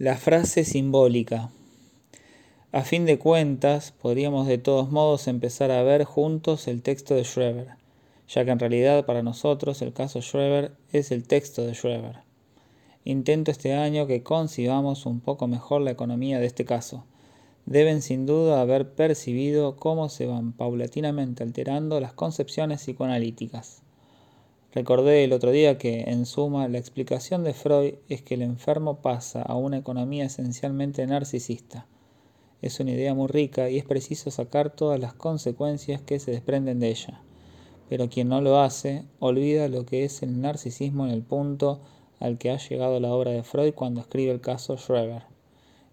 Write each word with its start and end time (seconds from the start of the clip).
La 0.00 0.16
frase 0.16 0.64
simbólica. 0.64 1.50
A 2.70 2.82
fin 2.82 3.04
de 3.04 3.18
cuentas, 3.18 3.90
podríamos 3.90 4.46
de 4.46 4.56
todos 4.56 4.92
modos 4.92 5.26
empezar 5.26 5.72
a 5.72 5.82
ver 5.82 6.04
juntos 6.04 6.68
el 6.68 6.82
texto 6.82 7.16
de 7.16 7.24
Schreber, 7.24 7.70
ya 8.28 8.44
que 8.44 8.52
en 8.52 8.60
realidad 8.60 9.06
para 9.06 9.24
nosotros 9.24 9.82
el 9.82 9.92
caso 9.92 10.22
Schreber 10.22 10.70
es 10.92 11.10
el 11.10 11.26
texto 11.26 11.66
de 11.66 11.74
Schreber. 11.74 12.18
Intento 13.04 13.50
este 13.50 13.74
año 13.74 14.06
que 14.06 14.22
concibamos 14.22 15.04
un 15.04 15.18
poco 15.18 15.48
mejor 15.48 15.80
la 15.80 15.90
economía 15.90 16.38
de 16.38 16.46
este 16.46 16.64
caso. 16.64 17.04
Deben 17.66 18.00
sin 18.00 18.24
duda 18.24 18.60
haber 18.60 18.92
percibido 18.92 19.74
cómo 19.74 20.10
se 20.10 20.26
van 20.26 20.52
paulatinamente 20.52 21.42
alterando 21.42 21.98
las 21.98 22.12
concepciones 22.12 22.82
psicoanalíticas. 22.82 23.82
Recordé 24.74 25.24
el 25.24 25.32
otro 25.32 25.50
día 25.50 25.78
que, 25.78 26.02
en 26.08 26.26
suma, 26.26 26.68
la 26.68 26.76
explicación 26.76 27.42
de 27.42 27.54
Freud 27.54 27.94
es 28.10 28.20
que 28.20 28.34
el 28.34 28.42
enfermo 28.42 29.00
pasa 29.00 29.40
a 29.40 29.56
una 29.56 29.78
economía 29.78 30.26
esencialmente 30.26 31.06
narcisista. 31.06 31.86
Es 32.60 32.78
una 32.78 32.90
idea 32.90 33.14
muy 33.14 33.28
rica 33.28 33.70
y 33.70 33.78
es 33.78 33.86
preciso 33.86 34.30
sacar 34.30 34.68
todas 34.68 35.00
las 35.00 35.14
consecuencias 35.14 36.02
que 36.02 36.18
se 36.18 36.32
desprenden 36.32 36.80
de 36.80 36.90
ella. 36.90 37.22
Pero 37.88 38.10
quien 38.10 38.28
no 38.28 38.42
lo 38.42 38.60
hace, 38.60 39.04
olvida 39.20 39.68
lo 39.68 39.86
que 39.86 40.04
es 40.04 40.22
el 40.22 40.38
narcisismo 40.42 41.06
en 41.06 41.12
el 41.12 41.22
punto 41.22 41.80
al 42.20 42.36
que 42.36 42.50
ha 42.50 42.58
llegado 42.58 43.00
la 43.00 43.14
obra 43.14 43.30
de 43.30 43.44
Freud 43.44 43.72
cuando 43.72 44.02
escribe 44.02 44.32
el 44.32 44.42
caso 44.42 44.76
Schreber. 44.76 45.22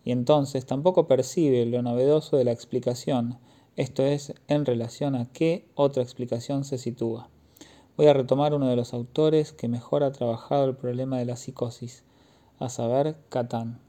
Y 0.04 0.12
entonces 0.12 0.66
tampoco 0.66 1.08
percibe 1.08 1.66
lo 1.66 1.82
novedoso 1.82 2.36
de 2.36 2.44
la 2.44 2.52
explicación, 2.52 3.40
esto 3.78 4.04
es, 4.06 4.34
en 4.50 4.66
relación 4.66 5.16
a 5.16 5.32
qué 5.32 5.66
otra 5.76 6.04
explicación 6.04 6.66
se 6.66 6.78
sitúa. 6.78 7.30
Voy 7.98 8.08
a 8.08 8.14
retomar 8.14 8.54
uno 8.54 8.68
de 8.68 8.76
los 8.76 8.94
autores 8.94 9.54
que 9.54 9.70
mejor 9.70 10.04
ha 10.04 10.12
trabajado 10.12 10.66
el 10.66 10.76
problema 10.76 11.18
de 11.18 11.24
la 11.24 11.38
psicosis, 11.38 12.04
a 12.60 12.68
saber, 12.68 13.16
Catán, 13.30 13.80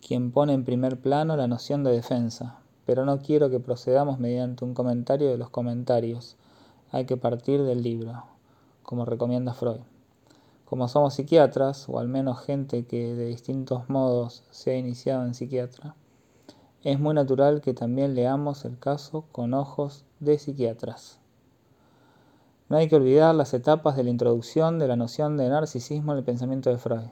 quien 0.00 0.32
pone 0.32 0.54
en 0.54 0.64
primer 0.64 0.98
plano 0.98 1.36
la 1.36 1.46
noción 1.46 1.84
de 1.84 1.90
defensa, 1.90 2.60
pero 2.86 3.04
no 3.04 3.18
quiero 3.18 3.50
que 3.50 3.60
procedamos 3.60 4.18
mediante 4.18 4.64
un 4.64 4.72
comentario 4.72 5.28
de 5.28 5.36
los 5.36 5.50
comentarios, 5.50 6.38
hay 6.90 7.04
que 7.04 7.18
partir 7.18 7.62
del 7.64 7.82
libro, 7.82 8.24
como 8.82 9.04
recomienda 9.04 9.52
Freud. 9.52 9.80
Como 10.64 10.88
somos 10.88 11.12
psiquiatras, 11.12 11.86
o 11.90 11.98
al 11.98 12.08
menos 12.08 12.40
gente 12.40 12.86
que 12.86 13.14
de 13.14 13.26
distintos 13.26 13.90
modos 13.90 14.42
se 14.50 14.70
ha 14.70 14.78
iniciado 14.78 15.26
en 15.26 15.34
psiquiatra, 15.34 15.94
es 16.82 16.98
muy 16.98 17.12
natural 17.12 17.60
que 17.60 17.74
también 17.74 18.14
leamos 18.14 18.64
el 18.64 18.78
caso 18.78 19.26
con 19.32 19.52
ojos 19.52 20.06
de 20.18 20.38
psiquiatras. 20.38 21.20
No 22.68 22.76
hay 22.76 22.86
que 22.86 22.96
olvidar 22.96 23.34
las 23.34 23.54
etapas 23.54 23.96
de 23.96 24.04
la 24.04 24.10
introducción 24.10 24.78
de 24.78 24.88
la 24.88 24.96
noción 24.96 25.38
de 25.38 25.48
narcisismo 25.48 26.12
en 26.12 26.18
el 26.18 26.24
pensamiento 26.24 26.68
de 26.68 26.76
Freud. 26.76 27.06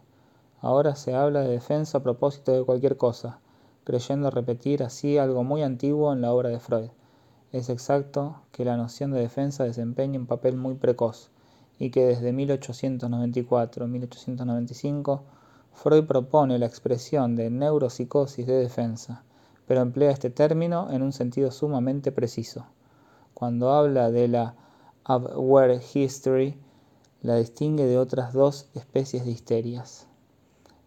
Ahora 0.61 0.97
se 0.97 1.15
habla 1.15 1.41
de 1.41 1.49
defensa 1.49 1.97
a 1.97 2.03
propósito 2.03 2.53
de 2.53 2.63
cualquier 2.63 2.99
cosa, 2.99 3.39
creyendo 3.85 4.31
repetir 4.31 4.83
así 4.83 5.17
algo 5.17 5.45
muy 5.45 5.63
antiguo 5.63 6.13
en 6.13 6.21
la 6.21 6.31
obra 6.31 6.51
de 6.51 6.61
Freud. 6.61 6.91
Es 7.53 7.71
exacto 7.71 8.43
que 8.53 8.67
la 8.67 8.77
noción 8.77 9.13
de 9.13 9.21
defensa 9.21 9.65
desempeña 9.65 10.21
un 10.21 10.27
papel 10.27 10.59
muy 10.59 10.75
precoz 10.75 11.31
y 11.79 11.89
que 11.89 12.05
desde 12.05 12.35
1894-1895 12.35 15.21
Freud 15.73 16.05
propone 16.05 16.59
la 16.59 16.67
expresión 16.67 17.35
de 17.35 17.49
neuropsicosis 17.49 18.47
de 18.47 18.59
defensa, 18.59 19.25
pero 19.67 19.81
emplea 19.81 20.11
este 20.11 20.29
término 20.29 20.91
en 20.91 21.01
un 21.01 21.13
sentido 21.13 21.51
sumamente 21.51 22.13
preciso. 22.13 22.67
Cuando 23.33 23.73
habla 23.73 24.11
de 24.11 24.29
la 24.29 24.55
Where 25.09 25.81
History 25.95 26.59
la 27.23 27.37
distingue 27.37 27.87
de 27.87 27.97
otras 27.97 28.33
dos 28.33 28.69
especies 28.75 29.25
de 29.25 29.31
histerias, 29.31 30.09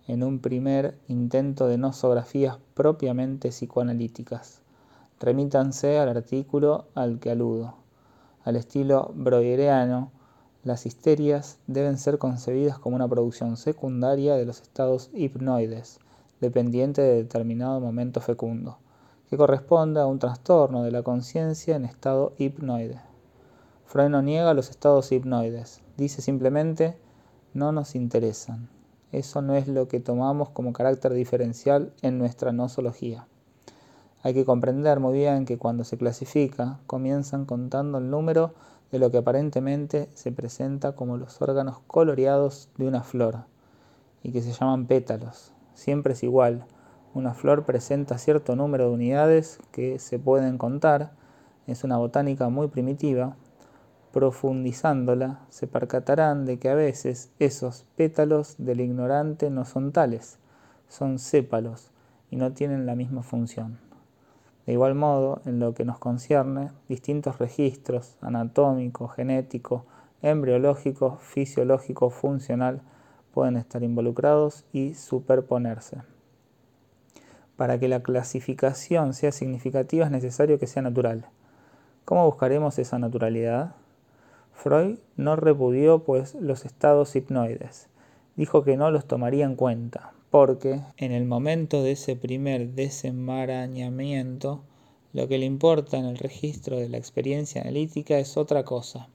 en 0.08 0.24
un 0.24 0.40
primer 0.40 0.98
intento 1.08 1.68
de 1.68 1.78
nosografías 1.78 2.58
propiamente 2.74 3.48
psicoanalíticas. 3.48 4.60
Remítanse 5.22 6.00
al 6.00 6.10
artículo 6.10 6.88
al 6.96 7.20
que 7.20 7.32
aludo. 7.32 7.76
Al 8.44 8.58
estilo 8.58 9.10
broyeriano, 9.16 10.12
las 10.66 10.86
histerias 10.86 11.58
deben 11.68 11.98
ser 11.98 12.18
concebidas 12.18 12.78
como 12.78 12.98
una 12.98 13.08
producción 13.08 13.56
secundaria 13.56 14.36
de 14.36 14.46
los 14.46 14.62
estados 14.62 15.10
hipnoides, 15.14 16.02
dependiente 16.42 17.02
de 17.02 17.24
determinado 17.24 17.80
momento 17.80 18.20
fecundo, 18.20 18.80
que 19.30 19.38
corresponde 19.38 20.02
a 20.02 20.08
un 20.08 20.20
trastorno 20.20 20.84
de 20.84 20.92
la 20.92 21.04
conciencia 21.04 21.78
en 21.78 21.86
estado 21.86 22.34
hipnoide. 22.38 23.09
Freud 23.90 24.10
no 24.10 24.22
niega 24.22 24.54
los 24.54 24.70
estados 24.70 25.12
hipnoides, 25.12 25.82
dice 25.98 26.22
simplemente 26.22 26.96
no 27.56 27.72
nos 27.72 27.96
interesan. 27.96 28.70
Eso 29.12 29.42
no 29.42 29.56
es 29.56 29.68
lo 29.68 29.88
que 29.88 30.00
tomamos 30.00 30.50
como 30.50 30.74
carácter 30.74 31.12
diferencial 31.12 31.92
en 32.04 32.20
nuestra 32.20 32.52
nosología. 32.52 33.26
Hay 34.22 34.36
que 34.36 34.46
comprender 34.46 35.00
muy 35.00 35.18
bien 35.18 35.46
que 35.46 35.58
cuando 35.58 35.84
se 35.86 35.98
clasifica, 35.98 36.80
comienzan 36.86 37.46
contando 37.46 37.98
el 37.98 38.12
número 38.12 38.54
de 38.92 39.00
lo 39.00 39.10
que 39.10 39.18
aparentemente 39.18 40.08
se 40.14 40.32
presenta 40.32 40.92
como 40.92 41.18
los 41.18 41.42
órganos 41.42 41.80
coloreados 41.88 42.70
de 42.78 42.88
una 42.88 43.02
flor, 43.02 43.46
y 44.22 44.32
que 44.32 44.44
se 44.44 44.52
llaman 44.52 44.86
pétalos. 44.86 45.52
Siempre 45.74 46.14
es 46.14 46.22
igual. 46.22 46.64
Una 47.16 47.34
flor 47.34 47.66
presenta 47.66 48.20
cierto 48.20 48.56
número 48.56 48.90
de 48.90 48.94
unidades 48.94 49.58
que 49.72 49.98
se 49.98 50.20
pueden 50.20 50.60
contar. 50.60 51.12
Es 51.66 51.84
una 51.84 51.98
botánica 51.98 52.50
muy 52.50 52.68
primitiva, 52.68 53.36
profundizándola, 54.12 55.42
se 55.50 55.68
percatarán 55.68 56.46
de 56.46 56.58
que 56.60 56.70
a 56.70 56.76
veces 56.76 57.32
esos 57.40 57.86
pétalos 57.96 58.56
del 58.58 58.82
ignorante 58.82 59.50
no 59.50 59.66
son 59.66 59.92
tales, 59.92 60.40
son 60.88 61.20
sépalos 61.20 61.92
y 62.32 62.36
no 62.36 62.54
tienen 62.54 62.86
la 62.86 62.96
misma 62.96 63.24
función. 63.24 63.80
De 64.66 64.74
igual 64.74 64.96
modo, 64.96 65.42
en 65.46 65.60
lo 65.60 65.74
que 65.74 65.86
nos 65.86 65.98
concierne, 65.98 66.72
distintos 66.88 67.40
registros 67.40 68.18
anatómico, 68.22 69.08
genético, 69.08 69.86
embriológico, 70.22 71.18
fisiológico, 71.18 72.10
funcional 72.10 72.82
pueden 73.34 73.58
estar 73.58 73.84
involucrados 73.84 74.66
y 74.74 74.94
superponerse. 74.96 75.98
Para 77.56 77.80
que 77.80 77.88
la 77.88 78.02
clasificación 78.02 79.14
sea 79.14 79.32
significativa 79.32 80.06
es 80.06 80.12
necesario 80.12 80.60
que 80.60 80.68
sea 80.68 80.82
natural. 80.82 81.26
¿Cómo 82.06 82.26
buscaremos 82.26 82.80
esa 82.80 83.00
naturalidad? 83.00 83.76
Freud 84.62 84.98
no 85.16 85.38
repudió 85.38 86.04
pues 86.04 86.36
los 86.36 86.66
estados 86.66 87.16
hipnoides, 87.16 87.88
dijo 88.36 88.66
que 88.66 88.76
no 88.76 88.92
los 88.92 89.06
tomaría 89.06 89.46
en 89.46 89.56
cuenta, 89.56 90.12
porque 90.32 90.82
en 90.98 91.14
el 91.14 91.24
momento 91.24 91.82
de 91.82 91.94
ese 91.94 92.18
primer 92.18 92.72
desenmarañamiento, 92.72 94.62
lo 95.14 95.30
que 95.30 95.38
le 95.38 95.46
importa 95.46 95.98
en 95.98 96.04
el 96.04 96.18
registro 96.18 96.78
de 96.78 96.90
la 96.90 96.98
experiencia 96.98 97.62
analítica 97.62 98.20
es 98.20 98.36
otra 98.36 98.66
cosa, 98.66 99.08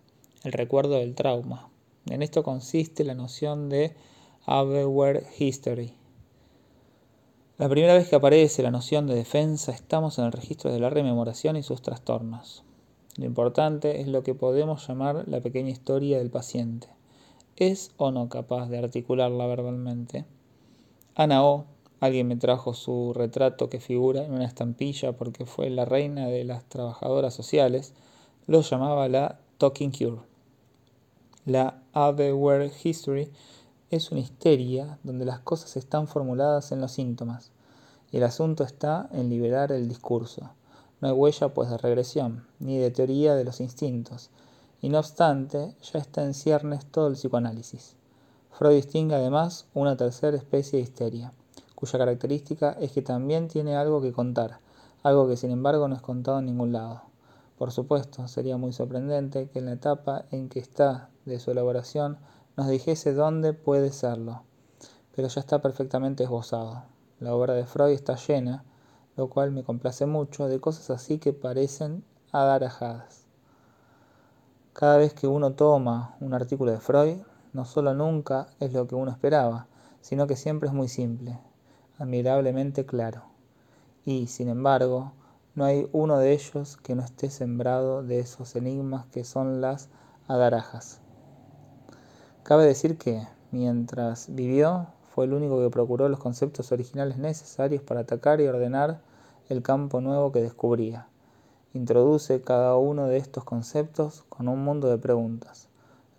el 0.44 0.52
recuerdo 0.52 0.94
del 0.94 1.14
trauma. 1.14 1.68
En 2.06 2.22
esto 2.22 2.42
consiste 2.42 3.04
la 3.04 3.14
noción 3.14 3.68
de 3.68 3.92
Aware 4.46 5.26
History. 5.38 5.92
La 7.58 7.68
primera 7.68 7.92
vez 7.92 8.08
que 8.08 8.16
aparece 8.16 8.62
la 8.62 8.70
noción 8.70 9.06
de 9.06 9.14
defensa 9.14 9.72
estamos 9.72 10.18
en 10.18 10.24
el 10.24 10.32
registro 10.32 10.72
de 10.72 10.80
la 10.80 10.88
rememoración 10.88 11.56
y 11.56 11.62
sus 11.62 11.82
trastornos. 11.82 12.64
Lo 13.16 13.26
importante 13.26 14.00
es 14.00 14.08
lo 14.08 14.24
que 14.24 14.34
podemos 14.34 14.88
llamar 14.88 15.28
la 15.28 15.40
pequeña 15.40 15.70
historia 15.70 16.18
del 16.18 16.30
paciente. 16.30 16.88
¿Es 17.56 17.92
o 17.96 18.10
no 18.10 18.28
capaz 18.28 18.68
de 18.68 18.78
articularla 18.78 19.46
verbalmente? 19.46 20.24
Ana 21.14 21.44
O, 21.44 21.66
alguien 22.00 22.26
me 22.26 22.34
trajo 22.34 22.74
su 22.74 23.12
retrato 23.14 23.70
que 23.70 23.78
figura 23.78 24.24
en 24.24 24.32
una 24.32 24.46
estampilla 24.46 25.12
porque 25.12 25.46
fue 25.46 25.70
la 25.70 25.84
reina 25.84 26.26
de 26.26 26.42
las 26.42 26.64
trabajadoras 26.64 27.32
sociales, 27.32 27.92
lo 28.48 28.62
llamaba 28.62 29.08
la 29.08 29.38
Talking 29.58 29.92
Cure. 29.92 30.22
La 31.46 31.80
Aveware 31.92 32.72
History 32.82 33.30
es 33.90 34.10
una 34.10 34.22
histeria 34.22 34.98
donde 35.04 35.24
las 35.24 35.38
cosas 35.38 35.76
están 35.76 36.08
formuladas 36.08 36.72
en 36.72 36.80
los 36.80 36.90
síntomas 36.90 37.52
y 38.10 38.16
el 38.16 38.24
asunto 38.24 38.64
está 38.64 39.08
en 39.12 39.30
liberar 39.30 39.70
el 39.70 39.88
discurso 39.88 40.50
no 41.04 41.10
hay 41.10 41.16
huella 41.16 41.52
pues 41.52 41.68
de 41.68 41.76
regresión, 41.76 42.46
ni 42.60 42.78
de 42.78 42.90
teoría 42.90 43.34
de 43.34 43.44
los 43.44 43.60
instintos, 43.60 44.30
y 44.80 44.88
no 44.88 45.00
obstante 45.00 45.76
ya 45.82 45.98
está 45.98 46.24
en 46.24 46.32
ciernes 46.32 46.86
todo 46.86 47.08
el 47.08 47.12
psicoanálisis. 47.12 47.94
Freud 48.52 48.76
distingue 48.76 49.14
además 49.14 49.66
una 49.74 49.98
tercera 49.98 50.34
especie 50.34 50.78
de 50.78 50.84
histeria, 50.84 51.34
cuya 51.74 51.98
característica 51.98 52.72
es 52.80 52.92
que 52.92 53.02
también 53.02 53.48
tiene 53.48 53.76
algo 53.76 54.00
que 54.00 54.14
contar, 54.14 54.60
algo 55.02 55.28
que 55.28 55.36
sin 55.36 55.50
embargo 55.50 55.88
no 55.88 55.94
es 55.94 56.00
contado 56.00 56.38
en 56.38 56.46
ningún 56.46 56.72
lado. 56.72 57.02
Por 57.58 57.70
supuesto, 57.70 58.26
sería 58.26 58.56
muy 58.56 58.72
sorprendente 58.72 59.50
que 59.50 59.58
en 59.58 59.66
la 59.66 59.72
etapa 59.72 60.24
en 60.30 60.48
que 60.48 60.58
está 60.58 61.10
de 61.26 61.38
su 61.38 61.50
elaboración 61.50 62.16
nos 62.56 62.66
dijese 62.68 63.12
dónde 63.12 63.52
puede 63.52 63.92
serlo, 63.92 64.44
pero 65.14 65.28
ya 65.28 65.40
está 65.40 65.60
perfectamente 65.60 66.24
esbozado. 66.24 66.84
La 67.20 67.34
obra 67.34 67.52
de 67.52 67.66
Freud 67.66 67.92
está 67.92 68.16
llena, 68.16 68.64
lo 69.16 69.28
cual 69.28 69.50
me 69.50 69.64
complace 69.64 70.06
mucho, 70.06 70.48
de 70.48 70.60
cosas 70.60 70.90
así 70.90 71.18
que 71.18 71.32
parecen 71.32 72.04
adarajadas. 72.32 73.26
Cada 74.72 74.96
vez 74.96 75.14
que 75.14 75.28
uno 75.28 75.52
toma 75.52 76.16
un 76.20 76.34
artículo 76.34 76.72
de 76.72 76.80
Freud, 76.80 77.18
no 77.52 77.64
solo 77.64 77.94
nunca 77.94 78.48
es 78.58 78.72
lo 78.72 78.88
que 78.88 78.96
uno 78.96 79.12
esperaba, 79.12 79.68
sino 80.00 80.26
que 80.26 80.36
siempre 80.36 80.68
es 80.68 80.74
muy 80.74 80.88
simple. 80.88 81.38
admirablemente 81.98 82.84
claro. 82.84 83.22
Y, 84.04 84.26
sin 84.26 84.48
embargo, 84.48 85.12
no 85.54 85.64
hay 85.64 85.88
uno 85.92 86.18
de 86.18 86.32
ellos 86.32 86.76
que 86.78 86.96
no 86.96 87.04
esté 87.04 87.30
sembrado 87.30 88.02
de 88.02 88.18
esos 88.18 88.56
enigmas 88.56 89.06
que 89.06 89.22
son 89.22 89.60
las 89.60 89.88
adarajas. 90.26 91.00
Cabe 92.42 92.66
decir 92.66 92.98
que, 92.98 93.26
mientras 93.52 94.34
vivió, 94.34 94.88
fue 95.14 95.26
el 95.26 95.32
único 95.32 95.60
que 95.60 95.70
procuró 95.70 96.08
los 96.08 96.18
conceptos 96.18 96.72
originales 96.72 97.18
necesarios 97.18 97.84
para 97.84 98.00
atacar 98.00 98.40
y 98.40 98.48
ordenar 98.48 99.00
el 99.48 99.62
campo 99.62 100.00
nuevo 100.00 100.32
que 100.32 100.42
descubría. 100.42 101.06
Introduce 101.72 102.42
cada 102.42 102.76
uno 102.76 103.06
de 103.06 103.18
estos 103.18 103.44
conceptos 103.44 104.24
con 104.28 104.48
un 104.48 104.64
mundo 104.64 104.88
de 104.88 104.98
preguntas. 104.98 105.68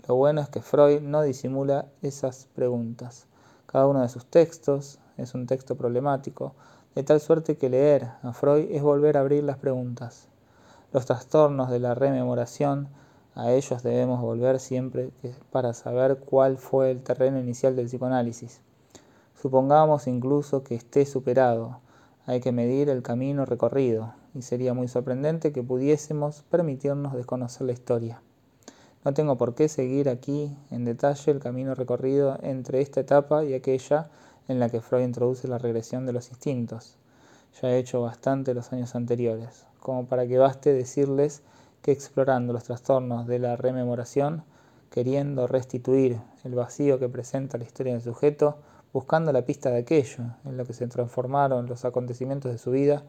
Lo 0.08 0.16
bueno 0.16 0.40
es 0.40 0.48
que 0.48 0.62
Freud 0.62 1.02
no 1.02 1.24
disimula 1.24 1.88
esas 2.04 2.48
preguntas. 2.56 3.28
Cada 3.66 3.86
uno 3.86 4.02
de 4.02 4.08
sus 4.08 4.26
textos 4.28 5.00
es 5.18 5.34
un 5.34 5.46
texto 5.46 5.76
problemático, 5.76 6.54
de 6.96 7.04
tal 7.04 7.20
suerte 7.20 7.58
que 7.58 7.70
leer 7.70 8.12
a 8.24 8.32
Freud 8.32 8.72
es 8.72 8.82
volver 8.82 9.18
a 9.18 9.22
abrir 9.22 9.44
las 9.44 9.58
preguntas. 9.58 10.30
Los 10.94 11.06
trastornos 11.06 11.70
de 11.70 11.80
la 11.80 11.96
rememoración, 11.96 12.88
a 13.34 13.52
ellos 13.52 13.84
debemos 13.84 14.22
volver 14.22 14.62
siempre 14.62 15.12
para 15.52 15.74
saber 15.74 16.20
cuál 16.20 16.58
fue 16.58 16.92
el 16.92 17.04
terreno 17.04 17.42
inicial 17.42 17.76
del 17.76 17.88
psicoanálisis. 17.88 18.62
Supongamos 19.46 20.08
incluso 20.08 20.64
que 20.64 20.74
esté 20.74 21.06
superado, 21.06 21.80
hay 22.26 22.40
que 22.40 22.52
medir 22.52 22.90
el 22.90 23.04
camino 23.04 23.46
recorrido, 23.46 24.12
y 24.34 24.42
sería 24.42 24.74
muy 24.74 24.88
sorprendente 24.88 25.52
que 25.52 25.62
pudiésemos 25.62 26.42
permitirnos 26.50 27.14
desconocer 27.14 27.68
la 27.68 27.74
historia. 27.74 28.24
No 29.04 29.14
tengo 29.14 29.38
por 29.38 29.54
qué 29.54 29.70
seguir 29.70 30.10
aquí 30.10 30.58
en 30.72 30.84
detalle 30.84 31.32
el 31.32 31.38
camino 31.38 31.76
recorrido 31.76 32.40
entre 32.42 32.82
esta 32.82 33.02
etapa 33.02 33.46
y 33.46 33.54
aquella 33.54 34.10
en 34.48 34.60
la 34.60 34.70
que 34.70 34.82
Freud 34.82 35.04
introduce 35.04 35.48
la 35.48 35.60
regresión 35.60 36.08
de 36.08 36.14
los 36.14 36.32
instintos. 36.32 36.98
Ya 37.62 37.70
he 37.70 37.78
hecho 37.78 38.02
bastante 38.02 38.56
los 38.56 38.74
años 38.74 38.96
anteriores, 38.96 39.68
como 39.80 40.08
para 40.08 40.26
que 40.26 40.40
baste 40.40 40.74
decirles 40.74 41.44
que 41.84 41.92
explorando 41.92 42.52
los 42.52 42.64
trastornos 42.64 43.28
de 43.28 43.38
la 43.38 43.56
rememoración, 43.58 44.44
queriendo 44.90 45.46
restituir 45.46 46.20
el 46.44 46.56
vacío 46.56 46.98
que 46.98 47.10
presenta 47.10 47.60
la 47.60 47.66
historia 47.66 47.94
del 47.94 48.02
sujeto, 48.02 48.58
buscando 48.96 49.34
la 49.34 49.42
pista 49.42 49.72
de 49.72 49.80
aquello 49.80 50.24
en 50.46 50.56
lo 50.56 50.64
que 50.64 50.72
se 50.72 50.88
transformaron 50.88 51.66
los 51.66 51.84
acontecimientos 51.84 52.50
de 52.50 52.58
su 52.58 52.72
vida, 52.72 53.04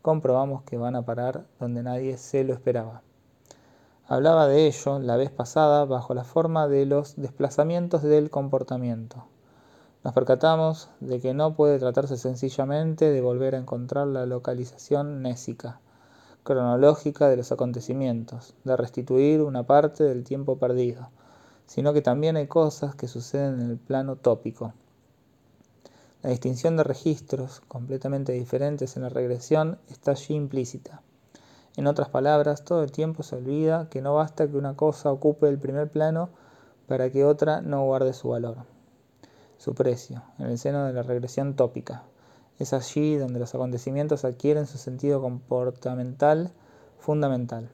comprobamos 0.00 0.62
que 0.62 0.78
van 0.78 0.94
a 0.94 1.04
parar 1.04 1.46
donde 1.58 1.82
nadie 1.82 2.16
se 2.16 2.44
lo 2.44 2.54
esperaba. 2.54 3.02
Hablaba 4.06 4.46
de 4.46 4.68
ello 4.68 5.00
la 5.00 5.16
vez 5.16 5.32
pasada 5.32 5.84
bajo 5.84 6.14
la 6.14 6.22
forma 6.22 6.68
de 6.68 6.86
los 6.86 7.16
desplazamientos 7.16 8.04
del 8.04 8.30
comportamiento. 8.30 9.24
Nos 10.04 10.14
percatamos 10.14 10.90
de 11.00 11.18
que 11.18 11.34
no 11.34 11.56
puede 11.56 11.80
tratarse 11.80 12.16
sencillamente 12.16 13.10
de 13.10 13.20
volver 13.20 13.56
a 13.56 13.58
encontrar 13.58 14.06
la 14.06 14.26
localización 14.26 15.22
nésica, 15.22 15.80
cronológica 16.44 17.28
de 17.28 17.38
los 17.38 17.50
acontecimientos, 17.50 18.54
de 18.62 18.76
restituir 18.76 19.42
una 19.42 19.64
parte 19.64 20.04
del 20.04 20.22
tiempo 20.22 20.58
perdido, 20.58 21.10
sino 21.66 21.92
que 21.92 22.00
también 22.00 22.36
hay 22.36 22.46
cosas 22.46 22.94
que 22.94 23.08
suceden 23.08 23.60
en 23.60 23.70
el 23.72 23.78
plano 23.78 24.14
tópico, 24.14 24.72
la 26.22 26.30
distinción 26.30 26.76
de 26.76 26.84
registros, 26.84 27.60
completamente 27.66 28.32
diferentes 28.32 28.96
en 28.96 29.02
la 29.02 29.08
regresión, 29.08 29.78
está 29.88 30.12
allí 30.12 30.34
implícita. 30.34 31.02
En 31.76 31.88
otras 31.88 32.10
palabras, 32.10 32.64
todo 32.64 32.84
el 32.84 32.92
tiempo 32.92 33.24
se 33.24 33.36
olvida 33.36 33.88
que 33.88 34.02
no 34.02 34.14
basta 34.14 34.46
que 34.46 34.56
una 34.56 34.76
cosa 34.76 35.10
ocupe 35.10 35.48
el 35.48 35.58
primer 35.58 35.90
plano 35.90 36.30
para 36.86 37.10
que 37.10 37.24
otra 37.24 37.60
no 37.60 37.84
guarde 37.84 38.12
su 38.12 38.28
valor. 38.28 38.58
Su 39.56 39.74
precio, 39.74 40.22
en 40.38 40.46
el 40.46 40.58
seno 40.58 40.84
de 40.84 40.92
la 40.92 41.02
regresión 41.02 41.56
tópica. 41.56 42.04
Es 42.58 42.72
allí 42.72 43.16
donde 43.16 43.40
los 43.40 43.54
acontecimientos 43.54 44.24
adquieren 44.24 44.66
su 44.66 44.78
sentido 44.78 45.20
comportamental 45.20 46.52
fundamental. 46.98 47.68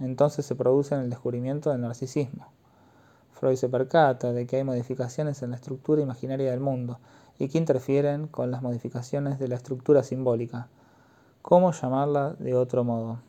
Entonces 0.00 0.44
se 0.44 0.54
produce 0.54 0.94
el 0.94 1.08
descubrimiento 1.08 1.70
del 1.70 1.80
narcisismo. 1.80 2.48
Freud 3.32 3.56
se 3.56 3.68
percata 3.68 4.32
de 4.32 4.46
que 4.46 4.56
hay 4.56 4.64
modificaciones 4.64 5.42
en 5.42 5.50
la 5.50 5.56
estructura 5.56 6.02
imaginaria 6.02 6.50
del 6.50 6.60
mundo 6.60 6.98
y 7.38 7.48
que 7.48 7.58
interfieren 7.58 8.26
con 8.26 8.50
las 8.50 8.62
modificaciones 8.62 9.38
de 9.38 9.48
la 9.48 9.56
estructura 9.56 10.02
simbólica. 10.02 10.68
¿Cómo 11.42 11.72
llamarla 11.72 12.34
de 12.38 12.54
otro 12.54 12.84
modo? 12.84 13.20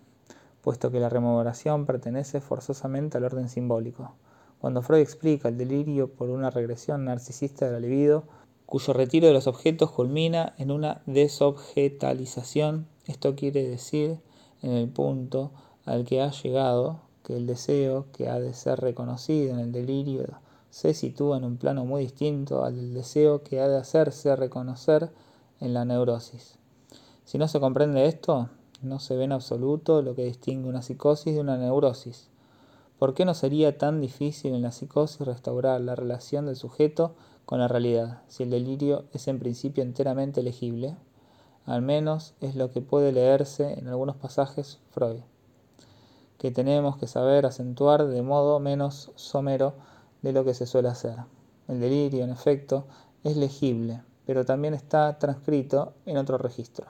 Puesto 0.61 0.91
que 0.91 0.99
la 0.99 1.09
rememoración 1.09 1.85
pertenece 1.85 2.41
forzosamente 2.41 3.17
al 3.17 3.25
orden 3.25 3.49
simbólico. 3.49 4.13
Cuando 4.59 4.81
Freud 4.81 5.01
explica 5.01 5.49
el 5.49 5.57
delirio 5.57 6.09
por 6.09 6.29
una 6.29 6.49
regresión 6.49 7.05
narcisista 7.05 7.65
de 7.65 7.71
la 7.73 7.79
libido, 7.79 8.23
cuyo 8.65 8.93
retiro 8.93 9.27
de 9.27 9.33
los 9.33 9.47
objetos 9.47 9.91
culmina 9.91 10.53
en 10.57 10.71
una 10.71 11.01
desobjetalización, 11.05 12.87
esto 13.05 13.35
quiere 13.35 13.67
decir, 13.67 14.19
en 14.61 14.71
el 14.71 14.89
punto 14.89 15.51
al 15.85 16.05
que 16.05 16.21
ha 16.21 16.31
llegado, 16.31 17.01
que 17.23 17.37
el 17.37 17.45
deseo 17.45 18.07
que 18.11 18.29
ha 18.29 18.39
de 18.39 18.53
ser 18.53 18.79
reconocido 18.79 19.53
en 19.53 19.59
el 19.59 19.71
delirio 19.71 20.23
se 20.69 20.93
sitúa 20.93 21.37
en 21.37 21.43
un 21.43 21.57
plano 21.57 21.85
muy 21.85 22.01
distinto 22.01 22.63
al 22.63 22.75
del 22.75 22.93
deseo 22.93 23.43
que 23.43 23.59
ha 23.61 23.67
de 23.67 23.77
hacerse 23.77 24.35
reconocer 24.35 25.11
en 25.59 25.73
la 25.73 25.85
neurosis. 25.85 26.57
Si 27.25 27.37
no 27.37 27.47
se 27.47 27.59
comprende 27.59 28.05
esto, 28.05 28.49
no 28.81 28.99
se 28.99 29.15
ve 29.17 29.25
en 29.25 29.31
absoluto 29.31 30.01
lo 30.01 30.15
que 30.15 30.25
distingue 30.25 30.69
una 30.69 30.81
psicosis 30.81 31.33
de 31.33 31.41
una 31.41 31.57
neurosis. 31.57 32.29
¿Por 32.99 33.13
qué 33.13 33.25
no 33.25 33.33
sería 33.33 33.77
tan 33.77 34.01
difícil 34.01 34.53
en 34.53 34.63
la 34.63 34.71
psicosis 34.71 35.21
restaurar 35.21 35.81
la 35.81 35.95
relación 35.95 36.45
del 36.45 36.55
sujeto 36.55 37.15
con 37.45 37.59
la 37.59 37.67
realidad, 37.67 38.21
si 38.27 38.43
el 38.43 38.49
delirio 38.49 39.05
es 39.13 39.27
en 39.27 39.39
principio 39.39 39.83
enteramente 39.83 40.41
legible? 40.41 40.95
Al 41.65 41.81
menos 41.81 42.33
es 42.39 42.55
lo 42.55 42.71
que 42.71 42.81
puede 42.81 43.11
leerse 43.11 43.73
en 43.73 43.87
algunos 43.87 44.15
pasajes 44.15 44.79
Freud, 44.91 45.19
que 46.37 46.49
tenemos 46.49 46.97
que 46.97 47.07
saber 47.07 47.45
acentuar 47.45 48.07
de 48.07 48.21
modo 48.21 48.59
menos 48.59 49.11
somero 49.15 49.73
de 50.27 50.33
lo 50.33 50.43
que 50.43 50.53
se 50.53 50.65
suele 50.65 50.89
hacer. 50.89 51.15
El 51.69 51.79
delirio, 51.79 52.23
en 52.23 52.31
efecto, 52.31 52.85
es 53.23 53.37
legible, 53.37 54.01
pero 54.25 54.43
también 54.45 54.73
está 54.73 55.17
transcrito 55.19 55.93
en 56.05 56.17
otro 56.17 56.37
registro. 56.37 56.87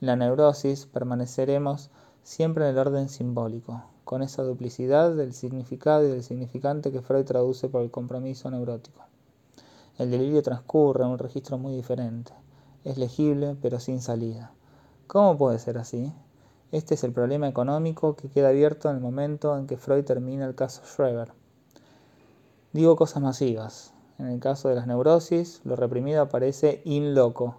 La 0.00 0.16
neurosis 0.16 0.86
permaneceremos 0.86 1.90
siempre 2.24 2.64
en 2.64 2.70
el 2.70 2.78
orden 2.78 3.08
simbólico, 3.08 3.84
con 4.04 4.22
esa 4.22 4.42
duplicidad 4.42 5.14
del 5.14 5.32
significado 5.32 6.04
y 6.04 6.10
del 6.10 6.24
significante 6.24 6.90
que 6.90 7.02
Freud 7.02 7.24
traduce 7.24 7.68
por 7.68 7.82
el 7.82 7.92
compromiso 7.92 8.50
neurótico. 8.50 9.04
El 9.96 10.10
delirio 10.10 10.42
transcurre 10.42 11.04
en 11.04 11.10
un 11.10 11.18
registro 11.18 11.58
muy 11.58 11.74
diferente. 11.74 12.32
Es 12.84 12.98
legible, 12.98 13.56
pero 13.62 13.78
sin 13.78 14.00
salida. 14.00 14.52
¿Cómo 15.06 15.38
puede 15.38 15.60
ser 15.60 15.78
así? 15.78 16.12
Este 16.72 16.94
es 16.94 17.04
el 17.04 17.12
problema 17.12 17.46
económico 17.46 18.16
que 18.16 18.28
queda 18.28 18.48
abierto 18.48 18.90
en 18.90 18.96
el 18.96 19.02
momento 19.02 19.56
en 19.56 19.68
que 19.68 19.76
Freud 19.76 20.04
termina 20.04 20.46
el 20.46 20.56
caso 20.56 20.82
Schreber. 20.84 21.32
Digo 22.76 22.94
cosas 22.94 23.22
masivas. 23.22 23.94
En 24.18 24.26
el 24.26 24.38
caso 24.38 24.68
de 24.68 24.74
las 24.74 24.86
neurosis, 24.86 25.62
lo 25.64 25.76
reprimido 25.76 26.20
aparece 26.20 26.82
in 26.84 27.14
loco, 27.14 27.56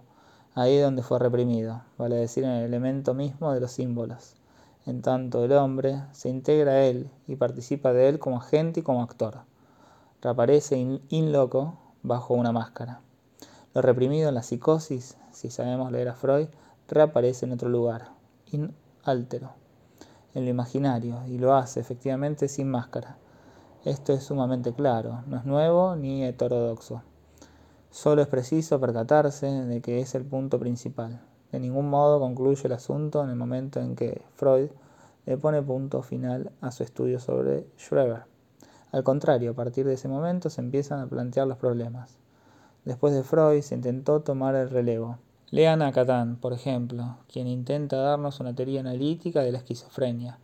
ahí 0.54 0.78
donde 0.78 1.02
fue 1.02 1.18
reprimido, 1.18 1.82
vale 1.98 2.14
decir 2.14 2.44
en 2.44 2.50
el 2.50 2.66
elemento 2.66 3.14
mismo 3.14 3.52
de 3.52 3.58
los 3.58 3.72
símbolos. 3.72 4.36
En 4.86 5.02
tanto 5.02 5.42
el 5.42 5.50
hombre 5.54 6.04
se 6.12 6.28
integra 6.28 6.70
a 6.70 6.84
él 6.84 7.10
y 7.26 7.34
participa 7.34 7.92
de 7.92 8.08
él 8.08 8.20
como 8.20 8.36
agente 8.36 8.78
y 8.78 8.82
como 8.84 9.02
actor. 9.02 9.40
Reaparece 10.22 10.78
in, 11.08 11.32
loco 11.32 11.76
bajo 12.04 12.34
una 12.34 12.52
máscara. 12.52 13.00
Lo 13.74 13.82
reprimido 13.82 14.28
en 14.28 14.36
la 14.36 14.44
psicosis, 14.44 15.16
si 15.32 15.50
sabemos 15.50 15.90
leer 15.90 16.10
a 16.10 16.14
Freud, 16.14 16.46
reaparece 16.86 17.44
en 17.44 17.54
otro 17.54 17.68
lugar, 17.68 18.12
in 18.52 18.72
altero, 19.02 19.50
en 20.34 20.44
lo 20.44 20.50
imaginario, 20.50 21.26
y 21.26 21.38
lo 21.38 21.56
hace 21.56 21.80
efectivamente 21.80 22.46
sin 22.46 22.70
máscara 22.70 23.16
esto 23.84 24.12
es 24.12 24.24
sumamente 24.24 24.72
claro, 24.72 25.22
no 25.26 25.36
es 25.36 25.44
nuevo 25.44 25.94
ni 25.96 26.24
heterodoxo. 26.24 27.02
Solo 27.90 28.22
es 28.22 28.28
preciso 28.28 28.80
percatarse 28.80 29.46
de 29.46 29.80
que 29.80 30.00
es 30.00 30.14
el 30.14 30.24
punto 30.24 30.58
principal. 30.58 31.20
De 31.52 31.60
ningún 31.60 31.88
modo 31.88 32.20
concluye 32.20 32.60
el 32.64 32.72
asunto 32.72 33.24
en 33.24 33.30
el 33.30 33.36
momento 33.36 33.80
en 33.80 33.96
que 33.96 34.22
Freud 34.34 34.70
le 35.24 35.38
pone 35.38 35.62
punto 35.62 36.02
final 36.02 36.52
a 36.60 36.70
su 36.70 36.82
estudio 36.82 37.20
sobre 37.20 37.66
Schreber. 37.78 38.24
Al 38.92 39.04
contrario, 39.04 39.52
a 39.52 39.54
partir 39.54 39.86
de 39.86 39.94
ese 39.94 40.08
momento 40.08 40.50
se 40.50 40.60
empiezan 40.60 41.00
a 41.00 41.06
plantear 41.06 41.46
los 41.46 41.58
problemas. 41.58 42.18
Después 42.84 43.14
de 43.14 43.22
Freud 43.22 43.62
se 43.62 43.74
intentó 43.74 44.20
tomar 44.20 44.54
el 44.54 44.70
relevo. 44.70 45.18
Lean 45.50 45.82
a 45.82 45.92
Catán, 45.92 46.36
por 46.36 46.52
ejemplo, 46.52 47.16
quien 47.30 47.46
intenta 47.46 47.96
darnos 47.96 48.40
una 48.40 48.54
teoría 48.54 48.80
analítica 48.80 49.40
de 49.42 49.52
la 49.52 49.58
esquizofrenia, 49.58 50.38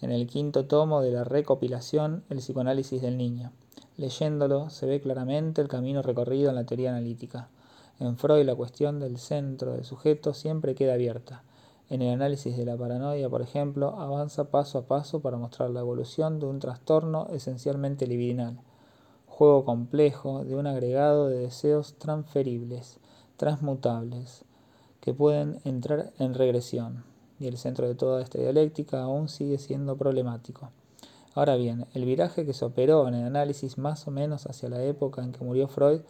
en 0.00 0.10
el 0.10 0.26
quinto 0.26 0.66
tomo 0.66 1.00
de 1.00 1.10
la 1.10 1.24
recopilación 1.24 2.24
El 2.28 2.38
psicoanálisis 2.38 3.00
del 3.00 3.16
niño. 3.16 3.52
Leyéndolo 3.96 4.70
se 4.70 4.86
ve 4.86 5.00
claramente 5.00 5.62
el 5.62 5.68
camino 5.68 6.02
recorrido 6.02 6.50
en 6.50 6.56
la 6.56 6.64
teoría 6.64 6.90
analítica. 6.90 7.48
En 8.00 8.16
Freud 8.16 8.44
la 8.44 8.54
cuestión 8.56 8.98
del 8.98 9.18
centro 9.18 9.72
del 9.72 9.84
sujeto 9.84 10.34
siempre 10.34 10.74
queda 10.74 10.94
abierta. 10.94 11.44
En 11.88 12.02
el 12.02 12.12
análisis 12.12 12.56
de 12.56 12.64
la 12.64 12.76
paranoia, 12.76 13.28
por 13.28 13.42
ejemplo, 13.42 13.90
avanza 14.00 14.50
paso 14.50 14.78
a 14.78 14.86
paso 14.86 15.20
para 15.20 15.36
mostrar 15.36 15.70
la 15.70 15.80
evolución 15.80 16.40
de 16.40 16.46
un 16.46 16.58
trastorno 16.58 17.28
esencialmente 17.30 18.06
libidinal, 18.06 18.58
juego 19.28 19.64
complejo 19.64 20.44
de 20.44 20.56
un 20.56 20.66
agregado 20.66 21.28
de 21.28 21.38
deseos 21.38 21.94
transferibles, 21.98 22.98
transmutables 23.36 24.44
que 25.00 25.12
pueden 25.12 25.60
entrar 25.64 26.12
en 26.18 26.34
regresión, 26.34 27.04
y 27.38 27.46
el 27.46 27.56
centro 27.58 27.86
de 27.86 27.94
toda 27.94 28.22
esta 28.22 28.38
dialéctica 28.38 29.02
aún 29.02 29.28
sigue 29.28 29.58
siendo 29.58 29.96
problemático. 29.96 30.70
Ahora 31.34 31.56
bien, 31.56 31.86
el 31.94 32.04
viraje 32.04 32.46
que 32.46 32.52
se 32.52 32.64
operó 32.64 33.08
en 33.08 33.14
el 33.14 33.26
análisis 33.26 33.76
más 33.76 34.06
o 34.06 34.12
menos 34.12 34.46
hacia 34.46 34.68
la 34.68 34.84
época 34.84 35.22
en 35.22 35.32
que 35.32 35.44
murió 35.44 35.66
Freud 35.66 36.02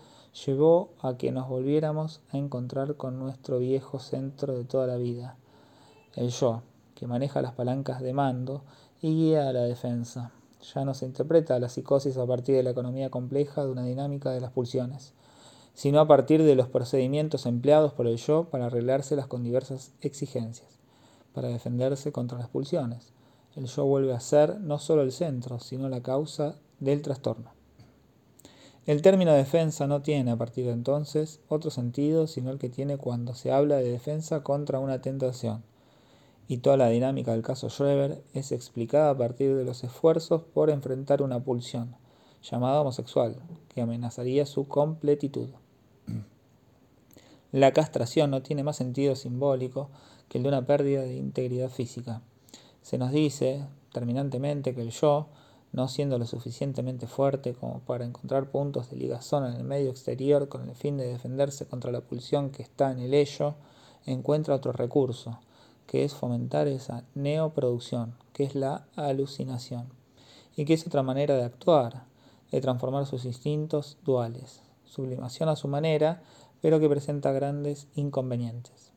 llevó 0.46 0.90
a 1.00 1.16
que 1.16 1.32
nos 1.32 1.48
volviéramos 1.48 2.20
a 2.30 2.36
encontrar 2.36 2.96
con 2.96 3.18
nuestro 3.18 3.58
viejo 3.58 4.00
centro 4.00 4.56
de 4.56 4.64
toda 4.64 4.86
la 4.86 4.96
vida, 4.96 5.36
el 6.14 6.28
yo, 6.28 6.62
que 6.94 7.06
maneja 7.06 7.40
las 7.40 7.52
palancas 7.52 8.02
de 8.02 8.12
mando 8.12 8.62
y 9.00 9.14
guía 9.14 9.48
a 9.48 9.52
la 9.52 9.62
defensa. 9.62 10.32
Ya 10.74 10.84
no 10.84 10.94
se 10.94 11.06
interpreta 11.06 11.58
la 11.58 11.68
psicosis 11.68 12.16
a 12.16 12.26
partir 12.26 12.56
de 12.56 12.62
la 12.62 12.70
economía 12.70 13.10
compleja 13.10 13.64
de 13.64 13.70
una 13.70 13.84
dinámica 13.84 14.30
de 14.30 14.40
las 14.40 14.50
pulsiones, 14.50 15.12
sino 15.74 16.00
a 16.00 16.06
partir 16.06 16.42
de 16.42 16.54
los 16.54 16.68
procedimientos 16.68 17.46
empleados 17.46 17.92
por 17.92 18.06
el 18.06 18.16
yo 18.16 18.44
para 18.44 18.66
arreglárselas 18.66 19.26
con 19.26 19.42
diversas 19.42 19.92
exigencias, 20.00 20.80
para 21.34 21.48
defenderse 21.48 22.12
contra 22.12 22.38
las 22.38 22.48
pulsiones. 22.48 23.12
El 23.56 23.66
yo 23.66 23.84
vuelve 23.84 24.14
a 24.14 24.20
ser 24.20 24.60
no 24.60 24.78
solo 24.78 25.02
el 25.02 25.12
centro, 25.12 25.60
sino 25.60 25.88
la 25.88 26.02
causa 26.02 26.56
del 26.80 27.02
trastorno. 27.02 27.50
El 28.86 29.02
término 29.02 29.32
defensa 29.32 29.86
no 29.86 30.02
tiene 30.02 30.30
a 30.30 30.36
partir 30.36 30.66
de 30.66 30.72
entonces 30.72 31.40
otro 31.48 31.70
sentido 31.70 32.26
sino 32.26 32.50
el 32.50 32.58
que 32.58 32.68
tiene 32.68 32.96
cuando 32.96 33.34
se 33.34 33.50
habla 33.50 33.76
de 33.76 33.90
defensa 33.90 34.42
contra 34.42 34.78
una 34.78 35.00
tentación 35.00 35.62
y 36.48 36.58
toda 36.58 36.76
la 36.76 36.88
dinámica 36.88 37.32
del 37.32 37.42
caso 37.42 37.70
Schreber 37.70 38.22
es 38.34 38.52
explicada 38.52 39.10
a 39.10 39.16
partir 39.16 39.56
de 39.56 39.64
los 39.64 39.82
esfuerzos 39.84 40.42
por 40.42 40.70
enfrentar 40.70 41.22
una 41.22 41.42
pulsión, 41.42 41.96
llamada 42.42 42.80
homosexual, 42.82 43.36
que 43.68 43.80
amenazaría 43.80 44.44
su 44.44 44.68
completitud. 44.68 45.48
La 47.54 47.70
castración 47.70 48.32
no 48.32 48.42
tiene 48.42 48.64
más 48.64 48.74
sentido 48.74 49.14
simbólico 49.14 49.88
que 50.28 50.38
el 50.38 50.42
de 50.42 50.48
una 50.48 50.66
pérdida 50.66 51.02
de 51.02 51.14
integridad 51.14 51.70
física. 51.70 52.20
Se 52.82 52.98
nos 52.98 53.12
dice 53.12 53.64
terminantemente 53.92 54.74
que 54.74 54.80
el 54.80 54.90
yo, 54.90 55.28
no 55.70 55.86
siendo 55.86 56.18
lo 56.18 56.26
suficientemente 56.26 57.06
fuerte 57.06 57.54
como 57.54 57.78
para 57.78 58.04
encontrar 58.04 58.50
puntos 58.50 58.90
de 58.90 58.96
ligazón 58.96 59.46
en 59.46 59.52
el 59.52 59.62
medio 59.62 59.90
exterior 59.90 60.48
con 60.48 60.68
el 60.68 60.74
fin 60.74 60.96
de 60.96 61.06
defenderse 61.06 61.64
contra 61.64 61.92
la 61.92 62.00
pulsión 62.00 62.50
que 62.50 62.64
está 62.64 62.90
en 62.90 62.98
el 62.98 63.14
ello, 63.14 63.54
encuentra 64.04 64.56
otro 64.56 64.72
recurso, 64.72 65.38
que 65.86 66.02
es 66.02 66.12
fomentar 66.12 66.66
esa 66.66 67.04
neoproducción, 67.14 68.16
que 68.32 68.42
es 68.42 68.56
la 68.56 68.88
alucinación, 68.96 69.86
y 70.56 70.64
que 70.64 70.74
es 70.74 70.88
otra 70.88 71.04
manera 71.04 71.36
de 71.36 71.44
actuar, 71.44 72.02
de 72.50 72.60
transformar 72.60 73.06
sus 73.06 73.24
instintos 73.24 73.96
duales, 74.04 74.60
sublimación 74.84 75.48
a 75.48 75.56
su 75.56 75.68
manera, 75.68 76.20
pero 76.64 76.80
que 76.80 76.88
presenta 76.88 77.30
grandes 77.30 77.88
inconvenientes. 77.94 78.90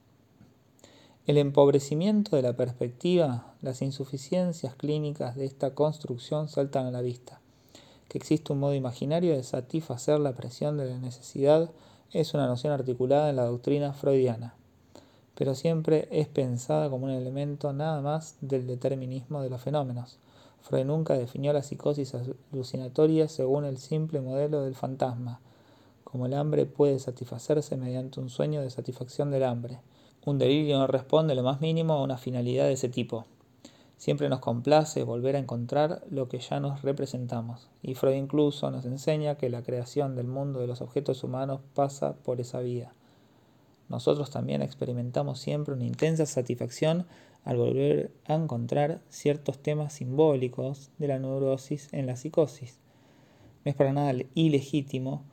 El 1.25 1.37
empobrecimiento 1.37 2.37
de 2.37 2.41
la 2.41 2.55
perspectiva, 2.55 3.55
las 3.61 3.81
insuficiencias 3.81 4.73
clínicas 4.75 5.35
de 5.35 5.43
esta 5.43 5.75
construcción 5.75 6.47
saltan 6.47 6.85
a 6.85 6.91
la 6.91 7.01
vista. 7.01 7.41
Que 8.07 8.19
existe 8.19 8.53
un 8.53 8.61
modo 8.61 8.73
imaginario 8.73 9.35
de 9.35 9.43
satisfacer 9.43 10.17
la 10.21 10.33
presión 10.33 10.77
de 10.77 10.85
la 10.85 10.97
necesidad 10.97 11.69
es 12.13 12.33
una 12.33 12.47
noción 12.47 12.71
articulada 12.71 13.29
en 13.29 13.35
la 13.35 13.43
doctrina 13.43 13.91
freudiana 13.91 14.55
pero 15.35 15.53
siempre 15.53 16.07
es 16.09 16.29
pensada 16.29 16.89
como 16.89 17.05
un 17.05 17.11
elemento 17.11 17.73
nada 17.73 18.01
más 18.01 18.37
del 18.39 18.65
determinismo 18.65 19.43
de 19.43 19.51
los 19.51 19.61
fenómenos. 19.61 20.17
Freud 20.61 20.85
nunca 20.85 21.15
definió 21.15 21.51
la 21.51 21.61
psicosis 21.61 22.15
alucinatoria 22.51 23.27
según 23.27 23.65
el 23.65 23.77
simple 23.77 24.19
modelo 24.19 24.63
del 24.63 24.73
fantasma, 24.73 25.41
como 26.17 26.25
el 26.25 26.33
hambre 26.33 26.65
puede 26.65 26.97
satisfacerse 26.97 27.77
mediante 27.77 28.19
un 28.19 28.31
sueño 28.31 28.61
de 28.61 28.71
satisfacción 28.71 29.29
del 29.29 29.43
hambre. 29.43 29.81
Un 30.25 30.39
delirio 30.39 30.79
no 30.79 30.87
responde 30.87 31.35
lo 31.35 31.43
más 31.43 31.61
mínimo 31.61 31.93
a 31.93 32.01
una 32.01 32.17
finalidad 32.17 32.65
de 32.65 32.73
ese 32.73 32.89
tipo. 32.89 33.27
Siempre 33.97 34.27
nos 34.27 34.39
complace 34.39 35.03
volver 35.03 35.35
a 35.35 35.39
encontrar 35.39 36.01
lo 36.09 36.27
que 36.27 36.39
ya 36.39 36.59
nos 36.59 36.81
representamos, 36.81 37.69
y 37.83 37.93
Freud 37.93 38.15
incluso 38.15 38.71
nos 38.71 38.85
enseña 38.85 39.35
que 39.35 39.51
la 39.51 39.61
creación 39.61 40.15
del 40.15 40.25
mundo 40.25 40.59
de 40.59 40.65
los 40.65 40.81
objetos 40.81 41.23
humanos 41.23 41.59
pasa 41.75 42.15
por 42.15 42.41
esa 42.41 42.61
vía. 42.61 42.93
Nosotros 43.87 44.31
también 44.31 44.63
experimentamos 44.63 45.37
siempre 45.39 45.75
una 45.75 45.85
intensa 45.85 46.25
satisfacción 46.25 47.05
al 47.45 47.57
volver 47.57 48.09
a 48.25 48.33
encontrar 48.33 49.01
ciertos 49.09 49.59
temas 49.59 49.93
simbólicos 49.93 50.89
de 50.97 51.09
la 51.09 51.19
neurosis 51.19 51.89
en 51.91 52.07
la 52.07 52.15
psicosis. 52.15 52.79
No 53.63 53.69
es 53.69 53.75
para 53.75 53.93
nada 53.93 54.15
ilegítimo, 54.33 55.23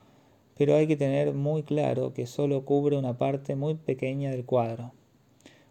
pero 0.56 0.76
hay 0.76 0.86
que 0.86 0.96
tener 0.96 1.34
muy 1.34 1.62
claro 1.62 2.12
que 2.12 2.26
solo 2.26 2.64
cubre 2.64 2.96
una 2.96 3.18
parte 3.18 3.56
muy 3.56 3.74
pequeña 3.74 4.30
del 4.30 4.44
cuadro. 4.44 4.92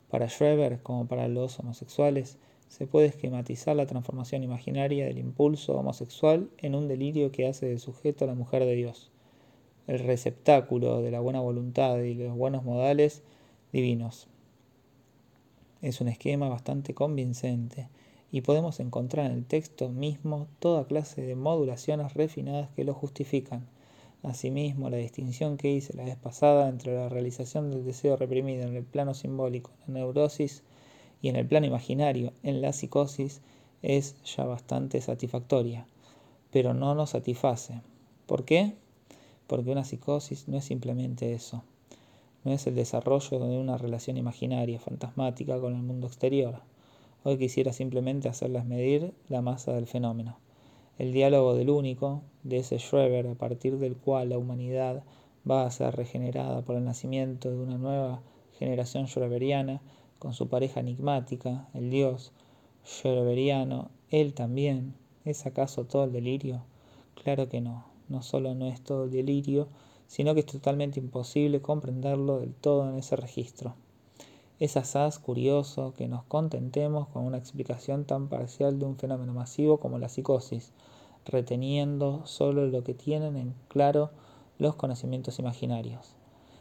Para 0.10 0.30
Schreber, 0.30 0.82
como 0.82 1.08
para 1.08 1.28
los 1.28 1.60
homosexuales, 1.60 2.38
se 2.68 2.88
puede 2.88 3.08
esquematizar 3.08 3.76
la 3.76 3.86
transformación 3.86 4.44
imaginaria 4.44 5.06
del 5.06 5.18
impulso 5.18 5.76
homosexual 5.78 6.50
en 6.58 6.76
un 6.76 6.88
delirio 6.88 7.32
que 7.32 7.48
hace 7.48 7.68
de 7.68 7.80
sujeto 7.80 8.26
a 8.26 8.28
la 8.28 8.36
mujer 8.36 8.66
de 8.66 8.76
Dios 8.76 9.12
el 9.88 10.00
receptáculo 10.00 11.02
de 11.02 11.12
la 11.12 11.20
buena 11.20 11.42
voluntad 11.42 12.00
y 12.00 12.14
los 12.14 12.36
buenos 12.36 12.64
modales 12.64 13.24
divinos. 13.72 14.28
Es 15.82 16.00
un 16.00 16.08
esquema 16.08 16.48
bastante 16.48 16.94
convincente 16.94 17.90
y 18.32 18.42
podemos 18.42 18.80
encontrar 18.80 19.26
en 19.26 19.34
el 19.34 19.46
texto 19.46 19.90
mismo 19.90 20.48
toda 20.60 20.88
clase 20.88 21.22
de 21.22 21.36
modulaciones 21.36 22.14
refinadas 22.14 22.70
que 22.72 22.86
lo 22.86 22.94
justifican. 22.94 23.68
Asimismo, 24.24 24.90
la 24.90 24.98
distinción 24.98 25.58
que 25.58 25.72
hice 25.72 25.96
la 25.96 26.06
vez 26.06 26.16
pasada 26.16 26.70
entre 26.70 26.96
la 26.96 27.10
realización 27.10 27.70
del 27.70 27.86
deseo 27.86 28.16
reprimido 28.16 28.64
en 28.64 28.76
el 28.76 28.84
plano 28.84 29.14
simbólico, 29.14 29.72
en 29.88 29.94
la 29.94 30.00
neurosis, 30.00 30.64
y 31.22 31.30
en 31.30 31.36
el 31.36 31.48
plano 31.48 31.68
imaginario, 31.68 32.34
en 32.42 32.62
la 32.62 32.74
psicosis, 32.74 33.42
es 33.82 34.16
ya 34.24 34.46
bastante 34.46 35.00
satisfactoria, 35.02 35.88
pero 36.52 36.74
no 36.74 36.96
nos 36.96 37.12
satisface. 37.12 37.82
¿Por 38.26 38.46
qué? 38.46 38.74
porque 39.48 39.72
una 39.72 39.84
psicosis 39.84 40.48
no 40.48 40.58
es 40.58 40.66
simplemente 40.66 41.34
eso, 41.34 41.64
no 42.44 42.52
es 42.52 42.66
el 42.68 42.76
desarrollo 42.76 43.40
de 43.40 43.60
una 43.60 43.78
relación 43.78 44.18
imaginaria, 44.18 44.80
fantasmática 44.80 45.60
con 45.60 45.76
el 45.76 45.84
mundo 45.84 46.08
exterior. 46.08 46.62
Hoy 47.24 47.38
quisiera 47.38 47.72
simplemente 47.72 48.28
hacerles 48.28 48.66
medir 48.66 49.14
la 49.30 49.42
masa 49.42 49.74
del 49.74 49.88
fenómeno, 49.88 50.38
el 50.98 51.14
diálogo 51.14 51.56
del 51.56 51.70
único, 51.70 52.22
de 52.44 52.58
ese 52.58 52.80
Schreber 52.80 53.28
a 53.28 53.36
partir 53.36 53.78
del 53.78 53.96
cual 53.96 54.30
la 54.30 54.38
humanidad 54.38 55.04
va 55.50 55.66
a 55.66 55.72
ser 55.72 55.96
regenerada 55.96 56.62
por 56.62 56.76
el 56.76 56.86
nacimiento 56.86 57.50
de 57.50 57.58
una 57.58 57.78
nueva 57.78 58.22
generación 58.58 59.08
schreberiana 59.08 59.82
con 60.20 60.34
su 60.34 60.48
pareja 60.48 60.80
enigmática, 60.80 61.68
el 61.74 61.90
Dios 61.90 62.32
schreberiano, 62.86 63.90
él 64.10 64.34
también. 64.34 64.96
¿Es 65.26 65.46
acaso 65.46 65.86
todo 65.86 66.04
el 66.04 66.12
delirio? 66.12 66.64
Claro 67.16 67.48
que 67.48 67.62
no 67.62 67.94
no 68.10 68.22
solo 68.22 68.54
no 68.54 68.68
es 68.68 68.82
todo 68.82 69.06
el 69.06 69.12
delirio, 69.12 69.68
sino 70.08 70.34
que 70.34 70.42
es 70.42 70.46
totalmente 70.46 71.00
imposible 71.00 71.62
comprenderlo 71.62 72.40
del 72.40 72.54
todo 72.54 72.90
en 72.90 72.98
ese 72.98 73.16
registro. 73.16 73.76
Es 74.64 74.78
asaz 74.78 75.20
curioso 75.20 75.94
que 75.94 76.08
nos 76.08 76.24
contentemos 76.24 77.10
con 77.10 77.26
una 77.26 77.38
explicación 77.38 78.06
tan 78.06 78.30
parcial 78.30 78.80
de 78.80 78.86
un 78.86 78.96
fenómeno 78.96 79.34
masivo 79.34 79.78
como 79.78 80.00
la 80.00 80.08
psicosis, 80.08 80.72
reteniendo 81.26 82.26
solo 82.26 82.66
lo 82.68 82.82
que 82.82 82.94
tienen 82.94 83.36
en 83.36 83.56
claro 83.68 84.12
los 84.60 84.76
conocimientos 84.76 85.38
imaginarios. 85.38 86.16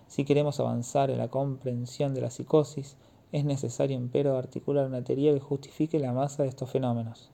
Si 0.08 0.24
queremos 0.24 0.58
avanzar 0.58 1.10
en 1.12 1.18
la 1.18 1.28
comprensión 1.28 2.12
de 2.12 2.22
la 2.22 2.30
psicosis, 2.30 2.96
es 3.30 3.44
necesario 3.44 3.96
empero 3.96 4.36
articular 4.36 4.84
una 4.84 5.04
teoría 5.04 5.32
que 5.32 5.38
justifique 5.38 6.00
la 6.00 6.12
masa 6.12 6.42
de 6.42 6.48
estos 6.48 6.70
fenómenos, 6.70 7.30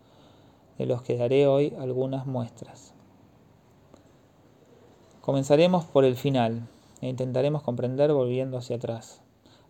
de 0.76 0.84
los 0.84 1.00
que 1.00 1.16
daré 1.16 1.46
hoy 1.46 1.74
algunas 1.78 2.26
muestras. 2.26 2.92
Comenzaremos 5.22 5.86
por 5.86 6.04
el 6.04 6.16
final 6.16 6.68
e 7.00 7.08
intentaremos 7.08 7.62
comprender 7.62 8.12
volviendo 8.12 8.58
hacia 8.58 8.76
atrás. 8.76 9.22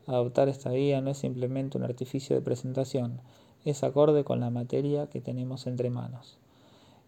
Adoptar 0.09 0.49
esta 0.49 0.71
vía 0.71 1.03
no 1.03 1.11
es 1.11 1.19
simplemente 1.19 1.77
un 1.77 1.85
artificio 1.85 2.35
de 2.35 2.41
presentación, 2.41 3.21
es 3.67 3.85
acorde 3.85 4.25
con 4.25 4.41
la 4.41 4.49
materia 4.49 5.07
que 5.09 5.21
tenemos 5.21 5.67
entre 5.67 5.91
manos. 5.91 6.39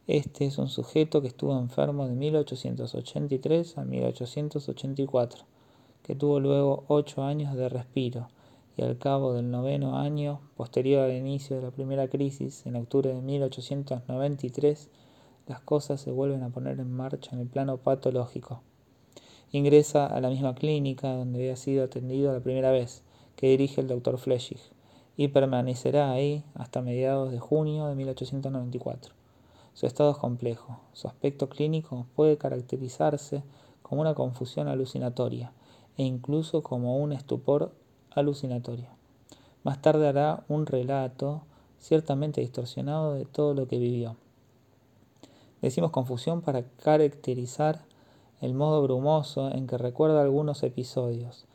Este 0.07 0.45
es 0.45 0.59
un 0.59 0.69
sujeto 0.69 1.23
que 1.23 1.29
estuvo 1.29 1.59
enfermo 1.59 2.07
de 2.07 2.15
1883 2.15 3.79
a 3.79 3.85
1884, 3.87 5.45
que 6.03 6.15
tuvo 6.15 6.41
luego 6.41 6.85
ocho 6.89 7.23
años 7.23 7.55
de 7.55 7.71
respiro 7.71 8.29
y 8.77 8.83
al 8.83 8.99
cabo 8.99 9.33
del 9.33 9.51
noveno 9.51 9.97
año, 9.97 10.43
posterior 10.55 11.05
al 11.05 11.17
inicio 11.17 11.57
de 11.57 11.63
la 11.63 11.71
primera 11.71 12.09
crisis, 12.09 12.67
en 12.67 12.77
octubre 12.77 13.15
de 13.15 13.23
1893, 13.23 14.91
las 15.47 15.63
cosas 15.63 16.03
se 16.03 16.11
vuelven 16.11 16.43
a 16.43 16.51
poner 16.51 16.79
en 16.79 16.93
marcha 16.93 17.31
en 17.33 17.41
el 17.41 17.47
plano 17.47 17.79
patológico. 17.79 18.61
Ingresa 19.53 20.07
a 20.07 20.21
la 20.21 20.29
misma 20.29 20.55
clínica 20.55 21.13
donde 21.13 21.41
había 21.41 21.57
sido 21.57 21.85
atendido 21.85 22.33
la 22.33 22.41
primera 22.41 22.71
vez, 22.71 23.03
que 23.35 23.49
dirige 23.49 23.81
el 23.81 23.89
doctor 23.89 24.19
Fleschig, 24.19 24.61
y 25.17 25.29
permanecerá 25.29 26.13
ahí 26.13 26.45
hasta 26.55 26.83
mediados 26.83 27.33
de 27.33 27.41
junio 27.41 27.87
de 27.87 27.97
1894. 27.97 29.13
Su 29.75 29.87
estado 29.87 30.13
es 30.13 30.19
complejo. 30.19 30.79
Su 30.93 31.09
aspecto 31.09 31.49
clínico 31.49 32.07
puede 32.15 32.39
caracterizarse 32.39 33.43
como 33.83 34.03
una 34.03 34.15
confusión 34.15 34.69
alucinatoria, 34.69 35.53
e 35.97 36.05
incluso 36.05 36.63
como 36.63 36.99
un 36.99 37.13
estupor 37.13 37.73
alucinatorio. 38.13 38.89
Más 39.65 39.83
tarde 39.83 40.07
hará 40.07 40.45
un 40.49 40.65
relato 40.65 41.43
ciertamente 41.79 42.41
distorsionado 42.41 43.15
de 43.15 43.25
todo 43.25 43.55
lo 43.55 43.67
que 43.67 43.79
vivió. 43.79 44.17
Decimos 45.61 45.91
confusión 45.91 46.41
para 46.41 46.63
caracterizar 46.63 47.85
el 48.41 48.55
modo 48.55 48.83
brumoso 48.83 49.51
en 49.51 49.67
que 49.67 49.79
recuerda 49.79 50.23
algunos 50.23 50.63
episodios, 50.63 51.47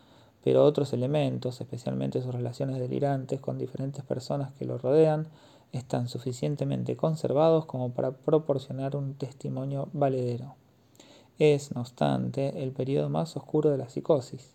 pero 0.44 0.64
otros 0.64 0.94
elementos, 0.94 1.60
especialmente 1.60 2.22
sus 2.22 2.34
relaciones 2.34 2.78
delirantes 2.78 3.40
con 3.40 3.58
diferentes 3.58 4.04
personas 4.04 4.54
que 4.54 4.66
lo 4.66 4.78
rodean, 4.78 5.28
están 5.72 6.08
suficientemente 6.08 6.96
conservados 6.96 7.66
como 7.66 7.90
para 7.92 8.12
proporcionar 8.12 8.96
un 8.96 9.16
testimonio 9.16 9.90
valedero. 9.94 10.56
Es, 11.40 11.74
no 11.74 11.82
obstante, 11.82 12.64
el 12.64 12.72
periodo 12.72 13.10
más 13.10 13.36
oscuro 13.36 13.72
de 13.72 13.78
la 13.78 13.90
psicosis. 13.90 14.54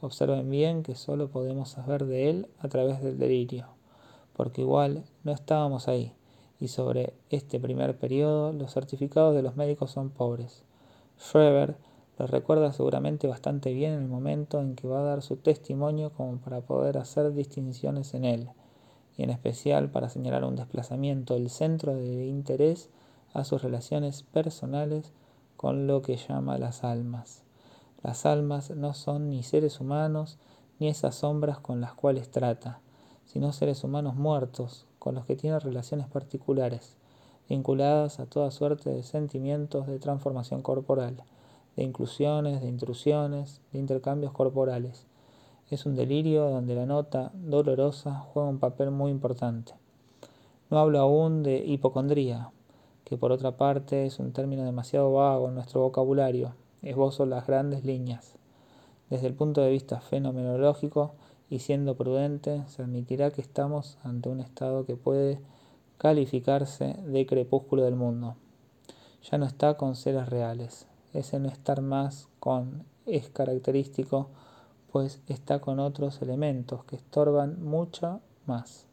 Observen 0.00 0.50
bien 0.50 0.82
que 0.82 0.96
solo 0.96 1.28
podemos 1.28 1.68
saber 1.68 2.06
de 2.06 2.30
él 2.30 2.48
a 2.58 2.68
través 2.68 3.02
del 3.02 3.18
delirio, 3.18 3.66
porque 4.34 4.62
igual 4.62 5.04
no 5.22 5.32
estábamos 5.32 5.86
ahí, 5.86 6.12
y 6.58 6.68
sobre 6.68 7.14
este 7.30 7.60
primer 7.60 7.96
periodo 7.96 8.52
los 8.52 8.72
certificados 8.72 9.34
de 9.34 9.42
los 9.42 9.56
médicos 9.56 9.90
son 9.90 10.10
pobres. 10.10 10.64
Schreber 11.18 11.76
lo 12.18 12.26
recuerda 12.26 12.72
seguramente 12.72 13.26
bastante 13.26 13.72
bien 13.72 13.92
en 13.92 14.02
el 14.02 14.08
momento 14.08 14.60
en 14.60 14.74
que 14.74 14.88
va 14.88 15.00
a 15.00 15.04
dar 15.04 15.22
su 15.22 15.36
testimonio 15.36 16.10
como 16.10 16.38
para 16.38 16.62
poder 16.62 16.96
hacer 16.96 17.32
distinciones 17.34 18.14
en 18.14 18.24
él, 18.24 18.48
y 19.16 19.22
en 19.22 19.30
especial 19.30 19.90
para 19.90 20.08
señalar 20.08 20.44
un 20.44 20.56
desplazamiento 20.56 21.34
del 21.34 21.50
centro 21.50 21.94
de 21.94 22.26
interés 22.26 22.90
a 23.32 23.44
sus 23.44 23.62
relaciones 23.62 24.22
personales 24.22 25.12
con 25.56 25.86
lo 25.86 26.02
que 26.02 26.16
llama 26.16 26.58
las 26.58 26.84
almas. 26.84 27.44
Las 28.02 28.24
almas 28.24 28.70
no 28.70 28.94
son 28.94 29.30
ni 29.30 29.42
seres 29.42 29.80
humanos 29.80 30.38
ni 30.78 30.88
esas 30.88 31.16
sombras 31.16 31.58
con 31.58 31.80
las 31.80 31.94
cuales 31.94 32.30
trata, 32.30 32.80
sino 33.24 33.52
seres 33.52 33.84
humanos 33.84 34.14
muertos 34.14 34.86
con 34.98 35.14
los 35.14 35.26
que 35.26 35.36
tiene 35.36 35.58
relaciones 35.58 36.06
particulares, 36.08 36.96
vinculadas 37.48 38.20
a 38.20 38.26
toda 38.26 38.50
suerte 38.50 38.90
de 38.90 39.02
sentimientos 39.02 39.86
de 39.86 39.98
transformación 39.98 40.62
corporal, 40.62 41.22
de 41.76 41.84
inclusiones, 41.84 42.60
de 42.60 42.68
intrusiones, 42.68 43.60
de 43.72 43.78
intercambios 43.78 44.32
corporales. 44.32 45.06
Es 45.70 45.86
un 45.86 45.96
delirio 45.96 46.48
donde 46.48 46.74
la 46.74 46.86
nota 46.86 47.32
dolorosa 47.34 48.20
juega 48.32 48.48
un 48.48 48.58
papel 48.58 48.90
muy 48.90 49.10
importante. 49.10 49.74
No 50.70 50.78
hablo 50.78 50.98
aún 51.00 51.42
de 51.42 51.58
hipocondría, 51.58 52.50
que 53.04 53.16
por 53.16 53.30
otra 53.30 53.56
parte 53.56 54.06
es 54.06 54.18
un 54.18 54.32
término 54.32 54.64
demasiado 54.64 55.12
vago 55.12 55.48
en 55.48 55.54
nuestro 55.54 55.80
vocabulario, 55.80 56.54
esbozo 56.82 57.26
las 57.26 57.46
grandes 57.46 57.84
líneas. 57.84 58.34
Desde 59.10 59.28
el 59.28 59.34
punto 59.34 59.60
de 59.60 59.70
vista 59.70 60.00
fenomenológico 60.00 61.12
y 61.48 61.60
siendo 61.60 61.96
prudente, 61.96 62.64
se 62.66 62.82
admitirá 62.82 63.30
que 63.30 63.42
estamos 63.42 63.98
ante 64.02 64.28
un 64.28 64.40
estado 64.40 64.84
que 64.84 64.96
puede 64.96 65.38
calificarse 65.98 66.96
de 67.04 67.26
crepúsculo 67.26 67.84
del 67.84 67.96
mundo. 67.96 68.36
Ya 69.30 69.38
no 69.38 69.46
está 69.46 69.76
con 69.76 69.96
seres 69.96 70.28
reales, 70.28 70.86
ese 71.12 71.40
no 71.40 71.48
estar 71.48 71.80
más 71.80 72.28
con 72.38 72.84
es 73.06 73.28
característico, 73.28 74.28
pues 74.90 75.20
está 75.28 75.60
con 75.60 75.78
otros 75.80 76.20
elementos 76.22 76.84
que 76.84 76.96
estorban 76.96 77.62
mucho 77.62 78.20
más. 78.46 78.86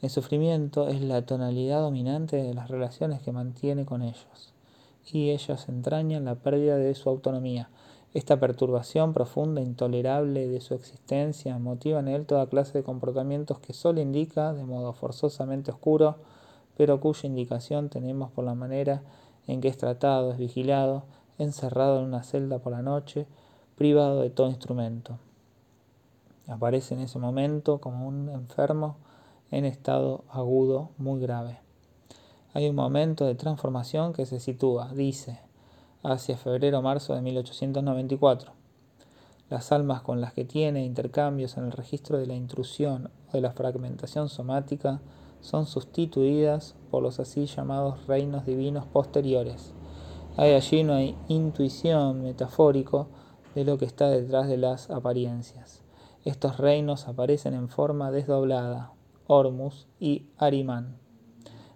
El 0.00 0.10
sufrimiento 0.10 0.88
es 0.88 1.00
la 1.00 1.24
tonalidad 1.26 1.80
dominante 1.80 2.36
de 2.36 2.54
las 2.54 2.68
relaciones 2.68 3.20
que 3.20 3.32
mantiene 3.32 3.84
con 3.84 4.02
ellos, 4.02 4.52
y 5.12 5.30
ellas 5.30 5.68
entrañan 5.68 6.24
la 6.24 6.36
pérdida 6.36 6.76
de 6.76 6.94
su 6.94 7.08
autonomía. 7.08 7.68
Esta 8.14 8.38
perturbación 8.38 9.12
profunda 9.12 9.60
e 9.60 9.64
intolerable 9.64 10.46
de 10.46 10.60
su 10.60 10.74
existencia 10.74 11.58
motiva 11.58 11.98
en 11.98 12.06
él 12.06 12.26
toda 12.26 12.46
clase 12.46 12.78
de 12.78 12.84
comportamientos 12.84 13.58
que 13.58 13.72
solo 13.72 14.00
indica, 14.00 14.52
de 14.52 14.64
modo 14.64 14.92
forzosamente 14.92 15.72
oscuro, 15.72 16.18
pero 16.76 17.00
cuya 17.00 17.26
indicación 17.26 17.88
tenemos 17.88 18.30
por 18.30 18.44
la 18.44 18.54
manera 18.54 19.02
en 19.48 19.60
que 19.60 19.66
es 19.66 19.76
tratado, 19.76 20.30
es 20.30 20.38
vigilado, 20.38 21.02
encerrado 21.38 21.98
en 21.98 22.06
una 22.06 22.22
celda 22.22 22.60
por 22.60 22.70
la 22.70 22.82
noche, 22.82 23.26
privado 23.74 24.20
de 24.20 24.30
todo 24.30 24.48
instrumento. 24.48 25.18
Aparece 26.46 26.94
en 26.94 27.00
ese 27.00 27.18
momento 27.18 27.80
como 27.80 28.06
un 28.06 28.28
enfermo 28.28 28.96
en 29.50 29.64
estado 29.64 30.22
agudo 30.30 30.90
muy 30.98 31.20
grave. 31.20 31.58
Hay 32.52 32.68
un 32.68 32.76
momento 32.76 33.26
de 33.26 33.34
transformación 33.34 34.12
que 34.12 34.24
se 34.24 34.38
sitúa, 34.38 34.92
dice, 34.94 35.40
hacia 36.04 36.36
febrero-marzo 36.36 37.14
de 37.14 37.22
1894. 37.22 38.52
Las 39.50 39.72
almas 39.72 40.02
con 40.02 40.20
las 40.20 40.32
que 40.32 40.44
tiene 40.44 40.84
intercambios 40.84 41.56
en 41.56 41.64
el 41.64 41.72
registro 41.72 42.18
de 42.18 42.26
la 42.26 42.34
intrusión 42.34 43.10
o 43.28 43.32
de 43.32 43.40
la 43.40 43.52
fragmentación 43.52 44.28
somática 44.28 45.00
son 45.40 45.66
sustituidas 45.66 46.74
por 46.90 47.02
los 47.02 47.20
así 47.20 47.46
llamados 47.46 48.06
reinos 48.06 48.46
divinos 48.46 48.86
posteriores. 48.86 49.72
Hay 50.36 50.52
allí 50.52 50.82
una 50.82 51.02
intuición 51.28 52.22
metafórico 52.22 53.08
de 53.54 53.64
lo 53.64 53.78
que 53.78 53.84
está 53.84 54.08
detrás 54.08 54.48
de 54.48 54.56
las 54.56 54.90
apariencias. 54.90 55.82
Estos 56.24 56.56
reinos 56.56 57.06
aparecen 57.06 57.54
en 57.54 57.68
forma 57.68 58.10
desdoblada, 58.10 58.92
Hormus 59.26 59.86
y 60.00 60.26
Arimán. 60.38 61.03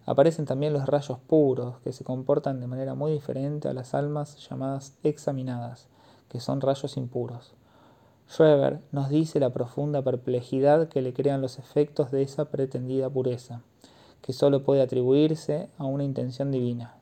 Aparecen 0.08 0.46
también 0.46 0.72
los 0.72 0.86
rayos 0.86 1.18
puros, 1.18 1.80
que 1.80 1.92
se 1.92 2.02
comportan 2.02 2.60
de 2.60 2.66
manera 2.66 2.94
muy 2.94 3.12
diferente 3.12 3.68
a 3.68 3.74
las 3.74 3.92
almas 3.92 4.38
llamadas 4.48 4.96
examinadas, 5.02 5.86
que 6.30 6.40
son 6.40 6.62
rayos 6.62 6.96
impuros. 6.96 7.52
Schreber 8.26 8.80
nos 8.90 9.10
dice 9.10 9.38
la 9.38 9.52
profunda 9.52 10.00
perplejidad 10.00 10.88
que 10.88 11.02
le 11.02 11.12
crean 11.12 11.42
los 11.42 11.58
efectos 11.58 12.10
de 12.10 12.22
esa 12.22 12.46
pretendida 12.46 13.10
pureza, 13.10 13.60
que 14.22 14.32
sólo 14.32 14.64
puede 14.64 14.80
atribuirse 14.80 15.68
a 15.76 15.84
una 15.84 16.04
intención 16.04 16.50
divina. 16.50 16.94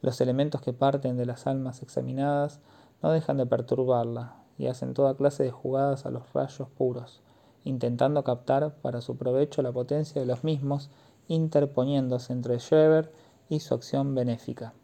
Los 0.00 0.20
elementos 0.20 0.60
que 0.60 0.72
parten 0.72 1.16
de 1.16 1.26
las 1.26 1.48
almas 1.48 1.82
examinadas 1.82 2.60
no 3.02 3.10
dejan 3.10 3.38
de 3.38 3.46
perturbarla 3.46 4.36
y 4.56 4.68
hacen 4.68 4.94
toda 4.94 5.16
clase 5.16 5.42
de 5.42 5.50
jugadas 5.50 6.06
a 6.06 6.12
los 6.12 6.32
rayos 6.32 6.68
puros, 6.68 7.22
intentando 7.64 8.22
captar 8.22 8.76
para 8.76 9.00
su 9.00 9.16
provecho 9.16 9.62
la 9.62 9.72
potencia 9.72 10.20
de 10.20 10.28
los 10.28 10.44
mismos, 10.44 10.90
interponiéndose 11.28 12.32
entre 12.32 12.58
Schreber 12.58 13.12
y 13.48 13.60
su 13.60 13.74
acción 13.74 14.14
benéfica. 14.14 14.74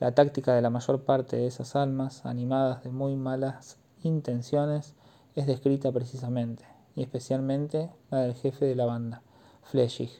La 0.00 0.12
táctica 0.12 0.54
de 0.54 0.62
la 0.62 0.70
mayor 0.70 1.02
parte 1.04 1.36
de 1.36 1.46
esas 1.46 1.76
almas, 1.76 2.26
animadas 2.26 2.82
de 2.82 2.90
muy 2.90 3.16
malas 3.16 3.78
intenciones, 4.02 4.94
es 5.34 5.46
descrita 5.46 5.92
precisamente, 5.92 6.64
y 6.96 7.02
especialmente 7.02 7.90
la 8.10 8.20
del 8.20 8.34
jefe 8.34 8.66
de 8.66 8.74
la 8.74 8.86
banda, 8.86 9.22
Flechig, 9.62 10.10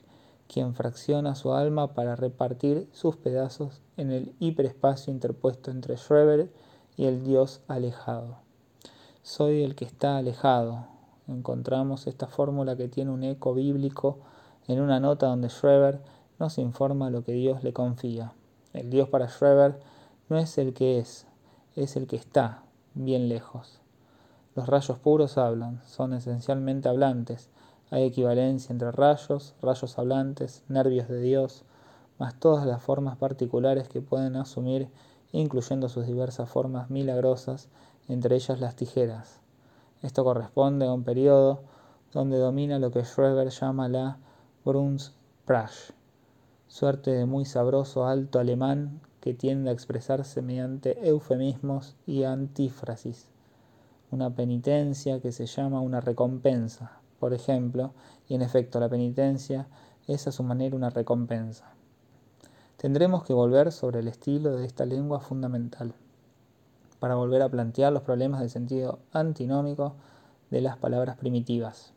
quien 0.47 0.75
fracciona 0.75 1.35
su 1.35 1.53
alma 1.53 1.93
para 1.93 2.15
repartir 2.15 2.87
sus 2.91 3.15
pedazos 3.15 3.81
en 3.97 4.11
el 4.11 4.33
hiperespacio 4.39 5.11
interpuesto 5.11 5.71
entre 5.71 5.97
Schreber 5.97 6.51
y 6.97 7.05
el 7.05 7.23
Dios 7.23 7.61
alejado. 7.67 8.37
Soy 9.23 9.63
el 9.63 9.75
que 9.75 9.85
está 9.85 10.17
alejado. 10.17 10.87
Encontramos 11.27 12.07
esta 12.07 12.27
fórmula 12.27 12.75
que 12.75 12.87
tiene 12.87 13.11
un 13.11 13.23
eco 13.23 13.53
bíblico 13.53 14.19
en 14.67 14.81
una 14.81 14.99
nota 14.99 15.27
donde 15.27 15.49
Schreber 15.49 16.01
nos 16.39 16.57
informa 16.57 17.09
lo 17.09 17.23
que 17.23 17.33
Dios 17.33 17.63
le 17.63 17.73
confía. 17.73 18.33
El 18.73 18.89
Dios 18.89 19.09
para 19.09 19.27
Schreber 19.27 19.79
no 20.29 20.37
es 20.37 20.57
el 20.57 20.73
que 20.73 20.99
es, 20.99 21.27
es 21.75 21.95
el 21.95 22.07
que 22.07 22.15
está 22.15 22.63
bien 22.93 23.29
lejos. 23.29 23.79
Los 24.55 24.67
rayos 24.67 24.97
puros 24.99 25.37
hablan, 25.37 25.81
son 25.85 26.13
esencialmente 26.13 26.89
hablantes. 26.89 27.49
Hay 27.91 28.03
equivalencia 28.03 28.73
entre 28.73 28.91
rayos, 28.91 29.53
rayos 29.61 29.99
hablantes, 29.99 30.63
nervios 30.67 31.07
de 31.07 31.21
Dios, 31.21 31.63
más 32.17 32.39
todas 32.39 32.65
las 32.65 32.81
formas 32.81 33.17
particulares 33.17 33.89
que 33.89 34.01
pueden 34.01 34.35
asumir, 34.35 34.89
incluyendo 35.31 35.89
sus 35.89 36.07
diversas 36.07 36.49
formas 36.49 36.89
milagrosas, 36.89 37.67
entre 38.07 38.35
ellas 38.35 38.59
las 38.59 38.75
tijeras. 38.75 39.41
Esto 40.01 40.23
corresponde 40.23 40.85
a 40.85 40.93
un 40.93 41.03
periodo 41.03 41.63
donde 42.13 42.37
domina 42.37 42.79
lo 42.79 42.91
que 42.91 43.03
Schreber 43.03 43.49
llama 43.49 43.89
la 43.89 44.17
Brunsprache, 44.65 45.93
suerte 46.67 47.11
de 47.11 47.27
muy 47.27 47.45
sabroso 47.45 48.07
alto 48.07 48.39
alemán 48.39 48.99
que 49.21 49.35
tiende 49.35 49.69
a 49.69 49.73
expresarse 49.73 50.41
mediante 50.41 51.07
eufemismos 51.07 51.95
y 52.07 52.23
antífrasis 52.23 53.29
una 54.09 54.31
penitencia 54.31 55.19
que 55.19 55.31
se 55.31 55.45
llama 55.45 55.81
una 55.81 56.01
recompensa, 56.01 56.99
por 57.19 57.33
ejemplo, 57.33 57.93
y 58.27 58.33
en 58.33 58.41
efecto 58.41 58.79
la 58.79 58.89
penitencia 58.89 59.67
es 60.07 60.27
a 60.27 60.31
su 60.31 60.41
manera 60.41 60.75
una 60.75 60.89
recompensa. 60.89 61.65
Tendremos 62.77 63.23
que 63.23 63.33
volver 63.33 63.71
sobre 63.71 63.99
el 63.99 64.07
estilo 64.07 64.55
de 64.55 64.65
esta 64.65 64.85
lengua 64.85 65.19
fundamental, 65.19 65.93
para 66.99 67.15
volver 67.15 67.41
a 67.41 67.49
plantear 67.49 67.93
los 67.93 68.03
problemas 68.03 68.39
del 68.39 68.49
sentido 68.49 68.99
antinómico 69.11 69.95
de 70.49 70.61
las 70.61 70.77
palabras 70.77 71.17
primitivas. 71.17 71.94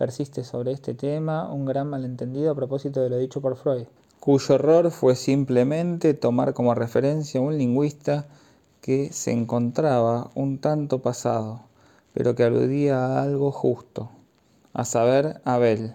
Persiste 0.00 0.44
sobre 0.44 0.72
este 0.72 0.94
tema 0.94 1.52
un 1.52 1.66
gran 1.66 1.90
malentendido 1.90 2.50
a 2.50 2.54
propósito 2.54 3.02
de 3.02 3.10
lo 3.10 3.18
dicho 3.18 3.42
por 3.42 3.58
Freud, 3.58 3.84
cuyo 4.18 4.54
error 4.54 4.90
fue 4.90 5.14
simplemente 5.14 6.14
tomar 6.14 6.54
como 6.54 6.74
referencia 6.74 7.38
a 7.38 7.42
un 7.42 7.58
lingüista 7.58 8.26
que 8.80 9.12
se 9.12 9.30
encontraba 9.30 10.30
un 10.34 10.56
tanto 10.56 11.02
pasado, 11.02 11.60
pero 12.14 12.34
que 12.34 12.44
aludía 12.44 12.96
a 12.96 13.22
algo 13.22 13.52
justo, 13.52 14.08
a 14.72 14.86
saber, 14.86 15.42
Abel. 15.44 15.92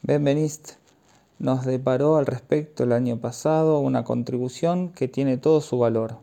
Benveniste 0.00 0.76
nos 1.38 1.66
deparó 1.66 2.16
al 2.16 2.24
respecto 2.24 2.84
el 2.84 2.92
año 2.92 3.20
pasado 3.20 3.80
una 3.80 4.02
contribución 4.02 4.88
que 4.88 5.08
tiene 5.08 5.36
todo 5.36 5.60
su 5.60 5.78
valor, 5.78 6.16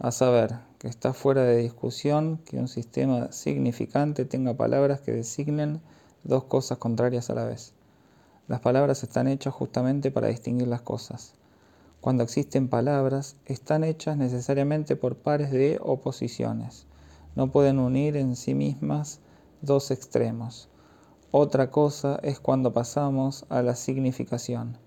a 0.00 0.10
saber, 0.10 0.56
que 0.80 0.88
está 0.88 1.12
fuera 1.12 1.44
de 1.44 1.58
discusión 1.58 2.38
que 2.38 2.58
un 2.58 2.66
sistema 2.66 3.30
significante 3.30 4.24
tenga 4.24 4.54
palabras 4.54 5.00
que 5.00 5.12
designen 5.12 5.80
dos 6.24 6.44
cosas 6.44 6.78
contrarias 6.78 7.30
a 7.30 7.34
la 7.34 7.44
vez. 7.44 7.72
Las 8.48 8.60
palabras 8.60 9.02
están 9.02 9.28
hechas 9.28 9.54
justamente 9.54 10.10
para 10.10 10.28
distinguir 10.28 10.68
las 10.68 10.82
cosas. 10.82 11.34
Cuando 12.00 12.22
existen 12.22 12.68
palabras, 12.68 13.36
están 13.46 13.84
hechas 13.84 14.16
necesariamente 14.16 14.96
por 14.96 15.16
pares 15.16 15.50
de 15.50 15.78
oposiciones. 15.82 16.86
No 17.36 17.52
pueden 17.52 17.78
unir 17.78 18.16
en 18.16 18.36
sí 18.36 18.54
mismas 18.54 19.20
dos 19.62 19.90
extremos. 19.90 20.68
Otra 21.30 21.70
cosa 21.70 22.18
es 22.22 22.40
cuando 22.40 22.72
pasamos 22.72 23.44
a 23.50 23.62
la 23.62 23.76
significación. 23.76 24.78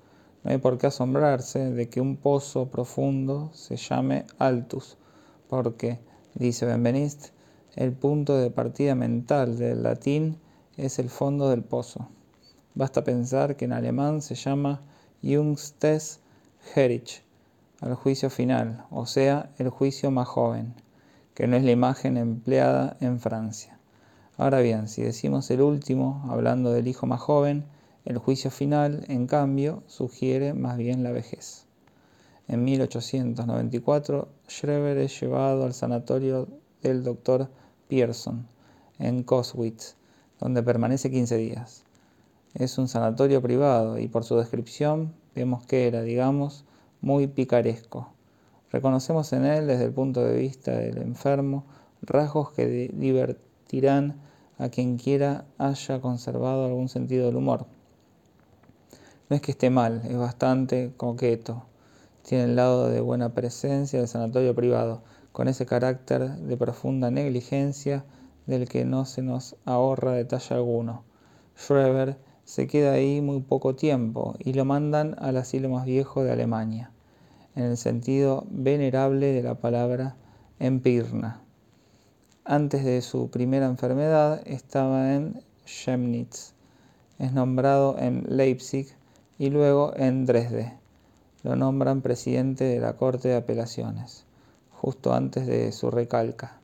No 0.43 0.51
hay 0.51 0.57
por 0.57 0.77
qué 0.77 0.87
asombrarse 0.87 1.71
de 1.71 1.87
que 1.87 2.01
un 2.01 2.17
pozo 2.17 2.67
profundo 2.67 3.49
se 3.53 3.77
llame 3.77 4.25
altus, 4.39 4.97
porque, 5.47 5.99
dice 6.33 6.65
Benveniste, 6.65 7.29
el 7.75 7.93
punto 7.93 8.35
de 8.35 8.51
partida 8.51 8.93
mental 8.93 9.57
del 9.57 9.83
latín 9.83 10.37
es 10.77 10.99
el 10.99 11.09
fondo 11.09 11.49
del 11.49 11.63
pozo. 11.63 12.09
Basta 12.75 13.03
pensar 13.03 13.55
que 13.55 13.65
en 13.65 13.73
alemán 13.73 14.21
se 14.21 14.35
llama 14.35 14.81
Jungstes 15.21 16.19
Gericht, 16.73 17.21
al 17.81 17.95
juicio 17.95 18.29
final, 18.29 18.85
o 18.89 19.05
sea, 19.05 19.51
el 19.57 19.69
juicio 19.69 20.09
más 20.09 20.27
joven, 20.27 20.73
que 21.33 21.47
no 21.47 21.57
es 21.57 21.63
la 21.63 21.71
imagen 21.71 22.17
empleada 22.17 22.97
en 22.99 23.19
Francia. 23.19 23.77
Ahora 24.37 24.61
bien, 24.61 24.87
si 24.87 25.03
decimos 25.03 25.51
el 25.51 25.61
último, 25.61 26.25
hablando 26.29 26.71
del 26.71 26.87
hijo 26.87 27.05
más 27.05 27.21
joven, 27.21 27.65
el 28.05 28.17
juicio 28.17 28.49
final, 28.49 29.05
en 29.07 29.27
cambio, 29.27 29.83
sugiere 29.87 30.53
más 30.53 30.77
bien 30.77 31.03
la 31.03 31.11
vejez. 31.11 31.65
En 32.47 32.63
1894, 32.63 34.27
Schreber 34.49 34.97
es 34.97 35.21
llevado 35.21 35.65
al 35.65 35.73
sanatorio 35.73 36.47
del 36.81 37.03
Dr. 37.03 37.49
Pierson, 37.87 38.47
en 38.99 39.23
Coswitz, 39.23 39.95
donde 40.43 40.61
permanece 40.61 41.09
15 41.09 41.37
días. 41.37 41.85
Es 42.53 42.77
un 42.77 42.89
sanatorio 42.89 43.41
privado 43.41 43.97
y 43.97 44.09
por 44.09 44.25
su 44.25 44.35
descripción 44.35 45.13
vemos 45.35 45.65
que 45.65 45.87
era, 45.87 46.01
digamos, 46.01 46.65
muy 46.99 47.27
picaresco. 47.27 48.11
Reconocemos 48.69 49.31
en 49.31 49.45
él, 49.45 49.67
desde 49.67 49.85
el 49.85 49.93
punto 49.93 50.21
de 50.21 50.37
vista 50.37 50.71
del 50.71 50.97
enfermo, 50.97 51.63
rasgos 52.01 52.51
que 52.51 52.91
divertirán 52.93 54.19
a 54.57 54.67
quien 54.67 54.97
quiera 54.97 55.45
haya 55.57 56.01
conservado 56.01 56.65
algún 56.65 56.89
sentido 56.89 57.27
del 57.27 57.37
humor. 57.37 57.65
No 59.29 59.37
es 59.37 59.41
que 59.41 59.51
esté 59.51 59.69
mal, 59.69 60.01
es 60.09 60.17
bastante 60.17 60.91
coqueto. 60.97 61.63
Tiene 62.21 62.43
el 62.43 62.57
lado 62.57 62.89
de 62.89 62.99
buena 62.99 63.33
presencia 63.33 63.99
del 63.99 64.09
sanatorio 64.09 64.53
privado, 64.53 65.03
con 65.31 65.47
ese 65.47 65.65
carácter 65.65 66.29
de 66.35 66.57
profunda 66.57 67.09
negligencia 67.11 68.03
del 68.45 68.67
que 68.67 68.85
no 68.85 69.05
se 69.05 69.21
nos 69.21 69.55
ahorra 69.65 70.13
detalle 70.13 70.55
alguno. 70.55 71.03
Schreber 71.57 72.17
se 72.43 72.67
queda 72.67 72.93
ahí 72.93 73.21
muy 73.21 73.41
poco 73.41 73.75
tiempo 73.75 74.35
y 74.39 74.53
lo 74.53 74.65
mandan 74.65 75.15
al 75.19 75.37
asilo 75.37 75.69
más 75.69 75.85
viejo 75.85 76.23
de 76.23 76.31
Alemania, 76.31 76.91
en 77.55 77.63
el 77.63 77.77
sentido 77.77 78.45
venerable 78.49 79.27
de 79.33 79.43
la 79.43 79.55
palabra 79.55 80.15
empirna. 80.59 81.41
Antes 82.43 82.83
de 82.83 83.01
su 83.01 83.29
primera 83.29 83.67
enfermedad 83.67 84.41
estaba 84.45 85.13
en 85.13 85.41
Chemnitz, 85.65 86.53
es 87.19 87.31
nombrado 87.31 87.97
en 87.97 88.25
Leipzig 88.27 88.87
y 89.39 89.49
luego 89.49 89.93
en 89.95 90.25
Dresde. 90.25 90.73
Lo 91.43 91.55
nombran 91.55 92.01
presidente 92.01 92.65
de 92.65 92.79
la 92.79 92.97
Corte 92.97 93.29
de 93.29 93.35
Apelaciones, 93.35 94.25
justo 94.71 95.13
antes 95.13 95.47
de 95.47 95.71
su 95.71 95.91
recalca. 95.91 96.62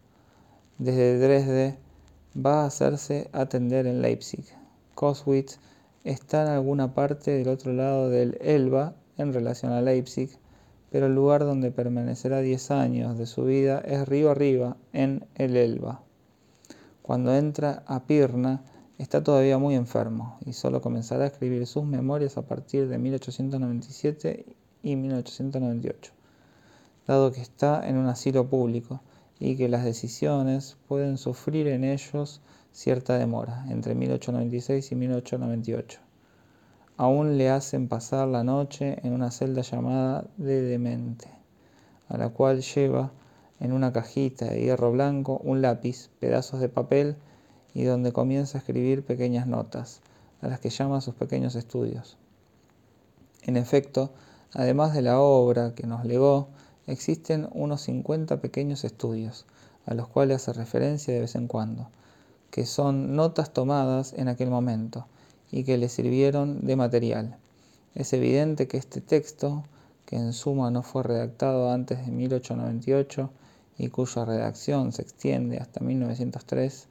Desde 0.80 1.20
Dresde 1.20 1.78
va 2.34 2.64
a 2.64 2.68
hacerse 2.68 3.30
atender 3.34 3.86
en 3.86 4.02
Leipzig. 4.02 4.46
Coswitz 4.96 5.60
está 6.06 6.44
en 6.44 6.48
alguna 6.48 6.94
parte 6.94 7.32
del 7.32 7.50
otro 7.50 7.74
lado 7.74 8.10
del 8.10 8.38
Elba 8.40 8.96
en 9.18 9.34
relación 9.34 9.74
a 9.74 9.82
Leipzig, 9.82 10.30
pero 10.90 11.08
el 11.08 11.16
lugar 11.16 11.44
donde 11.44 11.72
permanecerá 11.72 12.40
10 12.40 12.72
años 12.72 13.18
de 13.18 13.26
su 13.26 13.44
vida 13.44 13.80
es 13.80 14.08
río 14.08 14.32
arriba, 14.32 14.78
en 14.94 15.28
el 15.36 15.58
Elba. 15.58 16.02
Cuando 17.02 17.36
entra 17.36 17.84
a 17.86 18.06
Pirna, 18.06 18.64
está 18.98 19.22
todavía 19.22 19.58
muy 19.58 19.76
enfermo 19.76 20.38
y 20.46 20.54
solo 20.54 20.80
comenzará 20.80 21.26
a 21.26 21.28
escribir 21.28 21.68
sus 21.68 21.84
memorias 21.84 22.38
a 22.38 22.44
partir 22.44 22.88
de 22.88 22.98
1897 22.98 24.46
y 24.84 24.96
1898, 24.96 26.14
dado 27.06 27.34
que 27.34 27.42
está 27.42 27.86
en 27.86 27.98
un 27.98 28.08
asilo 28.08 28.48
público 28.48 29.02
y 29.40 29.56
que 29.56 29.70
las 29.70 29.84
decisiones 29.84 30.78
pueden 30.88 31.18
sufrir 31.18 31.68
en 31.68 31.84
ellos 31.84 32.42
cierta 32.72 33.18
demora, 33.18 33.66
entre 33.70 33.96
1896 33.96 34.92
y 34.92 34.96
1898 34.96 36.10
aún 37.00 37.38
le 37.38 37.50
hacen 37.50 37.88
pasar 37.88 38.28
la 38.28 38.44
noche 38.44 38.98
en 39.08 39.14
una 39.14 39.32
celda 39.32 39.62
llamada 39.62 40.26
de 40.36 40.62
demente, 40.62 41.30
a 42.10 42.18
la 42.18 42.28
cual 42.28 42.62
lleva 42.62 43.14
en 43.62 43.72
una 43.72 43.94
cajita 43.94 44.48
de 44.48 44.62
hierro 44.62 44.92
blanco 44.92 45.40
un 45.42 45.62
lápiz, 45.62 46.10
pedazos 46.20 46.60
de 46.60 46.68
papel 46.68 47.16
y 47.74 47.84
donde 47.86 48.12
comienza 48.12 48.58
a 48.58 48.60
escribir 48.60 49.06
pequeñas 49.06 49.48
notas, 49.48 50.02
a 50.42 50.50
las 50.50 50.60
que 50.60 50.72
llama 50.72 51.00
sus 51.00 51.16
pequeños 51.16 51.56
estudios. 51.56 52.18
En 53.44 53.56
efecto, 53.56 54.12
además 54.54 54.94
de 54.94 55.02
la 55.02 55.22
obra 55.22 55.74
que 55.76 55.88
nos 55.88 56.04
legó, 56.04 56.50
existen 56.92 57.48
unos 57.52 57.82
50 57.82 58.42
pequeños 58.42 58.84
estudios, 58.84 59.46
a 59.86 59.94
los 59.94 60.08
cuales 60.08 60.38
hace 60.38 60.54
referencia 60.54 61.14
de 61.14 61.22
vez 61.22 61.36
en 61.36 61.48
cuando, 61.48 61.90
que 62.52 62.66
son 62.66 63.16
notas 63.16 63.54
tomadas 63.54 64.14
en 64.14 64.28
aquel 64.28 64.50
momento, 64.50 65.06
y 65.52 65.64
que 65.64 65.78
le 65.78 65.90
sirvieron 65.90 66.66
de 66.66 66.76
material. 66.76 67.38
Es 67.96 68.14
evidente 68.14 68.68
que 68.68 68.78
este 68.78 69.02
texto, 69.02 69.64
que 70.06 70.16
en 70.16 70.34
suma 70.34 70.72
no 70.72 70.84
fue 70.84 71.04
redactado 71.04 71.72
antes 71.72 72.06
de 72.06 72.12
1898 72.12 73.30
y 73.78 73.90
cuya 73.90 74.26
redacción 74.26 74.92
se 74.92 75.02
extiende 75.02 75.58
hasta 75.58 75.80
1903, 75.80 76.88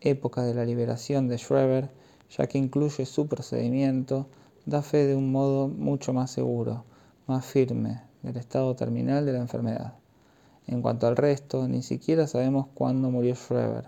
época 0.00 0.42
de 0.42 0.54
la 0.54 0.64
liberación 0.64 1.28
de 1.28 1.38
Schreber, 1.38 1.90
ya 2.36 2.46
que 2.46 2.58
incluye 2.58 3.06
su 3.06 3.26
procedimiento, 3.26 4.26
da 4.66 4.82
fe 4.82 5.06
de 5.06 5.14
un 5.14 5.30
modo 5.30 5.68
mucho 5.68 6.12
más 6.12 6.30
seguro, 6.30 6.84
más 7.26 7.44
firme, 7.44 8.02
del 8.24 8.38
estado 8.38 8.74
terminal 8.74 9.26
de 9.26 9.34
la 9.34 9.38
enfermedad. 9.38 9.94
En 10.66 10.80
cuanto 10.80 11.06
al 11.06 11.16
resto, 11.16 11.68
ni 11.68 11.82
siquiera 11.82 12.26
sabemos 12.26 12.66
cuándo 12.74 13.10
murió 13.10 13.34
Schreber, 13.34 13.84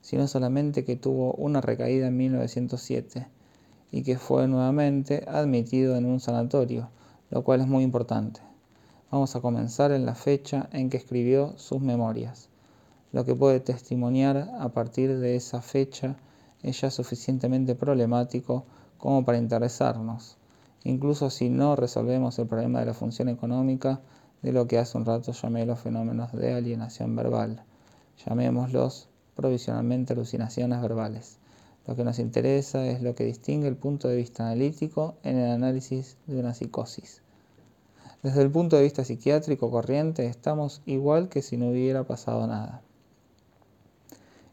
sino 0.00 0.26
solamente 0.26 0.84
que 0.84 0.96
tuvo 0.96 1.32
una 1.34 1.60
recaída 1.60 2.08
en 2.08 2.16
1907 2.16 3.28
y 3.92 4.02
que 4.02 4.18
fue 4.18 4.48
nuevamente 4.48 5.24
admitido 5.28 5.96
en 5.96 6.06
un 6.06 6.18
sanatorio, 6.18 6.88
lo 7.30 7.44
cual 7.44 7.60
es 7.60 7.68
muy 7.68 7.84
importante. 7.84 8.40
Vamos 9.10 9.36
a 9.36 9.40
comenzar 9.40 9.92
en 9.92 10.04
la 10.04 10.16
fecha 10.16 10.68
en 10.72 10.90
que 10.90 10.96
escribió 10.96 11.54
sus 11.56 11.80
memorias. 11.80 12.48
Lo 13.12 13.24
que 13.24 13.36
puede 13.36 13.60
testimoniar 13.60 14.50
a 14.58 14.68
partir 14.70 15.16
de 15.18 15.36
esa 15.36 15.62
fecha 15.62 16.16
es 16.62 16.80
ya 16.80 16.90
suficientemente 16.90 17.76
problemático 17.76 18.64
como 18.98 19.24
para 19.24 19.38
interesarnos, 19.38 20.36
incluso 20.86 21.30
si 21.30 21.48
no 21.48 21.74
resolvemos 21.74 22.38
el 22.38 22.46
problema 22.46 22.80
de 22.80 22.86
la 22.86 22.94
función 22.94 23.28
económica 23.28 24.00
de 24.42 24.52
lo 24.52 24.66
que 24.66 24.78
hace 24.78 24.96
un 24.96 25.04
rato 25.04 25.32
llamé 25.32 25.66
los 25.66 25.80
fenómenos 25.80 26.32
de 26.32 26.54
alienación 26.54 27.16
verbal. 27.16 27.64
Llamémoslos 28.24 29.08
provisionalmente 29.34 30.12
alucinaciones 30.12 30.80
verbales. 30.80 31.38
Lo 31.86 31.96
que 31.96 32.04
nos 32.04 32.18
interesa 32.18 32.86
es 32.86 33.02
lo 33.02 33.14
que 33.14 33.24
distingue 33.24 33.68
el 33.68 33.76
punto 33.76 34.08
de 34.08 34.16
vista 34.16 34.44
analítico 34.44 35.16
en 35.22 35.38
el 35.38 35.50
análisis 35.50 36.16
de 36.26 36.38
una 36.38 36.54
psicosis. 36.54 37.22
Desde 38.22 38.42
el 38.42 38.50
punto 38.50 38.76
de 38.76 38.82
vista 38.84 39.04
psiquiátrico 39.04 39.70
corriente 39.70 40.26
estamos 40.26 40.82
igual 40.86 41.28
que 41.28 41.42
si 41.42 41.56
no 41.56 41.70
hubiera 41.70 42.04
pasado 42.04 42.46
nada. 42.46 42.82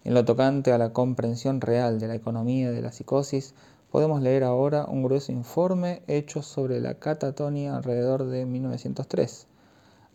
En 0.04 0.14
lo 0.14 0.26
tocante 0.26 0.74
a 0.74 0.78
la 0.78 0.92
comprensión 0.92 1.62
real 1.62 2.00
de 2.00 2.08
la 2.08 2.16
economía 2.16 2.72
de 2.72 2.82
la 2.82 2.92
psicosis, 2.92 3.54
podemos 3.94 4.22
leer 4.22 4.44
ahora 4.44 4.84
un 4.86 5.04
grueso 5.04 5.32
informe 5.32 6.02
hecho 6.08 6.42
sobre 6.42 6.82
la 6.82 6.96
catatonia 6.96 7.78
alrededor 7.78 8.26
de 8.26 8.46
1903. 8.46 9.48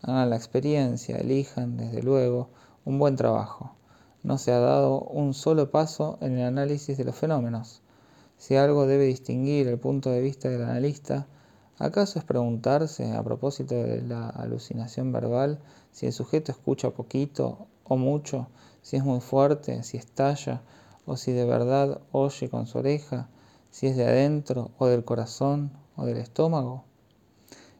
Hagan 0.03 0.29
la 0.29 0.35
experiencia, 0.35 1.17
elijan, 1.17 1.77
desde 1.77 2.03
luego, 2.03 2.49
un 2.85 2.99
buen 2.99 3.15
trabajo 3.15 3.73
no 4.21 4.37
se 4.37 4.51
ha 4.51 4.59
dado 4.59 4.99
un 4.99 5.33
solo 5.33 5.71
paso 5.71 6.17
en 6.21 6.37
el 6.37 6.45
análisis 6.45 6.97
de 6.97 7.05
los 7.05 7.15
fenómenos. 7.15 7.81
Si 8.37 8.55
algo 8.55 8.85
debe 8.85 9.05
distinguir 9.05 9.67
el 9.67 9.79
punto 9.79 10.09
de 10.11 10.21
vista 10.21 10.49
del 10.49 10.63
analista, 10.63 11.27
¿Acaso 11.77 12.19
es 12.19 12.25
preguntarse, 12.25 13.13
a 13.13 13.23
propósito 13.23 13.73
de 13.73 14.01
la 14.01 14.27
alucinación 14.27 15.13
verbal, 15.13 15.59
si 15.93 16.07
el 16.07 16.11
sujeto 16.11 16.51
escucha 16.51 16.89
poquito 16.89 17.67
o 17.85 17.95
mucho, 17.95 18.47
si 18.81 18.97
es 18.97 19.05
muy 19.05 19.21
fuerte, 19.21 19.81
si 19.83 19.95
estalla, 19.95 20.61
o 21.05 21.15
si 21.15 21.31
de 21.31 21.45
verdad 21.45 22.01
oye 22.11 22.49
con 22.49 22.67
su 22.67 22.79
oreja, 22.79 23.29
si 23.71 23.87
es 23.87 23.97
de 23.97 24.05
adentro 24.05 24.71
o 24.77 24.87
del 24.87 25.05
corazón 25.05 25.71
o 25.95 26.05
del 26.05 26.17
estómago? 26.17 26.83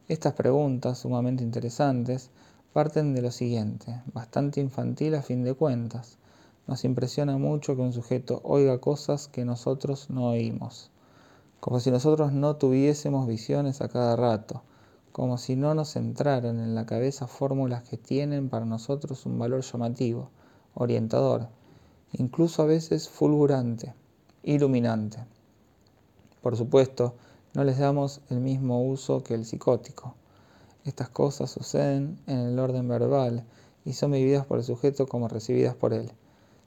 Estas 0.07 0.33
preguntas, 0.33 0.97
sumamente 0.99 1.43
interesantes, 1.43 2.31
parten 2.73 3.13
de 3.13 3.21
lo 3.21 3.31
siguiente, 3.31 4.01
bastante 4.13 4.61
infantil 4.61 5.15
a 5.15 5.21
fin 5.21 5.43
de 5.43 5.53
cuentas. 5.53 6.17
Nos 6.67 6.83
impresiona 6.85 7.37
mucho 7.37 7.75
que 7.75 7.81
un 7.81 7.93
sujeto 7.93 8.41
oiga 8.43 8.79
cosas 8.79 9.27
que 9.27 9.45
nosotros 9.45 10.09
no 10.09 10.29
oímos 10.29 10.91
como 11.59 11.79
si 11.81 11.91
nosotros 11.91 12.31
no 12.31 12.55
tuviésemos 12.55 13.27
visiones 13.27 13.81
a 13.81 13.89
cada 13.89 14.15
rato, 14.15 14.63
como 15.11 15.37
si 15.37 15.55
no 15.55 15.73
nos 15.73 15.95
entraran 15.97 16.59
en 16.59 16.73
la 16.73 16.85
cabeza 16.85 17.27
fórmulas 17.27 17.83
que 17.83 17.97
tienen 17.97 18.49
para 18.49 18.65
nosotros 18.65 19.25
un 19.25 19.37
valor 19.37 19.61
llamativo, 19.61 20.29
orientador, 20.73 21.49
incluso 22.13 22.61
a 22.61 22.65
veces 22.65 23.09
fulgurante, 23.09 23.93
iluminante. 24.43 25.25
Por 26.41 26.55
supuesto, 26.55 27.15
no 27.53 27.63
les 27.63 27.79
damos 27.79 28.21
el 28.29 28.39
mismo 28.39 28.83
uso 28.83 29.23
que 29.23 29.33
el 29.33 29.45
psicótico. 29.45 30.15
Estas 30.85 31.09
cosas 31.09 31.51
suceden 31.51 32.19
en 32.27 32.37
el 32.37 32.59
orden 32.59 32.87
verbal 32.87 33.43
y 33.85 33.93
son 33.93 34.11
vividas 34.11 34.45
por 34.45 34.59
el 34.59 34.63
sujeto 34.63 35.07
como 35.07 35.27
recibidas 35.27 35.75
por 35.75 35.93
él. 35.93 36.11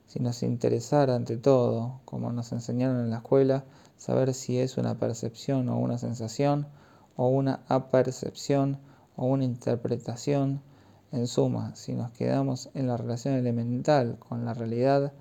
Si 0.07 0.21
nos 0.21 0.43
interesara 0.43 1.15
ante 1.15 1.37
todo, 1.37 2.01
como 2.05 2.33
nos 2.33 2.53
enseñaron 2.53 3.01
en 3.01 3.11
la 3.11 3.19
escuela, 3.19 3.65
saber 3.97 4.35
si 4.35 4.59
es 4.59 4.77
una 4.77 4.99
percepción 4.99 5.69
o 5.69 5.79
una 5.79 5.97
sensación, 5.97 6.67
o 7.17 7.29
una 7.29 7.61
apercepción 7.69 8.79
o 9.17 9.27
una 9.27 9.45
interpretación. 9.45 10.61
En 11.13 11.27
suma, 11.27 11.77
si 11.77 11.93
nos 11.93 12.11
quedamos 12.11 12.71
en 12.75 12.87
la 12.87 12.97
relación 12.97 13.35
elemental 13.35 14.19
con 14.19 14.45
la 14.45 14.55
realidad, 14.55 15.13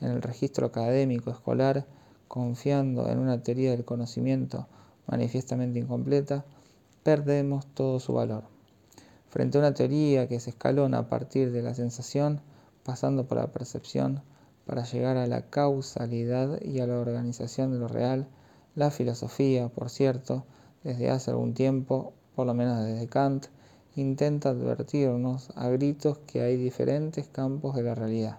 en 0.00 0.08
el 0.08 0.22
registro 0.22 0.66
académico 0.66 1.30
escolar, 1.30 1.86
confiando 2.30 3.08
en 3.10 3.18
una 3.18 3.42
teoría 3.42 3.72
del 3.72 3.84
conocimiento 3.84 4.68
manifiestamente 5.08 5.80
incompleta, 5.80 6.44
perdemos 7.02 7.66
todo 7.74 7.98
su 7.98 8.12
valor. 8.12 8.44
Frente 9.30 9.58
a 9.58 9.62
una 9.62 9.74
teoría 9.74 10.28
que 10.28 10.38
se 10.38 10.50
escalona 10.50 10.98
a 10.98 11.08
partir 11.08 11.50
de 11.50 11.60
la 11.60 11.74
sensación, 11.74 12.40
pasando 12.84 13.26
por 13.26 13.38
la 13.38 13.48
percepción, 13.48 14.22
para 14.64 14.84
llegar 14.84 15.16
a 15.16 15.26
la 15.26 15.50
causalidad 15.50 16.62
y 16.62 16.78
a 16.78 16.86
la 16.86 17.00
organización 17.00 17.72
de 17.72 17.80
lo 17.80 17.88
real, 17.88 18.28
la 18.76 18.92
filosofía, 18.92 19.68
por 19.68 19.90
cierto, 19.90 20.44
desde 20.84 21.10
hace 21.10 21.32
algún 21.32 21.52
tiempo, 21.52 22.12
por 22.36 22.46
lo 22.46 22.54
menos 22.54 22.84
desde 22.84 23.08
Kant, 23.08 23.46
intenta 23.96 24.50
advertirnos 24.50 25.50
a 25.56 25.68
gritos 25.68 26.18
que 26.28 26.42
hay 26.42 26.56
diferentes 26.56 27.26
campos 27.26 27.74
de 27.74 27.82
la 27.82 27.96
realidad 27.96 28.38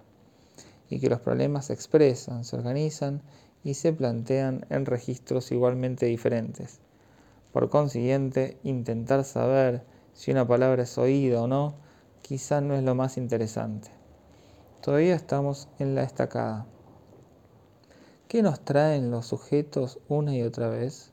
y 0.88 0.98
que 0.98 1.10
los 1.10 1.20
problemas 1.20 1.66
se 1.66 1.74
expresan, 1.74 2.46
se 2.46 2.56
organizan 2.56 3.20
y 3.64 3.74
se 3.74 3.92
plantean 3.92 4.66
en 4.70 4.86
registros 4.86 5.52
igualmente 5.52 6.06
diferentes. 6.06 6.80
Por 7.52 7.68
consiguiente, 7.68 8.58
intentar 8.64 9.24
saber 9.24 9.84
si 10.14 10.30
una 10.30 10.46
palabra 10.46 10.82
es 10.82 10.98
oída 10.98 11.42
o 11.42 11.46
no 11.46 11.74
quizá 12.22 12.60
no 12.60 12.74
es 12.74 12.82
lo 12.82 12.94
más 12.94 13.16
interesante. 13.16 13.90
Todavía 14.80 15.14
estamos 15.14 15.68
en 15.78 15.94
la 15.94 16.02
estacada. 16.02 16.66
¿Qué 18.28 18.42
nos 18.42 18.60
traen 18.60 19.10
los 19.10 19.26
sujetos 19.26 19.98
una 20.08 20.34
y 20.34 20.42
otra 20.42 20.68
vez? 20.68 21.12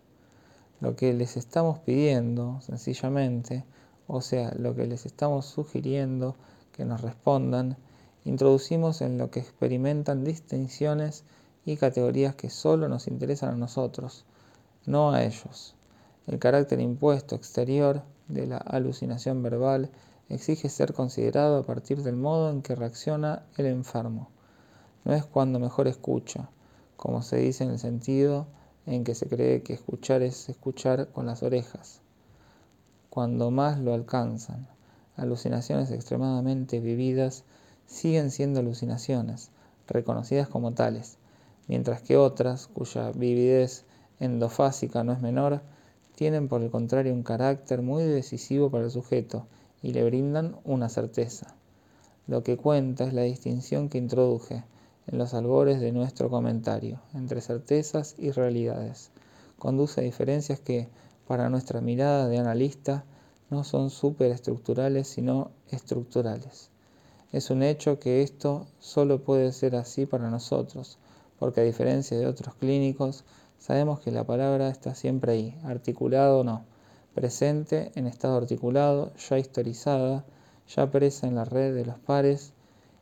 Lo 0.80 0.96
que 0.96 1.14
les 1.14 1.36
estamos 1.36 1.80
pidiendo, 1.80 2.62
sencillamente, 2.62 3.66
o 4.08 4.22
sea, 4.22 4.54
lo 4.58 4.76
que 4.76 4.88
les 4.88 5.06
estamos 5.06 5.46
sugiriendo 5.46 6.36
que 6.72 6.86
nos 6.86 7.02
respondan, 7.02 7.78
introducimos 8.24 9.02
en 9.02 9.18
lo 9.18 9.30
que 9.30 9.42
experimentan 9.42 10.24
distinciones 10.24 11.26
y 11.70 11.78
categorías 11.78 12.34
que 12.34 12.50
solo 12.50 12.90
nos 12.90 13.08
interesan 13.08 13.54
a 13.54 13.58
nosotros, 13.58 14.26
no 14.88 15.12
a 15.12 15.24
ellos. 15.24 15.76
El 16.26 16.40
carácter 16.40 16.80
impuesto 16.80 17.36
exterior 17.36 18.02
de 18.28 18.48
la 18.48 18.58
alucinación 18.58 19.44
verbal 19.44 19.92
exige 20.30 20.68
ser 20.68 20.94
considerado 20.94 21.58
a 21.58 21.64
partir 21.64 22.02
del 22.02 22.16
modo 22.16 22.50
en 22.50 22.64
que 22.64 22.74
reacciona 22.74 23.44
el 23.56 23.68
enfermo. 23.68 24.30
No 25.06 25.14
es 25.14 25.24
cuando 25.26 25.60
mejor 25.60 25.88
escucha, 25.88 26.50
como 26.98 27.22
se 27.22 27.38
dice 27.38 27.66
en 27.66 27.70
el 27.70 27.78
sentido 27.78 28.48
en 28.88 29.04
que 29.04 29.14
se 29.14 29.28
cree 29.28 29.62
que 29.62 29.74
escuchar 29.74 30.24
es 30.24 30.50
escuchar 30.50 31.10
con 31.10 31.28
las 31.28 31.44
orejas. 31.44 32.02
Cuando 33.12 33.52
más 33.52 33.78
lo 33.78 33.94
alcanzan, 33.94 34.68
alucinaciones 35.18 35.92
extremadamente 35.92 36.80
vividas 36.80 37.44
siguen 37.86 38.32
siendo 38.32 38.60
alucinaciones, 38.60 39.52
reconocidas 39.88 40.48
como 40.48 40.74
tales, 40.74 41.19
mientras 41.70 42.02
que 42.02 42.18
otras, 42.18 42.68
cuya 42.68 43.12
vividez 43.12 43.86
endofásica 44.20 45.06
no 45.06 45.14
es 45.14 45.22
menor, 45.22 45.62
tienen 46.16 46.50
por 46.50 46.62
el 46.62 46.72
contrario 46.72 47.14
un 47.14 47.24
carácter 47.24 47.82
muy 47.82 48.04
decisivo 48.04 48.70
para 48.70 48.84
el 48.84 48.92
sujeto 48.92 49.48
y 49.82 49.94
le 49.94 50.04
brindan 50.04 50.58
una 50.66 50.90
certeza. 50.90 51.56
Lo 52.28 52.44
que 52.44 52.58
cuenta 52.58 53.06
es 53.06 53.14
la 53.14 53.22
distinción 53.22 53.88
que 53.88 54.00
introduje 54.00 54.66
en 55.08 55.18
los 55.18 55.34
albores 55.34 55.80
de 55.80 55.92
nuestro 55.92 56.30
comentario 56.30 57.00
entre 57.14 57.40
certezas 57.40 58.16
y 58.18 58.32
realidades. 58.32 59.12
Conduce 59.58 60.02
a 60.02 60.04
diferencias 60.04 60.60
que, 60.60 60.90
para 61.28 61.50
nuestra 61.50 61.82
mirada 61.82 62.28
de 62.28 62.40
analista, 62.40 63.06
no 63.50 63.64
son 63.64 63.92
superestructurales 63.92 65.08
sino 65.08 65.52
estructurales. 65.70 66.70
Es 67.32 67.52
un 67.52 67.62
hecho 67.62 68.00
que 68.00 68.24
esto 68.24 68.66
solo 68.80 69.24
puede 69.24 69.52
ser 69.52 69.76
así 69.76 70.08
para 70.08 70.32
nosotros, 70.32 70.98
porque 71.40 71.62
a 71.62 71.64
diferencia 71.64 72.18
de 72.18 72.28
otros 72.28 72.56
clínicos, 72.56 73.24
sabemos 73.58 74.00
que 74.02 74.12
la 74.12 74.26
palabra 74.26 74.70
está 74.70 74.94
siempre 74.94 75.32
ahí, 75.32 75.60
articulado 75.64 76.42
o 76.42 76.44
no 76.44 76.66
presente 77.14 77.92
en 77.96 78.08
estado 78.08 78.38
articulado, 78.38 79.12
ya 79.16 79.40
historizada, 79.40 80.26
ya 80.68 80.92
presa 80.92 81.28
en 81.28 81.36
la 81.36 81.46
red 81.46 81.74
de 81.76 81.86
los 81.86 82.00
pares 82.00 82.54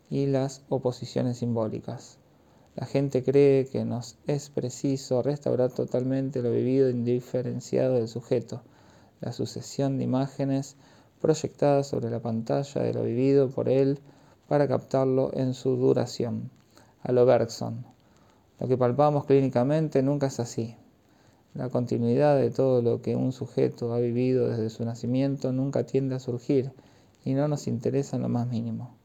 y 0.10 0.26
las 0.26 0.64
oposiciones 0.70 1.38
simbólicas. 1.38 2.18
La 2.76 2.86
gente 2.86 3.24
cree 3.24 3.68
que 3.68 3.84
nos 3.86 4.18
es 4.28 4.50
preciso 4.50 5.22
restaurar 5.22 5.72
totalmente 5.72 6.42
lo 6.42 6.52
vivido 6.52 6.90
indiferenciado 6.90 7.96
del 7.96 8.08
sujeto, 8.08 8.62
la 9.20 9.34
sucesión 9.34 9.98
de 9.98 10.06
imágenes 10.06 10.76
proyectadas 11.20 11.88
sobre 11.88 12.10
la 12.10 12.20
pantalla 12.20 12.82
de 12.82 12.94
lo 12.94 13.04
vivido 13.04 13.50
por 13.50 13.68
él 13.68 14.00
para 14.48 14.68
captarlo 14.68 15.32
en 15.34 15.54
su 15.54 15.76
duración, 15.76 16.52
a 17.02 17.12
Bergson. 17.12 17.97
Lo 18.60 18.68
que 18.68 18.78
palpamos 18.78 19.26
clínicamente 19.26 20.02
nunca 20.02 20.28
es 20.28 20.40
así. 20.40 20.76
La 21.54 21.70
continuidad 21.70 22.38
de 22.38 22.50
todo 22.50 22.82
lo 22.82 23.02
que 23.02 23.16
un 23.16 23.32
sujeto 23.32 23.94
ha 23.94 24.00
vivido 24.00 24.50
desde 24.50 24.70
su 24.70 24.86
nacimiento 24.86 25.52
nunca 25.52 25.86
tiende 25.86 26.16
a 26.16 26.20
surgir 26.20 26.72
y 27.24 27.34
no 27.34 27.48
nos 27.48 27.68
interesa 27.68 28.16
en 28.16 28.24
lo 28.24 28.30
más 28.30 28.48
mínimo. 28.48 28.96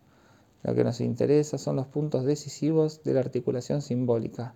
Lo 0.63 0.75
que 0.75 0.85
nos 0.85 1.01
interesa 1.01 1.59
son 1.59 1.77
los 1.77 1.87
puntos 1.87 2.25
decisivos 2.25 3.03
de 3.05 3.15
la 3.15 3.21
articulación 3.21 3.83
simbólica 3.83 4.55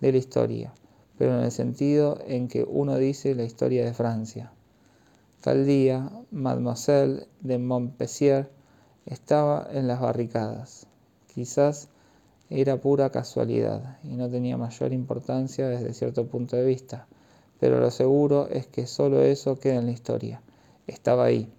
de 0.00 0.12
la 0.12 0.18
historia, 0.18 0.72
pero 1.18 1.36
en 1.36 1.44
el 1.44 1.50
sentido 1.50 2.18
en 2.26 2.48
que 2.48 2.64
uno 2.64 2.96
dice 2.96 3.34
la 3.34 3.44
historia 3.44 3.84
de 3.84 3.94
Francia. 3.94 4.52
Tal 5.40 5.66
día, 5.66 6.10
Mademoiselle 6.30 7.26
de 7.40 7.58
Montpensier 7.58 8.50
estaba 9.06 9.66
en 9.72 9.88
las 9.88 10.00
barricadas. 10.00 10.86
Quizás 11.34 11.88
era 12.50 12.80
pura 12.80 13.10
casualidad 13.10 13.98
y 14.04 14.16
no 14.16 14.28
tenía 14.28 14.56
mayor 14.56 14.92
importancia 14.92 15.68
desde 15.68 15.94
cierto 15.94 16.26
punto 16.26 16.56
de 16.56 16.66
vista 16.66 17.06
pero 17.60 17.78
lo 17.78 17.90
seguro 17.90 18.48
es 18.48 18.66
que 18.66 18.86
solo 18.86 19.22
eso 19.22 19.60
queda 19.60 19.76
en 19.76 19.86
la 19.86 19.92
historia. 19.92 20.40
Estaba 20.86 21.24
ahí. 21.24 21.52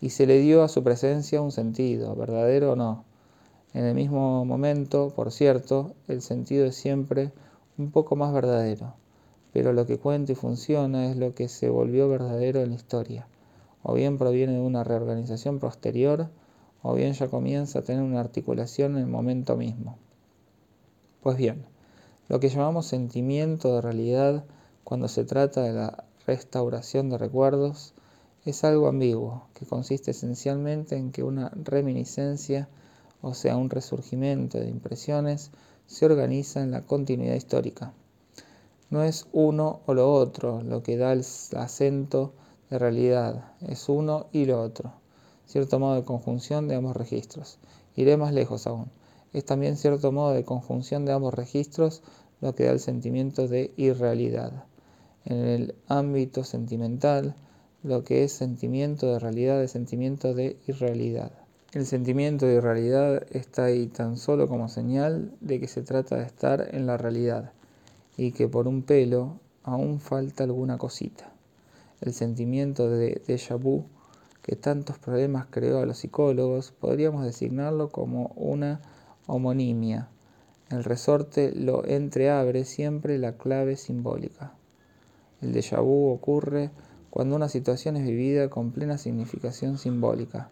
Y 0.00 0.10
se 0.10 0.26
le 0.26 0.38
dio 0.38 0.62
a 0.62 0.68
su 0.68 0.82
presencia 0.82 1.42
un 1.42 1.52
sentido, 1.52 2.16
verdadero 2.16 2.72
o 2.72 2.76
no. 2.76 3.04
En 3.74 3.84
el 3.84 3.94
mismo 3.94 4.46
momento, 4.46 5.12
por 5.14 5.30
cierto, 5.30 5.92
el 6.08 6.22
sentido 6.22 6.64
es 6.64 6.76
siempre 6.76 7.30
un 7.76 7.90
poco 7.90 8.16
más 8.16 8.32
verdadero, 8.32 8.94
pero 9.52 9.74
lo 9.74 9.86
que 9.86 9.98
cuenta 9.98 10.32
y 10.32 10.34
funciona 10.34 11.10
es 11.10 11.16
lo 11.16 11.34
que 11.34 11.48
se 11.48 11.68
volvió 11.68 12.08
verdadero 12.08 12.62
en 12.62 12.70
la 12.70 12.76
historia. 12.76 13.28
O 13.82 13.92
bien 13.92 14.16
proviene 14.16 14.54
de 14.54 14.60
una 14.60 14.82
reorganización 14.82 15.58
posterior, 15.58 16.30
o 16.82 16.94
bien 16.94 17.12
ya 17.12 17.28
comienza 17.28 17.80
a 17.80 17.82
tener 17.82 18.02
una 18.02 18.20
articulación 18.20 18.92
en 18.92 19.02
el 19.02 19.06
momento 19.08 19.56
mismo. 19.56 19.98
Pues 21.28 21.36
bien, 21.36 21.66
lo 22.28 22.40
que 22.40 22.48
llamamos 22.48 22.86
sentimiento 22.86 23.74
de 23.74 23.82
realidad 23.82 24.46
cuando 24.82 25.08
se 25.08 25.26
trata 25.26 25.60
de 25.60 25.74
la 25.74 26.04
restauración 26.26 27.10
de 27.10 27.18
recuerdos, 27.18 27.92
es 28.46 28.64
algo 28.64 28.88
ambiguo, 28.88 29.42
que 29.52 29.66
consiste 29.66 30.12
esencialmente 30.12 30.96
en 30.96 31.12
que 31.12 31.22
una 31.22 31.50
reminiscencia, 31.50 32.70
o 33.20 33.34
sea, 33.34 33.58
un 33.58 33.68
resurgimiento 33.68 34.56
de 34.56 34.70
impresiones, 34.70 35.50
se 35.86 36.06
organiza 36.06 36.62
en 36.62 36.70
la 36.70 36.86
continuidad 36.86 37.34
histórica. 37.34 37.92
No 38.88 39.02
es 39.02 39.26
uno 39.32 39.80
o 39.84 39.92
lo 39.92 40.10
otro 40.10 40.62
lo 40.62 40.82
que 40.82 40.96
da 40.96 41.12
el 41.12 41.26
acento 41.58 42.32
de 42.70 42.78
realidad, 42.78 43.52
es 43.60 43.90
uno 43.90 44.28
y 44.32 44.46
lo 44.46 44.62
otro, 44.62 44.94
cierto 45.44 45.78
modo 45.78 45.96
de 45.96 46.04
conjunción 46.04 46.68
de 46.68 46.76
ambos 46.76 46.96
registros. 46.96 47.58
Iré 47.96 48.16
más 48.16 48.32
lejos 48.32 48.66
aún. 48.66 48.90
Es 49.32 49.44
también 49.44 49.76
cierto 49.76 50.12
modo 50.12 50.32
de 50.32 50.44
conjunción 50.44 51.04
de 51.04 51.12
ambos 51.12 51.34
registros 51.34 52.02
lo 52.40 52.54
que 52.54 52.64
da 52.64 52.72
el 52.72 52.80
sentimiento 52.80 53.48
de 53.48 53.72
irrealidad. 53.76 54.64
En 55.24 55.38
el 55.38 55.74
ámbito 55.88 56.44
sentimental, 56.44 57.34
lo 57.82 58.04
que 58.04 58.24
es 58.24 58.32
sentimiento 58.32 59.12
de 59.12 59.18
realidad 59.18 59.62
es 59.62 59.72
sentimiento 59.72 60.34
de 60.34 60.56
irrealidad. 60.66 61.32
El 61.72 61.84
sentimiento 61.84 62.46
de 62.46 62.54
irrealidad 62.54 63.26
está 63.30 63.66
ahí 63.66 63.88
tan 63.88 64.16
solo 64.16 64.48
como 64.48 64.68
señal 64.68 65.32
de 65.40 65.60
que 65.60 65.68
se 65.68 65.82
trata 65.82 66.16
de 66.16 66.24
estar 66.24 66.74
en 66.74 66.86
la 66.86 66.96
realidad 66.96 67.52
y 68.16 68.32
que 68.32 68.48
por 68.48 68.66
un 68.66 68.82
pelo 68.82 69.38
aún 69.62 70.00
falta 70.00 70.44
alguna 70.44 70.78
cosita. 70.78 71.30
El 72.00 72.14
sentimiento 72.14 72.88
de 72.88 73.20
déjà 73.26 73.56
vu 73.60 73.84
que 74.42 74.56
tantos 74.56 74.98
problemas 74.98 75.46
creó 75.50 75.80
a 75.80 75.86
los 75.86 75.98
psicólogos 75.98 76.72
podríamos 76.72 77.24
designarlo 77.24 77.90
como 77.90 78.32
una 78.36 78.80
homonimia. 79.28 80.08
El 80.70 80.82
resorte 80.82 81.52
lo 81.54 81.84
entreabre 81.86 82.64
siempre 82.64 83.16
la 83.18 83.36
clave 83.36 83.76
simbólica. 83.76 84.54
El 85.40 85.54
déjà 85.54 85.80
vu 85.80 86.10
ocurre 86.10 86.72
cuando 87.10 87.36
una 87.36 87.48
situación 87.48 87.96
es 87.96 88.04
vivida 88.04 88.50
con 88.50 88.72
plena 88.72 88.98
significación 88.98 89.78
simbólica 89.78 90.50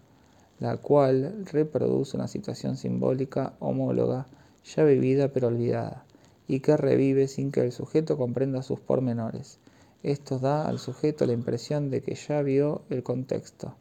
la 0.59 0.79
cual 0.79 1.45
reproduce 1.53 2.17
una 2.17 2.29
situación 2.29 2.77
simbólica 2.77 3.55
homóloga 3.59 4.27
ya 4.65 4.85
vivida 4.85 5.29
pero 5.29 5.49
olvidada, 5.49 6.05
y 6.49 6.61
que 6.61 6.77
revive 6.77 7.29
sin 7.29 7.53
que 7.53 7.61
el 7.61 7.73
sujeto 7.73 8.17
comprenda 8.17 8.63
sus 8.63 8.81
pormenores. 8.81 9.59
Esto 10.03 10.39
da 10.39 10.67
al 10.67 10.79
sujeto 10.79 11.27
la 11.27 11.33
impresión 11.33 11.91
de 11.91 12.03
que 12.03 12.15
ya 12.15 12.43
vio 12.43 12.83
el 12.91 13.03
contexto, 13.03 13.75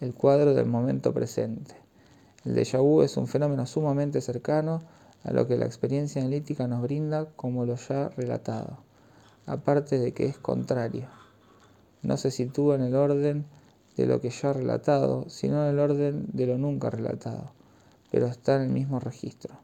el 0.00 0.14
cuadro 0.14 0.54
del 0.54 0.66
momento 0.66 1.12
presente. 1.14 1.74
El 2.46 2.54
déjà 2.54 2.78
vu 2.78 3.02
es 3.02 3.16
un 3.16 3.26
fenómeno 3.26 3.66
sumamente 3.66 4.20
cercano 4.20 4.80
a 5.24 5.32
lo 5.32 5.48
que 5.48 5.56
la 5.56 5.66
experiencia 5.66 6.22
analítica 6.22 6.68
nos 6.68 6.80
brinda 6.80 7.26
como 7.34 7.66
lo 7.66 7.74
ya 7.74 8.10
relatado, 8.10 8.78
aparte 9.46 9.98
de 9.98 10.12
que 10.12 10.26
es 10.26 10.38
contrario. 10.38 11.08
No 12.02 12.16
se 12.16 12.30
sitúa 12.30 12.76
en 12.76 12.82
el 12.82 12.94
orden 12.94 13.46
de 13.96 14.06
lo 14.06 14.20
que 14.20 14.30
ya 14.30 14.52
relatado, 14.52 15.28
sino 15.28 15.64
en 15.64 15.70
el 15.70 15.80
orden 15.80 16.26
de 16.34 16.46
lo 16.46 16.56
nunca 16.56 16.88
relatado, 16.88 17.50
pero 18.12 18.26
está 18.28 18.54
en 18.54 18.62
el 18.62 18.68
mismo 18.68 19.00
registro. 19.00 19.56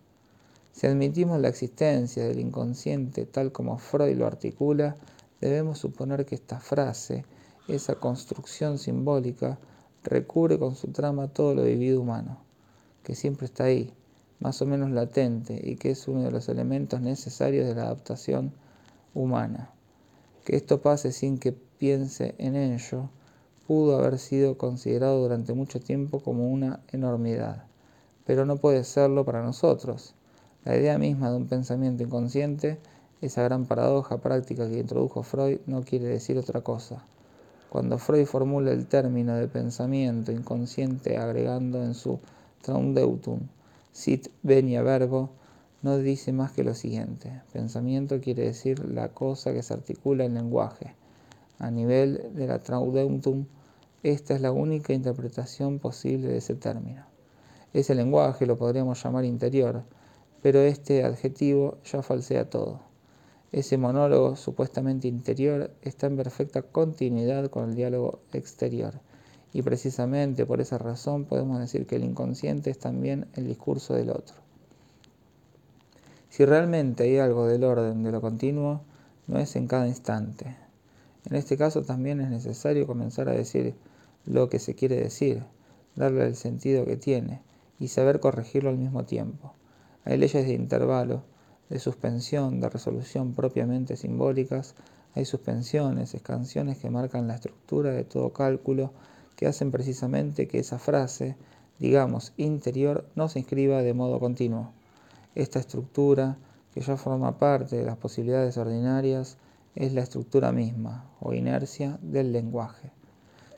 Si 0.72 0.88
admitimos 0.88 1.38
la 1.38 1.50
existencia 1.50 2.24
del 2.24 2.40
inconsciente 2.40 3.26
tal 3.26 3.52
como 3.52 3.78
Freud 3.78 4.16
lo 4.16 4.26
articula, 4.26 4.96
debemos 5.40 5.78
suponer 5.78 6.26
que 6.26 6.34
esta 6.34 6.58
frase, 6.58 7.24
esa 7.68 7.94
construcción 7.94 8.78
simbólica, 8.78 9.60
recubre 10.02 10.58
con 10.58 10.74
su 10.74 10.88
trama 10.88 11.28
todo 11.28 11.54
lo 11.54 11.62
vivido 11.62 12.00
humano, 12.00 12.38
que 13.02 13.14
siempre 13.14 13.46
está 13.46 13.64
ahí, 13.64 13.92
más 14.40 14.60
o 14.62 14.66
menos 14.66 14.90
latente, 14.90 15.60
y 15.62 15.76
que 15.76 15.90
es 15.90 16.08
uno 16.08 16.22
de 16.22 16.30
los 16.30 16.48
elementos 16.48 17.00
necesarios 17.00 17.66
de 17.66 17.74
la 17.74 17.82
adaptación 17.82 18.52
humana. 19.14 19.70
Que 20.44 20.56
esto 20.56 20.80
pase 20.80 21.12
sin 21.12 21.38
que 21.38 21.52
piense 21.52 22.34
en 22.38 22.56
ello, 22.56 23.10
pudo 23.66 23.96
haber 23.98 24.18
sido 24.18 24.58
considerado 24.58 25.20
durante 25.22 25.54
mucho 25.54 25.80
tiempo 25.80 26.20
como 26.20 26.48
una 26.50 26.80
enormidad, 26.92 27.64
pero 28.26 28.44
no 28.44 28.56
puede 28.56 28.84
serlo 28.84 29.24
para 29.24 29.42
nosotros. 29.42 30.14
La 30.64 30.76
idea 30.76 30.98
misma 30.98 31.30
de 31.30 31.36
un 31.36 31.46
pensamiento 31.46 32.02
inconsciente, 32.02 32.78
esa 33.20 33.42
gran 33.42 33.66
paradoja 33.66 34.18
práctica 34.18 34.68
que 34.68 34.78
introdujo 34.78 35.22
Freud, 35.22 35.58
no 35.66 35.82
quiere 35.82 36.06
decir 36.06 36.38
otra 36.38 36.60
cosa. 36.60 37.04
Cuando 37.70 37.98
Freud 37.98 38.26
formula 38.26 38.70
el 38.70 38.86
término 38.86 39.34
de 39.34 39.48
pensamiento 39.48 40.30
inconsciente 40.30 41.16
agregando 41.16 41.82
en 41.82 41.94
su 41.94 42.20
Traumdeutung 42.62 43.48
sit 43.92 44.28
venia 44.42 44.82
verbo, 44.82 45.30
no 45.82 45.98
dice 45.98 46.32
más 46.32 46.52
que 46.52 46.64
lo 46.64 46.74
siguiente. 46.74 47.42
Pensamiento 47.52 48.20
quiere 48.20 48.44
decir 48.44 48.84
la 48.88 49.08
cosa 49.08 49.52
que 49.52 49.62
se 49.62 49.74
articula 49.74 50.24
en 50.24 50.34
lenguaje. 50.34 50.94
A 51.58 51.70
nivel 51.70 52.30
de 52.34 52.46
la 52.46 52.60
Traumdeutung 52.60 53.46
esta 54.02 54.34
es 54.34 54.40
la 54.40 54.50
única 54.50 54.92
interpretación 54.92 55.78
posible 55.78 56.28
de 56.28 56.38
ese 56.38 56.56
término. 56.56 57.04
Ese 57.72 57.94
lenguaje 57.94 58.46
lo 58.46 58.58
podríamos 58.58 59.02
llamar 59.02 59.24
interior, 59.24 59.84
pero 60.42 60.58
este 60.58 61.04
adjetivo 61.04 61.78
ya 61.84 62.02
falsea 62.02 62.50
todo. 62.50 62.80
Ese 63.52 63.78
monólogo 63.78 64.34
supuestamente 64.34 65.06
interior 65.06 65.70
está 65.82 66.08
en 66.08 66.16
perfecta 66.16 66.62
continuidad 66.62 67.48
con 67.48 67.70
el 67.70 67.76
diálogo 67.76 68.18
exterior, 68.32 68.94
y 69.52 69.62
precisamente 69.62 70.46
por 70.46 70.60
esa 70.60 70.78
razón 70.78 71.24
podemos 71.24 71.58
decir 71.58 71.86
que 71.86 71.96
el 71.96 72.04
inconsciente 72.04 72.70
es 72.70 72.78
también 72.78 73.26
el 73.34 73.46
discurso 73.46 73.94
del 73.94 74.10
otro. 74.10 74.36
Si 76.30 76.44
realmente 76.44 77.04
hay 77.04 77.18
algo 77.18 77.46
del 77.46 77.64
orden 77.64 78.02
de 78.02 78.12
lo 78.12 78.20
continuo, 78.20 78.80
no 79.26 79.38
es 79.38 79.54
en 79.56 79.66
cada 79.66 79.86
instante. 79.86 80.56
En 81.26 81.36
este 81.36 81.56
caso 81.56 81.82
también 81.82 82.20
es 82.20 82.30
necesario 82.30 82.86
comenzar 82.86 83.28
a 83.28 83.32
decir 83.32 83.74
lo 84.24 84.48
que 84.48 84.58
se 84.58 84.74
quiere 84.74 84.96
decir, 84.96 85.42
darle 85.94 86.26
el 86.26 86.36
sentido 86.36 86.84
que 86.84 86.96
tiene 86.96 87.42
y 87.78 87.88
saber 87.88 88.20
corregirlo 88.20 88.70
al 88.70 88.78
mismo 88.78 89.04
tiempo. 89.04 89.52
Hay 90.04 90.16
leyes 90.16 90.46
de 90.46 90.54
intervalo, 90.54 91.22
de 91.68 91.78
suspensión, 91.78 92.60
de 92.60 92.68
resolución 92.68 93.34
propiamente 93.34 93.96
simbólicas, 93.96 94.74
hay 95.14 95.24
suspensiones, 95.24 96.14
escansiones 96.14 96.78
que 96.78 96.90
marcan 96.90 97.28
la 97.28 97.34
estructura 97.34 97.90
de 97.90 98.04
todo 98.04 98.32
cálculo, 98.32 98.92
que 99.36 99.46
hacen 99.46 99.70
precisamente 99.70 100.48
que 100.48 100.58
esa 100.58 100.78
frase, 100.78 101.36
digamos, 101.78 102.32
interior, 102.36 103.06
no 103.14 103.28
se 103.28 103.40
inscriba 103.40 103.82
de 103.82 103.94
modo 103.94 104.20
continuo. 104.20 104.72
Esta 105.34 105.58
estructura, 105.58 106.36
que 106.74 106.80
ya 106.80 106.96
forma 106.96 107.38
parte 107.38 107.76
de 107.76 107.84
las 107.84 107.96
posibilidades 107.96 108.56
ordinarias, 108.56 109.38
es 109.74 109.92
la 109.94 110.02
estructura 110.02 110.52
misma, 110.52 111.10
o 111.20 111.32
inercia, 111.32 111.98
del 112.02 112.32
lenguaje. 112.32 112.92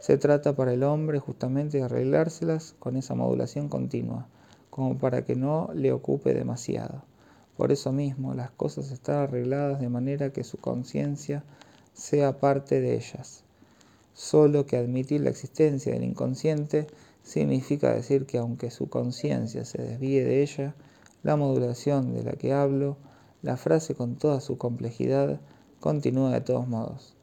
Se 0.01 0.19
trata 0.19 0.55
para 0.55 0.73
el 0.73 0.83
hombre 0.83 1.19
justamente 1.19 1.79
de 1.79 1.85
arreglárselas 1.85 2.75
con 2.79 2.97
esa 2.97 3.15
modulación 3.15 3.69
continua, 3.69 4.29
como 4.71 4.99
para 4.99 5.25
que 5.25 5.35
no 5.35 5.71
le 5.75 5.93
ocupe 5.93 6.35
demasiado. 6.35 7.03
Por 7.57 7.73
eso 7.73 7.93
mismo 7.93 8.35
las 8.35 8.51
cosas 8.51 8.91
están 8.91 9.17
arregladas 9.17 9.81
de 9.81 9.89
manera 9.89 10.31
que 10.31 10.45
su 10.45 10.59
conciencia 10.59 11.45
sea 11.93 12.39
parte 12.39 12.81
de 12.81 12.97
ellas. 12.97 13.45
Solo 14.15 14.65
que 14.65 14.77
admitir 14.77 15.21
la 15.21 15.31
existencia 15.31 15.93
del 15.93 16.05
inconsciente 16.05 16.87
significa 17.25 17.93
decir 17.93 18.27
que 18.27 18.39
aunque 18.39 18.71
su 18.71 18.89
conciencia 18.89 19.65
se 19.65 19.83
desvíe 19.83 20.25
de 20.25 20.43
ella, 20.43 20.75
la 21.25 21.37
modulación 21.37 22.15
de 22.15 22.23
la 22.23 22.33
que 22.33 22.53
hablo, 22.53 22.97
la 23.43 23.57
frase 23.57 23.95
con 23.95 24.15
toda 24.15 24.41
su 24.41 24.57
complejidad, 24.57 25.41
continúa 25.81 26.31
de 26.31 26.41
todos 26.41 26.69
modos. 26.69 27.15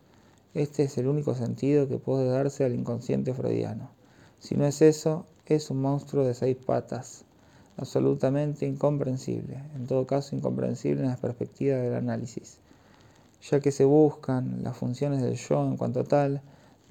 Este 0.54 0.84
es 0.84 0.98
el 0.98 1.08
único 1.08 1.34
sentido 1.34 1.88
que 1.88 1.98
puede 1.98 2.28
darse 2.28 2.66
al 2.66 2.76
inconsciente 2.76 3.34
freudiano. 3.34 3.90
Si 4.40 4.56
no 4.56 4.66
es 4.66 4.82
eso, 4.82 5.26
es 5.46 5.70
un 5.70 5.82
monstruo 5.82 6.26
de 6.26 6.34
seis 6.34 6.58
patas, 6.58 7.24
absolutamente 7.78 8.66
incomprensible, 8.66 9.64
en 9.76 9.88
todo 9.88 10.06
caso 10.06 10.36
incomprensible 10.36 11.04
en 11.04 11.10
la 11.10 11.16
perspectiva 11.16 11.78
del 11.78 11.96
análisis. 11.96 12.58
Ya 13.50 13.60
que 13.62 13.72
se 13.72 13.86
buscan 13.86 14.62
las 14.62 14.76
funciones 14.76 15.22
del 15.22 15.36
yo 15.36 15.66
en 15.66 15.78
cuanto 15.78 16.04
tal, 16.04 16.42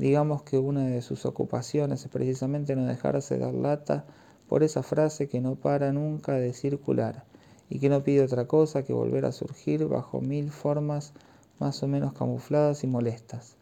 digamos 0.00 0.42
que 0.44 0.56
una 0.56 0.86
de 0.86 1.02
sus 1.02 1.26
ocupaciones 1.26 2.02
es 2.02 2.08
precisamente 2.08 2.74
no 2.74 2.86
dejarse 2.86 3.36
dar 3.36 3.52
lata 3.52 4.06
por 4.48 4.62
esa 4.62 4.82
frase 4.82 5.28
que 5.28 5.42
no 5.42 5.56
para 5.56 5.92
nunca 5.92 6.32
de 6.32 6.54
circular 6.54 7.24
y 7.68 7.80
que 7.80 7.90
no 7.90 8.02
pide 8.02 8.22
otra 8.22 8.46
cosa 8.46 8.82
que 8.82 8.94
volver 8.94 9.26
a 9.26 9.32
surgir 9.32 9.86
bajo 9.88 10.22
mil 10.22 10.52
formas 10.52 11.12
más 11.58 11.82
o 11.82 11.86
menos 11.86 12.14
camufladas 12.14 12.82
y 12.82 12.86
molestas. 12.86 13.56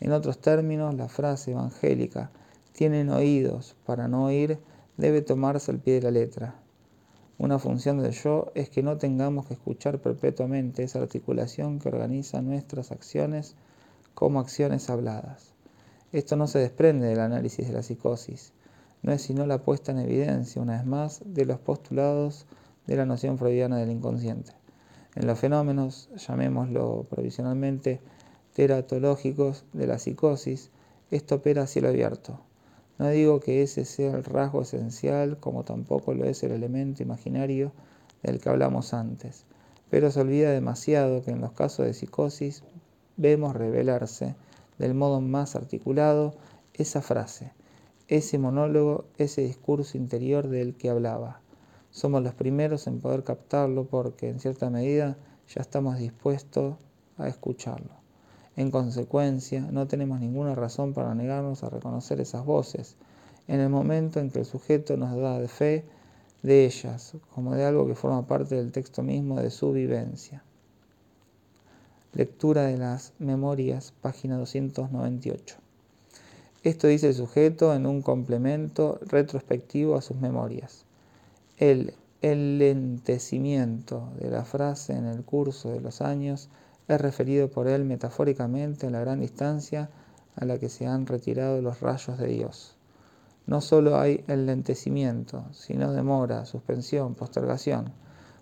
En 0.00 0.12
otros 0.12 0.38
términos, 0.38 0.94
la 0.96 1.08
frase 1.08 1.52
evangélica 1.52 2.30
tienen 2.72 3.08
oídos 3.08 3.74
para 3.86 4.06
no 4.06 4.26
oír 4.26 4.58
debe 4.98 5.22
tomarse 5.22 5.70
al 5.70 5.78
pie 5.78 5.94
de 5.94 6.02
la 6.02 6.10
letra. 6.10 6.56
Una 7.38 7.58
función 7.58 8.02
del 8.02 8.12
yo 8.12 8.52
es 8.54 8.68
que 8.68 8.82
no 8.82 8.98
tengamos 8.98 9.46
que 9.46 9.54
escuchar 9.54 9.98
perpetuamente 9.98 10.82
esa 10.82 11.00
articulación 11.00 11.78
que 11.78 11.88
organiza 11.88 12.42
nuestras 12.42 12.92
acciones 12.92 13.56
como 14.14 14.40
acciones 14.40 14.90
habladas. 14.90 15.49
Esto 16.12 16.34
no 16.34 16.48
se 16.48 16.58
desprende 16.58 17.06
del 17.06 17.20
análisis 17.20 17.68
de 17.68 17.72
la 17.72 17.82
psicosis, 17.82 18.52
no 19.02 19.12
es 19.12 19.22
sino 19.22 19.46
la 19.46 19.62
puesta 19.62 19.92
en 19.92 20.00
evidencia, 20.00 20.60
una 20.60 20.76
vez 20.76 20.84
más, 20.84 21.22
de 21.24 21.44
los 21.44 21.60
postulados 21.60 22.46
de 22.88 22.96
la 22.96 23.06
noción 23.06 23.38
freudiana 23.38 23.76
del 23.76 23.92
inconsciente. 23.92 24.52
En 25.14 25.28
los 25.28 25.38
fenómenos, 25.38 26.08
llamémoslo 26.16 27.06
provisionalmente, 27.08 28.00
teratológicos 28.54 29.64
de 29.72 29.86
la 29.86 29.98
psicosis, 29.98 30.70
esto 31.12 31.36
opera 31.36 31.62
a 31.62 31.66
cielo 31.68 31.88
abierto. 31.88 32.40
No 32.98 33.08
digo 33.08 33.38
que 33.38 33.62
ese 33.62 33.84
sea 33.84 34.16
el 34.16 34.24
rasgo 34.24 34.62
esencial, 34.62 35.38
como 35.38 35.62
tampoco 35.62 36.12
lo 36.12 36.24
es 36.24 36.42
el 36.42 36.50
elemento 36.50 37.04
imaginario 37.04 37.72
del 38.24 38.40
que 38.40 38.48
hablamos 38.48 38.94
antes, 38.94 39.44
pero 39.90 40.10
se 40.10 40.20
olvida 40.20 40.50
demasiado 40.50 41.22
que 41.22 41.30
en 41.30 41.40
los 41.40 41.52
casos 41.52 41.86
de 41.86 41.94
psicosis 41.94 42.64
vemos 43.16 43.54
revelarse 43.54 44.34
del 44.80 44.94
modo 44.94 45.20
más 45.20 45.56
articulado 45.56 46.32
esa 46.72 47.02
frase, 47.02 47.52
ese 48.08 48.38
monólogo, 48.38 49.04
ese 49.18 49.42
discurso 49.42 49.98
interior 49.98 50.48
del 50.48 50.74
que 50.74 50.88
hablaba. 50.88 51.42
Somos 51.90 52.22
los 52.22 52.32
primeros 52.32 52.86
en 52.86 52.98
poder 52.98 53.22
captarlo 53.22 53.84
porque 53.84 54.30
en 54.30 54.40
cierta 54.40 54.70
medida 54.70 55.18
ya 55.54 55.60
estamos 55.60 55.98
dispuestos 55.98 56.76
a 57.18 57.28
escucharlo. 57.28 57.90
En 58.56 58.70
consecuencia, 58.70 59.60
no 59.70 59.86
tenemos 59.86 60.18
ninguna 60.18 60.54
razón 60.54 60.94
para 60.94 61.14
negarnos 61.14 61.62
a 61.62 61.68
reconocer 61.68 62.18
esas 62.18 62.46
voces 62.46 62.96
en 63.48 63.60
el 63.60 63.68
momento 63.68 64.18
en 64.18 64.30
que 64.30 64.38
el 64.38 64.46
sujeto 64.46 64.96
nos 64.96 65.14
da 65.14 65.46
fe 65.46 65.84
de 66.42 66.64
ellas, 66.64 67.16
como 67.34 67.54
de 67.54 67.66
algo 67.66 67.86
que 67.86 67.94
forma 67.94 68.26
parte 68.26 68.54
del 68.54 68.72
texto 68.72 69.02
mismo 69.02 69.40
de 69.40 69.50
su 69.50 69.72
vivencia. 69.72 70.42
Lectura 72.12 72.64
de 72.64 72.76
las 72.76 73.12
Memorias, 73.20 73.94
página 74.00 74.36
298. 74.36 75.54
Esto 76.64 76.88
dice 76.88 77.06
el 77.06 77.14
sujeto 77.14 77.72
en 77.72 77.86
un 77.86 78.02
complemento 78.02 78.98
retrospectivo 79.06 79.94
a 79.94 80.02
sus 80.02 80.16
memorias. 80.16 80.86
El 81.58 81.94
lentecimiento 82.20 84.08
de 84.18 84.28
la 84.28 84.44
frase 84.44 84.94
en 84.94 85.06
el 85.06 85.22
curso 85.22 85.70
de 85.70 85.80
los 85.80 86.00
años 86.00 86.48
es 86.88 87.00
referido 87.00 87.48
por 87.48 87.68
él 87.68 87.84
metafóricamente 87.84 88.88
a 88.88 88.90
la 88.90 88.98
gran 88.98 89.20
distancia 89.20 89.88
a 90.34 90.44
la 90.44 90.58
que 90.58 90.68
se 90.68 90.88
han 90.88 91.06
retirado 91.06 91.62
los 91.62 91.78
rayos 91.78 92.18
de 92.18 92.26
Dios. 92.26 92.74
No 93.46 93.60
solo 93.60 94.00
hay 94.00 94.24
el 94.26 94.46
lentecimiento, 94.46 95.44
sino 95.52 95.92
demora, 95.92 96.44
suspensión, 96.44 97.14
postergación 97.14 97.92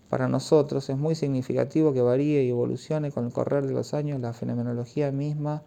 para 0.09 0.29
nosotros 0.29 0.89
es 0.89 0.97
muy 0.97 1.15
significativo 1.15 1.93
que 1.93 2.01
varíe 2.01 2.43
y 2.45 2.51
evolucione 2.51 3.13
con 3.13 3.27
el 3.27 3.33
correr 3.33 3.67
de 3.67 3.75
los 3.75 3.93
años 3.93 4.21
la 4.21 4.33
fenomenología 4.33 5.13
misma 5.13 5.63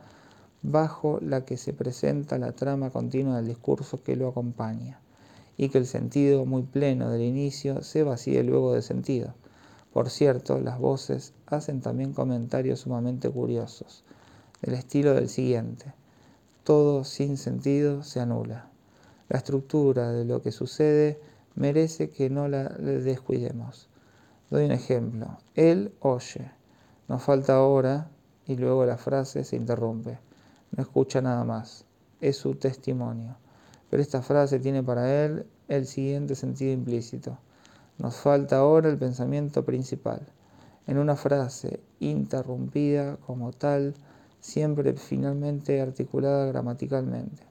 bajo 0.63 1.19
la 1.21 1.45
que 1.45 1.57
se 1.57 1.73
presenta 1.73 2.37
la 2.37 2.51
trama 2.51 2.89
continua 2.89 3.37
del 3.37 3.47
discurso 3.47 4.03
que 4.03 4.15
lo 4.15 4.27
acompaña, 4.27 4.99
y 5.57 5.69
que 5.69 5.77
el 5.77 5.85
sentido 5.85 6.45
muy 6.45 6.63
pleno 6.63 7.09
del 7.09 7.21
inicio 7.21 7.83
se 7.83 8.03
vacíe 8.03 8.43
luego 8.43 8.73
de 8.73 8.81
sentido. 8.81 9.33
Por 9.93 10.09
cierto, 10.09 10.59
las 10.59 10.79
voces 10.79 11.33
hacen 11.47 11.81
también 11.81 12.13
comentarios 12.13 12.79
sumamente 12.81 13.29
curiosos, 13.29 14.03
del 14.61 14.75
estilo 14.75 15.13
del 15.13 15.29
siguiente. 15.29 15.93
Todo 16.63 17.03
sin 17.03 17.37
sentido 17.37 18.03
se 18.03 18.19
anula. 18.19 18.69
La 19.29 19.37
estructura 19.37 20.11
de 20.11 20.25
lo 20.25 20.41
que 20.41 20.51
sucede 20.51 21.19
merece 21.55 22.09
que 22.09 22.29
no 22.29 22.47
la 22.47 22.69
descuidemos. 22.69 23.90
Doy 24.51 24.65
un 24.65 24.71
ejemplo. 24.73 25.37
Él 25.55 25.93
oye. 26.01 26.51
Nos 27.07 27.23
falta 27.23 27.55
ahora 27.55 28.09
y 28.45 28.57
luego 28.57 28.85
la 28.85 28.97
frase 28.97 29.45
se 29.45 29.55
interrumpe. 29.55 30.19
No 30.71 30.83
escucha 30.83 31.21
nada 31.21 31.45
más. 31.45 31.85
Es 32.19 32.35
su 32.35 32.55
testimonio. 32.55 33.37
Pero 33.89 34.03
esta 34.03 34.21
frase 34.21 34.59
tiene 34.59 34.83
para 34.83 35.23
él 35.23 35.45
el 35.69 35.87
siguiente 35.87 36.35
sentido 36.35 36.73
implícito. 36.73 37.37
Nos 37.97 38.17
falta 38.17 38.57
ahora 38.57 38.89
el 38.89 38.97
pensamiento 38.97 39.63
principal. 39.63 40.27
En 40.85 40.97
una 40.97 41.15
frase 41.15 41.79
interrumpida 42.01 43.15
como 43.25 43.53
tal, 43.53 43.93
siempre 44.41 44.93
finalmente 44.93 45.79
articulada 45.79 46.45
gramaticalmente. 46.47 47.43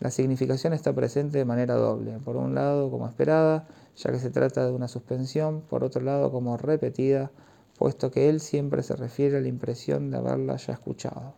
La 0.00 0.10
significación 0.10 0.72
está 0.72 0.94
presente 0.94 1.36
de 1.36 1.44
manera 1.44 1.74
doble. 1.74 2.18
Por 2.18 2.36
un 2.36 2.54
lado, 2.54 2.90
como 2.90 3.08
esperada, 3.08 3.66
ya 3.96 4.12
que 4.12 4.18
se 4.18 4.30
trata 4.30 4.66
de 4.66 4.72
una 4.72 4.88
suspensión, 4.88 5.62
por 5.62 5.84
otro 5.84 6.02
lado 6.02 6.30
como 6.30 6.56
repetida, 6.56 7.30
puesto 7.78 8.10
que 8.10 8.28
él 8.28 8.40
siempre 8.40 8.82
se 8.82 8.96
refiere 8.96 9.38
a 9.38 9.40
la 9.40 9.48
impresión 9.48 10.10
de 10.10 10.18
haberla 10.18 10.56
ya 10.56 10.74
escuchado. 10.74 11.34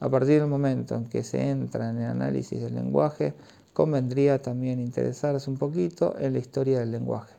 A 0.00 0.08
partir 0.08 0.40
del 0.40 0.48
momento 0.48 0.94
en 0.94 1.06
que 1.06 1.24
se 1.24 1.50
entra 1.50 1.90
en 1.90 1.98
el 1.98 2.10
análisis 2.10 2.60
del 2.60 2.76
lenguaje, 2.76 3.34
convendría 3.72 4.40
también 4.40 4.80
interesarse 4.80 5.50
un 5.50 5.56
poquito 5.56 6.16
en 6.18 6.32
la 6.34 6.38
historia 6.38 6.80
del 6.80 6.92
lenguaje. 6.92 7.34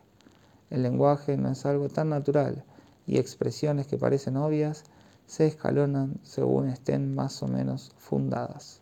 El 0.69 0.83
lenguaje 0.83 1.37
no 1.37 1.49
es 1.49 1.65
algo 1.65 1.89
tan 1.89 2.09
natural 2.09 2.63
y 3.07 3.17
expresiones 3.17 3.87
que 3.87 3.97
parecen 3.97 4.37
obvias 4.37 4.83
se 5.25 5.47
escalonan 5.47 6.19
según 6.23 6.69
estén 6.69 7.15
más 7.15 7.41
o 7.43 7.47
menos 7.47 7.91
fundadas. 7.97 8.81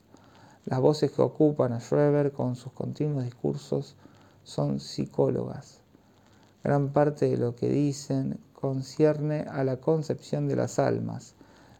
Las 0.65 0.80
voces 0.80 1.11
que 1.11 1.21
ocupan 1.21 1.73
a 1.73 1.80
Schreber 1.80 2.32
con 2.32 2.55
sus 2.55 2.73
continuos 2.73 3.23
discursos 3.25 3.95
son 4.48 4.80
psicólogas. 4.80 5.82
Gran 6.64 6.93
parte 6.93 7.28
de 7.28 7.36
lo 7.36 7.56
que 7.58 7.70
dicen 7.70 8.39
concierne 8.54 9.41
a 9.41 9.66
la 9.66 9.82
concepción 9.82 10.48
de 10.48 10.56
las 10.56 10.80
almas, 10.80 11.36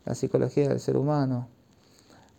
la 0.06 0.16
psicología 0.16 0.68
del 0.68 0.82
ser 0.82 0.98
humano. 0.98 1.48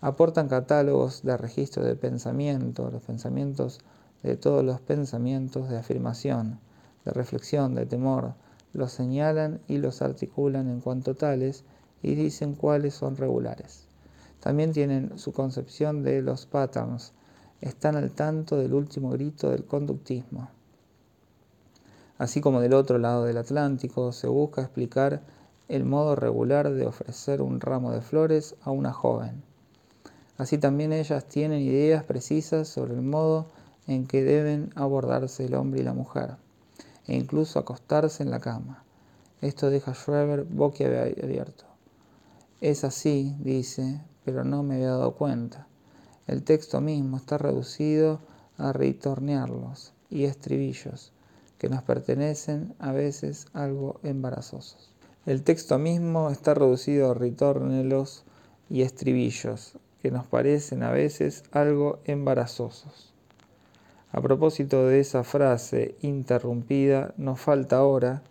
Aportan 0.02 0.48
catálogos 0.48 1.22
de 1.22 1.34
registro 1.38 1.82
de 1.82 1.96
pensamiento, 1.96 2.90
los 2.90 3.02
pensamientos 3.02 3.80
de 4.22 4.36
todos 4.36 4.62
los 4.62 4.82
pensamientos 4.82 5.70
de 5.70 5.78
afirmación, 5.78 6.60
de 7.06 7.12
reflexión, 7.12 7.74
de 7.74 7.86
temor, 7.86 8.34
los 8.74 8.92
señalan 8.92 9.60
y 9.66 9.78
los 9.78 10.02
articulan 10.02 10.68
en 10.68 10.80
cuanto 10.82 11.14
tales 11.14 11.64
y 12.02 12.14
dicen 12.14 12.54
cuáles 12.54 12.92
son 12.92 13.16
regulares. 13.16 13.86
También 14.40 14.72
tienen 14.72 15.18
su 15.18 15.32
concepción 15.32 16.02
de 16.02 16.20
los 16.20 16.44
patterns, 16.44 17.14
están 17.60 17.96
al 17.96 18.10
tanto 18.10 18.56
del 18.56 18.74
último 18.74 19.10
grito 19.10 19.50
del 19.50 19.64
conductismo. 19.64 20.48
Así 22.18 22.40
como 22.40 22.60
del 22.60 22.74
otro 22.74 22.98
lado 22.98 23.24
del 23.24 23.38
Atlántico 23.38 24.12
se 24.12 24.26
busca 24.26 24.62
explicar 24.62 25.22
el 25.68 25.84
modo 25.84 26.16
regular 26.16 26.70
de 26.72 26.86
ofrecer 26.86 27.42
un 27.42 27.60
ramo 27.60 27.92
de 27.92 28.00
flores 28.00 28.56
a 28.62 28.70
una 28.70 28.92
joven. 28.92 29.42
Así 30.36 30.58
también 30.58 30.92
ellas 30.92 31.26
tienen 31.26 31.60
ideas 31.60 32.04
precisas 32.04 32.68
sobre 32.68 32.94
el 32.94 33.02
modo 33.02 33.46
en 33.86 34.06
que 34.06 34.22
deben 34.24 34.70
abordarse 34.74 35.44
el 35.44 35.54
hombre 35.54 35.80
y 35.80 35.84
la 35.84 35.94
mujer, 35.94 36.36
e 37.06 37.16
incluso 37.16 37.58
acostarse 37.58 38.22
en 38.22 38.30
la 38.30 38.40
cama. 38.40 38.82
Esto 39.40 39.70
deja 39.70 39.92
a 39.92 39.94
Schreber 39.94 40.44
boquiabierto. 40.44 41.64
Es 42.60 42.82
así, 42.82 43.36
dice, 43.38 44.00
pero 44.24 44.42
no 44.42 44.64
me 44.64 44.76
había 44.76 44.90
dado 44.90 45.14
cuenta. 45.14 45.67
El 46.28 46.42
texto 46.42 46.82
mismo 46.82 47.16
está 47.16 47.38
reducido 47.38 48.20
a 48.58 48.74
ritornearlos 48.74 49.94
y 50.10 50.24
estribillos 50.24 51.10
que 51.56 51.70
nos 51.70 51.82
pertenecen 51.82 52.74
a 52.78 52.92
veces 52.92 53.46
algo 53.54 53.98
embarazosos. 54.02 54.92
El 55.24 55.42
texto 55.42 55.78
mismo 55.78 56.28
está 56.28 56.52
reducido 56.52 57.10
a 57.10 57.14
ritornelos 57.14 58.24
y 58.68 58.82
estribillos 58.82 59.78
que 60.02 60.10
nos 60.10 60.26
parecen 60.26 60.82
a 60.82 60.90
veces 60.90 61.44
algo 61.50 62.00
embarazosos. 62.04 63.14
A 64.12 64.20
propósito 64.20 64.86
de 64.86 65.00
esa 65.00 65.24
frase 65.24 65.96
interrumpida, 66.02 67.14
nos 67.16 67.40
falta 67.40 67.78
ahora, 67.78 68.22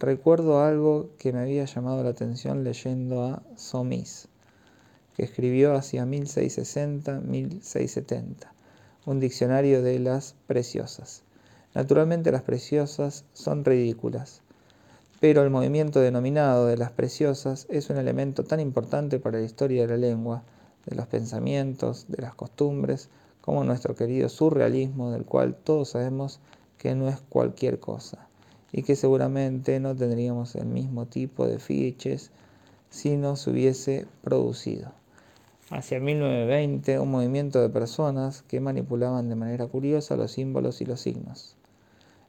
recuerdo 0.00 0.62
algo 0.64 1.10
que 1.18 1.34
me 1.34 1.40
había 1.40 1.66
llamado 1.66 2.02
la 2.02 2.10
atención 2.10 2.64
leyendo 2.64 3.24
a 3.24 3.42
Somis 3.56 4.31
que 5.16 5.24
escribió 5.24 5.74
hacia 5.74 6.06
1660-1670, 6.06 8.46
un 9.04 9.18
diccionario 9.20 9.82
de 9.82 9.98
las 9.98 10.34
preciosas. 10.46 11.22
Naturalmente 11.74 12.32
las 12.32 12.40
preciosas 12.42 13.26
son 13.34 13.62
ridículas, 13.64 14.40
pero 15.20 15.42
el 15.42 15.50
movimiento 15.50 16.00
denominado 16.00 16.66
de 16.66 16.78
las 16.78 16.92
preciosas 16.92 17.66
es 17.68 17.90
un 17.90 17.98
elemento 17.98 18.44
tan 18.44 18.60
importante 18.60 19.18
para 19.18 19.38
la 19.38 19.44
historia 19.44 19.82
de 19.82 19.88
la 19.88 19.96
lengua, 19.96 20.44
de 20.86 20.96
los 20.96 21.06
pensamientos, 21.06 22.06
de 22.08 22.22
las 22.22 22.34
costumbres, 22.34 23.10
como 23.40 23.64
nuestro 23.64 23.94
querido 23.94 24.28
surrealismo, 24.28 25.10
del 25.10 25.24
cual 25.24 25.56
todos 25.56 25.88
sabemos 25.90 26.40
que 26.78 26.94
no 26.94 27.08
es 27.08 27.20
cualquier 27.28 27.80
cosa, 27.80 28.28
y 28.72 28.82
que 28.82 28.96
seguramente 28.96 29.78
no 29.78 29.94
tendríamos 29.94 30.56
el 30.56 30.66
mismo 30.66 31.06
tipo 31.06 31.46
de 31.46 31.58
fiches 31.58 32.30
si 32.88 33.16
no 33.16 33.36
se 33.36 33.50
hubiese 33.50 34.06
producido 34.22 35.01
hacia 35.72 36.00
1920 36.00 36.98
un 36.98 37.10
movimiento 37.10 37.62
de 37.62 37.70
personas 37.70 38.42
que 38.42 38.60
manipulaban 38.60 39.30
de 39.30 39.36
manera 39.36 39.66
curiosa 39.66 40.16
los 40.16 40.32
símbolos 40.32 40.82
y 40.82 40.84
los 40.84 41.00
signos. 41.00 41.56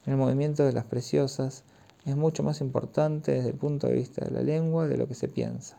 El 0.05 0.15
movimiento 0.15 0.63
de 0.63 0.71
las 0.71 0.85
preciosas 0.85 1.65
es 2.05 2.15
mucho 2.15 2.41
más 2.43 2.61
importante 2.61 3.33
desde 3.33 3.49
el 3.49 3.55
punto 3.55 3.87
de 3.87 3.95
vista 3.95 4.23
de 4.23 4.31
la 4.31 4.41
lengua 4.41 4.87
de 4.87 4.97
lo 4.97 5.09
que 5.09 5.13
se 5.13 5.27
piensa. 5.27 5.77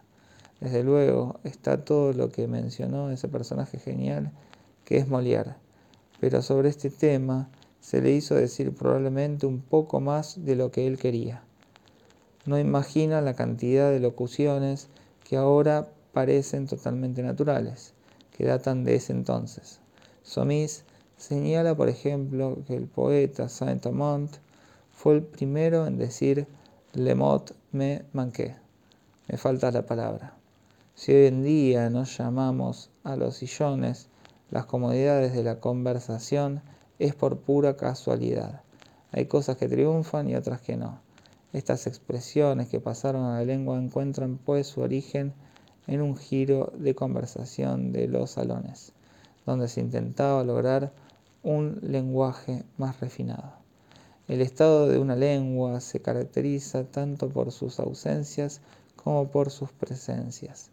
Desde 0.61 0.85
luego 0.85 1.41
está 1.43 1.85
todo 1.85 2.13
lo 2.13 2.31
que 2.31 2.47
mencionó 2.49 3.11
ese 3.11 3.29
personaje 3.29 3.79
genial 3.79 4.31
que 4.85 4.99
es 4.99 5.09
Molière, 5.09 5.57
pero 6.21 6.43
sobre 6.43 6.69
este 6.69 6.91
tema 6.91 7.49
se 7.81 8.03
le 8.03 8.11
hizo 8.11 8.35
decir 8.35 8.75
probablemente 8.75 9.47
un 9.47 9.61
poco 9.61 10.01
más 10.01 10.45
de 10.45 10.55
lo 10.55 10.71
que 10.71 10.87
él 10.87 10.99
quería. 10.99 11.43
No 12.45 12.59
imagina 12.59 13.23
la 13.23 13.33
cantidad 13.33 13.91
de 13.91 14.01
locuciones 14.01 14.89
que 15.25 15.37
ahora 15.37 15.89
parecen 16.15 16.67
totalmente 16.67 17.23
naturales, 17.23 17.93
que 18.35 18.47
datan 18.47 18.85
de 18.85 18.95
ese 18.95 19.13
entonces. 19.13 19.81
Somis 20.23 20.85
señala, 21.19 21.75
por 21.75 21.89
ejemplo, 21.89 22.59
que 22.67 22.77
el 22.77 22.87
poeta 22.87 23.49
Saint-Amand 23.49 24.31
fue 24.93 25.15
el 25.17 25.23
primero 25.23 25.87
en 25.87 25.99
decir 25.99 26.47
Le 26.95 27.15
mot 27.15 27.55
me 27.73 28.05
manqué, 28.13 28.55
me 29.29 29.37
falta 29.37 29.71
la 29.71 29.85
palabra. 29.85 30.35
Si 30.95 31.13
hoy 31.13 31.27
en 31.27 31.43
día 31.43 31.91
nos 31.91 32.17
llamamos 32.17 32.91
a 33.03 33.17
los 33.17 33.37
sillones 33.37 34.09
las 34.51 34.67
comodidades 34.67 35.35
de 35.35 35.43
la 35.43 35.59
conversación, 35.59 36.63
es 37.01 37.17
por 37.17 37.39
pura 37.39 37.77
casualidad. 37.77 38.63
Hay 39.11 39.27
cosas 39.27 39.57
que 39.57 39.69
triunfan 39.69 40.31
y 40.31 40.37
otras 40.37 40.61
que 40.61 40.77
no. 40.77 41.01
Estas 41.53 41.89
expresiones 41.89 42.69
que 42.69 42.81
pasaron 42.81 43.25
a 43.25 43.39
la 43.39 43.45
lengua 43.45 43.79
encuentran 43.79 44.39
pues 44.39 44.69
su 44.69 44.81
origen 44.81 45.35
en 45.87 46.01
un 46.01 46.17
giro 46.17 46.73
de 46.77 46.95
conversación 46.95 47.93
de 47.93 48.09
los 48.09 48.33
salones, 48.33 48.93
donde 49.47 49.69
se 49.69 49.81
intentaba 49.81 50.45
lograr 50.45 50.93
un 51.43 51.79
lenguaje 51.83 52.65
más 52.79 53.01
refinado. 53.01 53.53
El 54.27 54.41
estado 54.41 54.89
de 54.89 54.99
una 54.99 55.17
lengua 55.17 55.81
se 55.81 56.01
caracteriza 56.01 56.85
tanto 56.85 57.29
por 57.29 57.53
sus 57.53 57.79
ausencias 57.79 58.63
como 58.97 59.29
por 59.29 59.51
sus 59.51 59.71
presencias. 59.71 60.71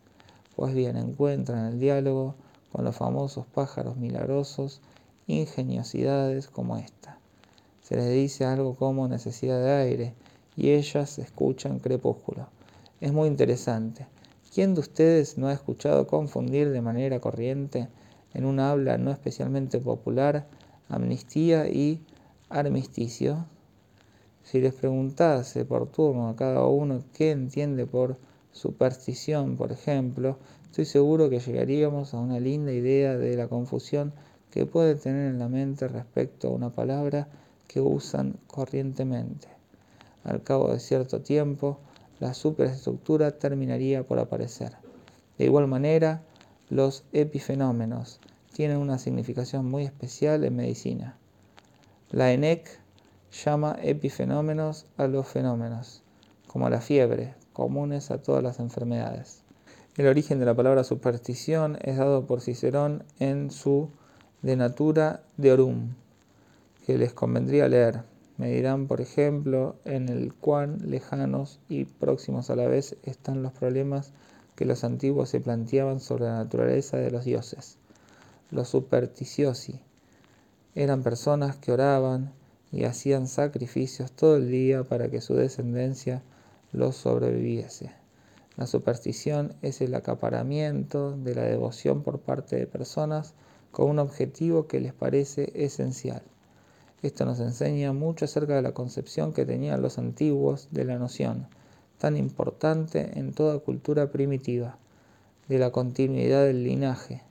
Pues 0.55 0.73
bien, 0.73 0.95
encuentran 0.95 1.59
en 1.59 1.73
el 1.73 1.79
diálogo 1.79 2.35
con 2.71 2.85
los 2.85 2.95
famosos 2.95 3.45
pájaros 3.47 3.97
milagrosos 3.97 4.79
ingeniosidades 5.27 6.47
como 6.47 6.77
esta. 6.77 7.17
Se 7.81 7.97
les 7.97 8.09
dice 8.09 8.45
algo 8.45 8.75
como 8.75 9.07
necesidad 9.09 9.61
de 9.61 9.71
aire 9.71 10.13
y 10.55 10.69
ellas 10.69 11.19
escuchan 11.19 11.79
crepúsculo. 11.79 12.47
Es 13.01 13.11
muy 13.11 13.27
interesante. 13.27 14.07
¿Quién 14.53 14.73
de 14.73 14.81
ustedes 14.81 15.37
no 15.37 15.47
ha 15.47 15.53
escuchado 15.53 16.07
confundir 16.07 16.71
de 16.71 16.81
manera 16.81 17.21
corriente 17.21 17.87
en 18.33 18.43
un 18.43 18.59
habla 18.59 18.97
no 18.97 19.09
especialmente 19.09 19.79
popular 19.79 20.45
amnistía 20.89 21.69
y 21.69 22.03
armisticio? 22.49 23.45
Si 24.43 24.59
les 24.59 24.73
preguntase 24.73 25.63
por 25.63 25.87
turno 25.87 26.27
a 26.27 26.35
cada 26.35 26.65
uno 26.65 27.01
qué 27.13 27.31
entiende 27.31 27.85
por 27.85 28.17
superstición, 28.51 29.55
por 29.55 29.71
ejemplo, 29.71 30.37
estoy 30.65 30.83
seguro 30.83 31.29
que 31.29 31.39
llegaríamos 31.39 32.13
a 32.13 32.19
una 32.19 32.41
linda 32.41 32.73
idea 32.73 33.17
de 33.17 33.37
la 33.37 33.47
confusión 33.47 34.11
que 34.49 34.65
puede 34.65 34.95
tener 34.95 35.31
en 35.31 35.39
la 35.39 35.47
mente 35.47 35.87
respecto 35.87 36.49
a 36.49 36.51
una 36.51 36.71
palabra 36.71 37.29
que 37.69 37.79
usan 37.79 38.35
corrientemente. 38.47 39.47
Al 40.25 40.43
cabo 40.43 40.73
de 40.73 40.81
cierto 40.81 41.21
tiempo, 41.21 41.79
la 42.21 42.35
superestructura 42.35 43.31
terminaría 43.31 44.03
por 44.03 44.19
aparecer. 44.19 44.73
De 45.39 45.45
igual 45.45 45.67
manera, 45.67 46.21
los 46.69 47.03
epifenómenos 47.13 48.19
tienen 48.53 48.77
una 48.77 48.99
significación 48.99 49.65
muy 49.65 49.83
especial 49.85 50.43
en 50.43 50.55
medicina. 50.55 51.17
La 52.11 52.31
ENEC 52.31 52.79
llama 53.43 53.75
epifenómenos 53.81 54.85
a 54.97 55.07
los 55.07 55.27
fenómenos, 55.27 56.03
como 56.45 56.69
la 56.69 56.79
fiebre, 56.79 57.33
comunes 57.53 58.11
a 58.11 58.21
todas 58.21 58.43
las 58.43 58.59
enfermedades. 58.59 59.41
El 59.97 60.05
origen 60.05 60.39
de 60.39 60.45
la 60.45 60.53
palabra 60.53 60.83
superstición 60.83 61.79
es 61.81 61.97
dado 61.97 62.27
por 62.27 62.41
Cicerón 62.41 63.03
en 63.19 63.49
su 63.49 63.89
De 64.43 64.55
Natura 64.55 65.23
Deorum, 65.37 65.95
que 66.85 66.99
les 66.99 67.13
convendría 67.13 67.67
leer. 67.67 68.10
Me 68.41 68.49
dirán, 68.49 68.87
por 68.87 69.01
ejemplo, 69.01 69.75
en 69.85 70.09
el 70.09 70.33
cuán 70.33 70.79
lejanos 70.89 71.59
y 71.69 71.85
próximos 71.85 72.49
a 72.49 72.55
la 72.55 72.65
vez 72.65 72.97
están 73.03 73.43
los 73.43 73.51
problemas 73.51 74.13
que 74.55 74.65
los 74.65 74.83
antiguos 74.83 75.29
se 75.29 75.41
planteaban 75.41 75.99
sobre 75.99 76.23
la 76.23 76.37
naturaleza 76.37 76.97
de 76.97 77.11
los 77.11 77.23
dioses. 77.23 77.77
Los 78.49 78.69
supersticiosi 78.69 79.79
eran 80.73 81.03
personas 81.03 81.55
que 81.57 81.71
oraban 81.71 82.31
y 82.71 82.85
hacían 82.85 83.27
sacrificios 83.27 84.11
todo 84.11 84.37
el 84.37 84.49
día 84.49 84.85
para 84.85 85.11
que 85.11 85.21
su 85.21 85.35
descendencia 85.35 86.23
los 86.71 86.95
sobreviviese. 86.95 87.91
La 88.57 88.65
superstición 88.65 89.53
es 89.61 89.81
el 89.81 89.93
acaparamiento 89.93 91.15
de 91.15 91.35
la 91.35 91.43
devoción 91.43 92.01
por 92.01 92.17
parte 92.21 92.55
de 92.55 92.65
personas 92.65 93.35
con 93.69 93.87
un 93.87 93.99
objetivo 93.99 94.65
que 94.65 94.79
les 94.79 94.93
parece 94.93 95.51
esencial. 95.53 96.23
Esto 97.01 97.25
nos 97.25 97.39
enseña 97.39 97.93
mucho 97.93 98.25
acerca 98.25 98.55
de 98.55 98.61
la 98.61 98.73
concepción 98.73 99.33
que 99.33 99.45
tenían 99.45 99.81
los 99.81 99.97
antiguos 99.97 100.67
de 100.71 100.85
la 100.85 100.99
noción, 100.99 101.47
tan 101.97 102.15
importante 102.15 103.17
en 103.19 103.33
toda 103.33 103.59
cultura 103.59 104.11
primitiva, 104.11 104.77
de 105.47 105.57
la 105.57 105.71
continuidad 105.71 106.45
del 106.45 106.63
linaje. 106.63 107.23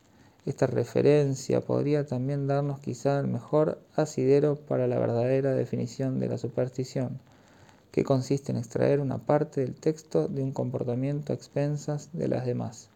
Esta 0.44 0.66
referencia 0.66 1.60
podría 1.60 2.06
también 2.06 2.46
darnos 2.46 2.80
quizá 2.80 3.20
el 3.20 3.28
mejor 3.28 3.78
asidero 3.94 4.56
para 4.56 4.86
la 4.86 4.98
verdadera 4.98 5.54
definición 5.54 6.18
de 6.18 6.28
la 6.28 6.38
superstición 6.38 7.20
que 7.92 8.04
consiste 8.04 8.52
en 8.52 8.58
extraer 8.58 9.00
una 9.00 9.18
parte 9.18 9.60
del 9.60 9.74
texto 9.74 10.28
de 10.28 10.42
un 10.42 10.52
comportamiento 10.52 11.32
a 11.32 11.36
expensas 11.36 12.08
de 12.12 12.28
las 12.28 12.46
demás. 12.46 12.88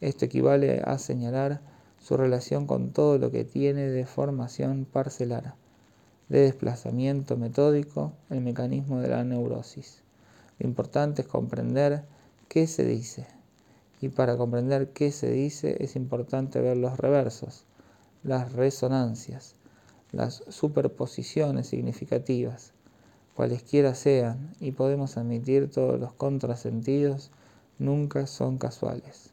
Esto 0.00 0.24
equivale 0.24 0.82
a 0.84 0.98
señalar 0.98 1.60
su 2.00 2.16
relación 2.16 2.66
con 2.66 2.90
todo 2.90 3.18
lo 3.18 3.30
que 3.30 3.44
tiene 3.44 3.88
de 3.88 4.06
formación 4.06 4.84
parcelar, 4.84 5.54
de 6.28 6.40
desplazamiento 6.40 7.36
metódico, 7.36 8.12
el 8.30 8.40
mecanismo 8.40 9.00
de 9.00 9.08
la 9.08 9.22
neurosis. 9.22 10.02
Lo 10.58 10.66
importante 10.66 11.22
es 11.22 11.28
comprender 11.28 12.02
qué 12.48 12.66
se 12.66 12.84
dice. 12.84 13.26
Y 14.00 14.08
para 14.08 14.36
comprender 14.36 14.90
qué 14.90 15.12
se 15.12 15.30
dice 15.30 15.76
es 15.80 15.96
importante 15.96 16.60
ver 16.60 16.76
los 16.76 16.98
reversos, 16.98 17.64
las 18.24 18.52
resonancias, 18.52 19.54
las 20.12 20.42
superposiciones 20.48 21.68
significativas, 21.68 22.72
cualesquiera 23.34 23.94
sean, 23.94 24.52
y 24.60 24.72
podemos 24.72 25.16
admitir 25.16 25.70
todos 25.70 26.00
los 26.00 26.12
contrasentidos, 26.12 27.30
nunca 27.78 28.26
son 28.26 28.58
casuales. 28.58 29.30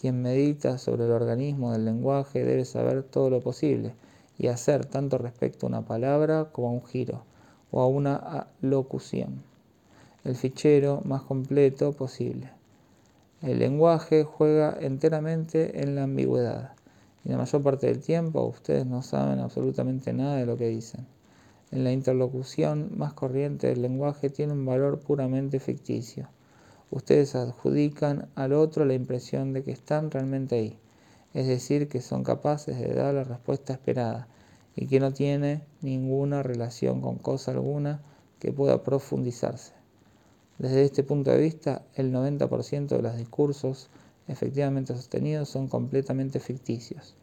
Quien 0.00 0.22
medita 0.22 0.78
sobre 0.78 1.06
el 1.06 1.10
organismo 1.10 1.72
del 1.72 1.84
lenguaje 1.84 2.44
debe 2.44 2.64
saber 2.64 3.02
todo 3.02 3.30
lo 3.30 3.40
posible 3.40 3.94
y 4.40 4.48
hacer 4.48 4.86
tanto 4.86 5.18
respecto 5.18 5.66
a 5.66 5.68
una 5.68 5.82
palabra 5.82 6.48
como 6.50 6.68
a 6.68 6.72
un 6.72 6.84
giro 6.84 7.22
o 7.70 7.80
a 7.80 7.86
una 7.86 8.48
locución. 8.60 9.44
El 10.24 10.34
fichero 10.34 11.02
más 11.04 11.22
completo 11.22 11.92
posible. 11.92 12.50
El 13.42 13.60
lenguaje 13.60 14.24
juega 14.24 14.76
enteramente 14.80 15.82
en 15.82 15.94
la 15.94 16.02
ambigüedad 16.02 16.72
y 17.24 17.28
la 17.28 17.36
mayor 17.36 17.62
parte 17.62 17.86
del 17.86 18.00
tiempo 18.00 18.42
ustedes 18.42 18.86
no 18.86 19.02
saben 19.02 19.38
absolutamente 19.38 20.12
nada 20.12 20.36
de 20.36 20.46
lo 20.46 20.56
que 20.56 20.66
dicen 20.66 21.06
en 21.72 21.84
la 21.84 21.92
interlocución 21.92 22.90
más 22.96 23.12
corriente 23.12 23.68
del 23.68 23.82
lenguaje 23.82 24.28
tiene 24.28 24.54
un 24.54 24.66
valor 24.66 24.98
puramente 24.98 25.60
ficticio. 25.60 26.28
Ustedes 26.90 27.36
adjudican 27.36 28.28
al 28.34 28.52
otro 28.52 28.84
la 28.84 28.94
impresión 28.94 29.52
de 29.52 29.62
que 29.62 29.70
están 29.70 30.10
realmente 30.10 30.56
ahí, 30.56 30.78
es 31.34 31.46
decir, 31.46 31.88
que 31.88 32.00
son 32.00 32.24
capaces 32.24 32.78
de 32.78 32.94
dar 32.94 33.14
la 33.14 33.24
respuesta 33.24 33.72
esperada 33.72 34.28
y 34.74 34.86
que 34.86 35.00
no 35.00 35.12
tiene 35.12 35.62
ninguna 35.80 36.42
relación 36.42 37.00
con 37.00 37.18
cosa 37.18 37.52
alguna 37.52 38.00
que 38.38 38.52
pueda 38.52 38.82
profundizarse. 38.82 39.72
Desde 40.58 40.84
este 40.84 41.02
punto 41.02 41.30
de 41.30 41.38
vista, 41.40 41.82
el 41.94 42.12
90% 42.12 42.88
de 42.88 43.02
los 43.02 43.16
discursos 43.16 43.88
efectivamente 44.28 44.94
sostenidos 44.94 45.48
son 45.48 45.68
completamente 45.68 46.40
ficticios. 46.40 47.14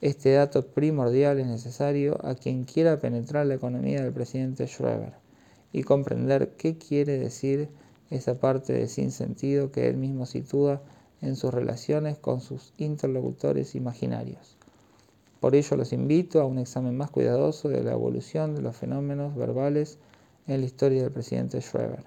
Este 0.00 0.32
dato 0.32 0.66
primordial 0.66 1.38
es 1.38 1.46
necesario 1.46 2.18
a 2.26 2.34
quien 2.34 2.64
quiera 2.64 2.98
penetrar 2.98 3.46
la 3.46 3.54
economía 3.54 4.02
del 4.02 4.12
presidente 4.12 4.66
Schroeder 4.66 5.14
y 5.72 5.84
comprender 5.84 6.54
qué 6.56 6.76
quiere 6.76 7.18
decir 7.18 7.68
esa 8.10 8.38
parte 8.38 8.72
de 8.72 8.88
sinsentido 8.88 9.70
que 9.70 9.88
él 9.88 9.96
mismo 9.96 10.26
sitúa 10.26 10.82
en 11.22 11.36
sus 11.36 11.54
relaciones 11.54 12.18
con 12.18 12.40
sus 12.40 12.74
interlocutores 12.76 13.74
imaginarios. 13.74 14.56
Por 15.40 15.54
ello 15.54 15.76
los 15.76 15.92
invito 15.92 16.40
a 16.40 16.44
un 16.44 16.58
examen 16.58 16.96
más 16.96 17.10
cuidadoso 17.10 17.68
de 17.68 17.82
la 17.82 17.92
evolución 17.92 18.54
de 18.54 18.62
los 18.62 18.76
fenómenos 18.76 19.34
verbales 19.34 19.98
en 20.46 20.60
la 20.60 20.66
historia 20.66 21.02
del 21.02 21.12
presidente 21.12 21.60
Schroeder, 21.60 22.04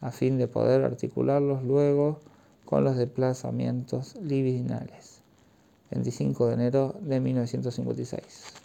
a 0.00 0.10
fin 0.10 0.38
de 0.38 0.48
poder 0.48 0.82
articularlos 0.82 1.62
luego 1.62 2.20
con 2.64 2.84
los 2.84 2.96
desplazamientos 2.96 4.16
libidinales. 4.16 5.20
25 5.90 6.46
de 6.46 6.54
enero 6.54 6.94
de 7.00 7.20
1956. 7.20 8.63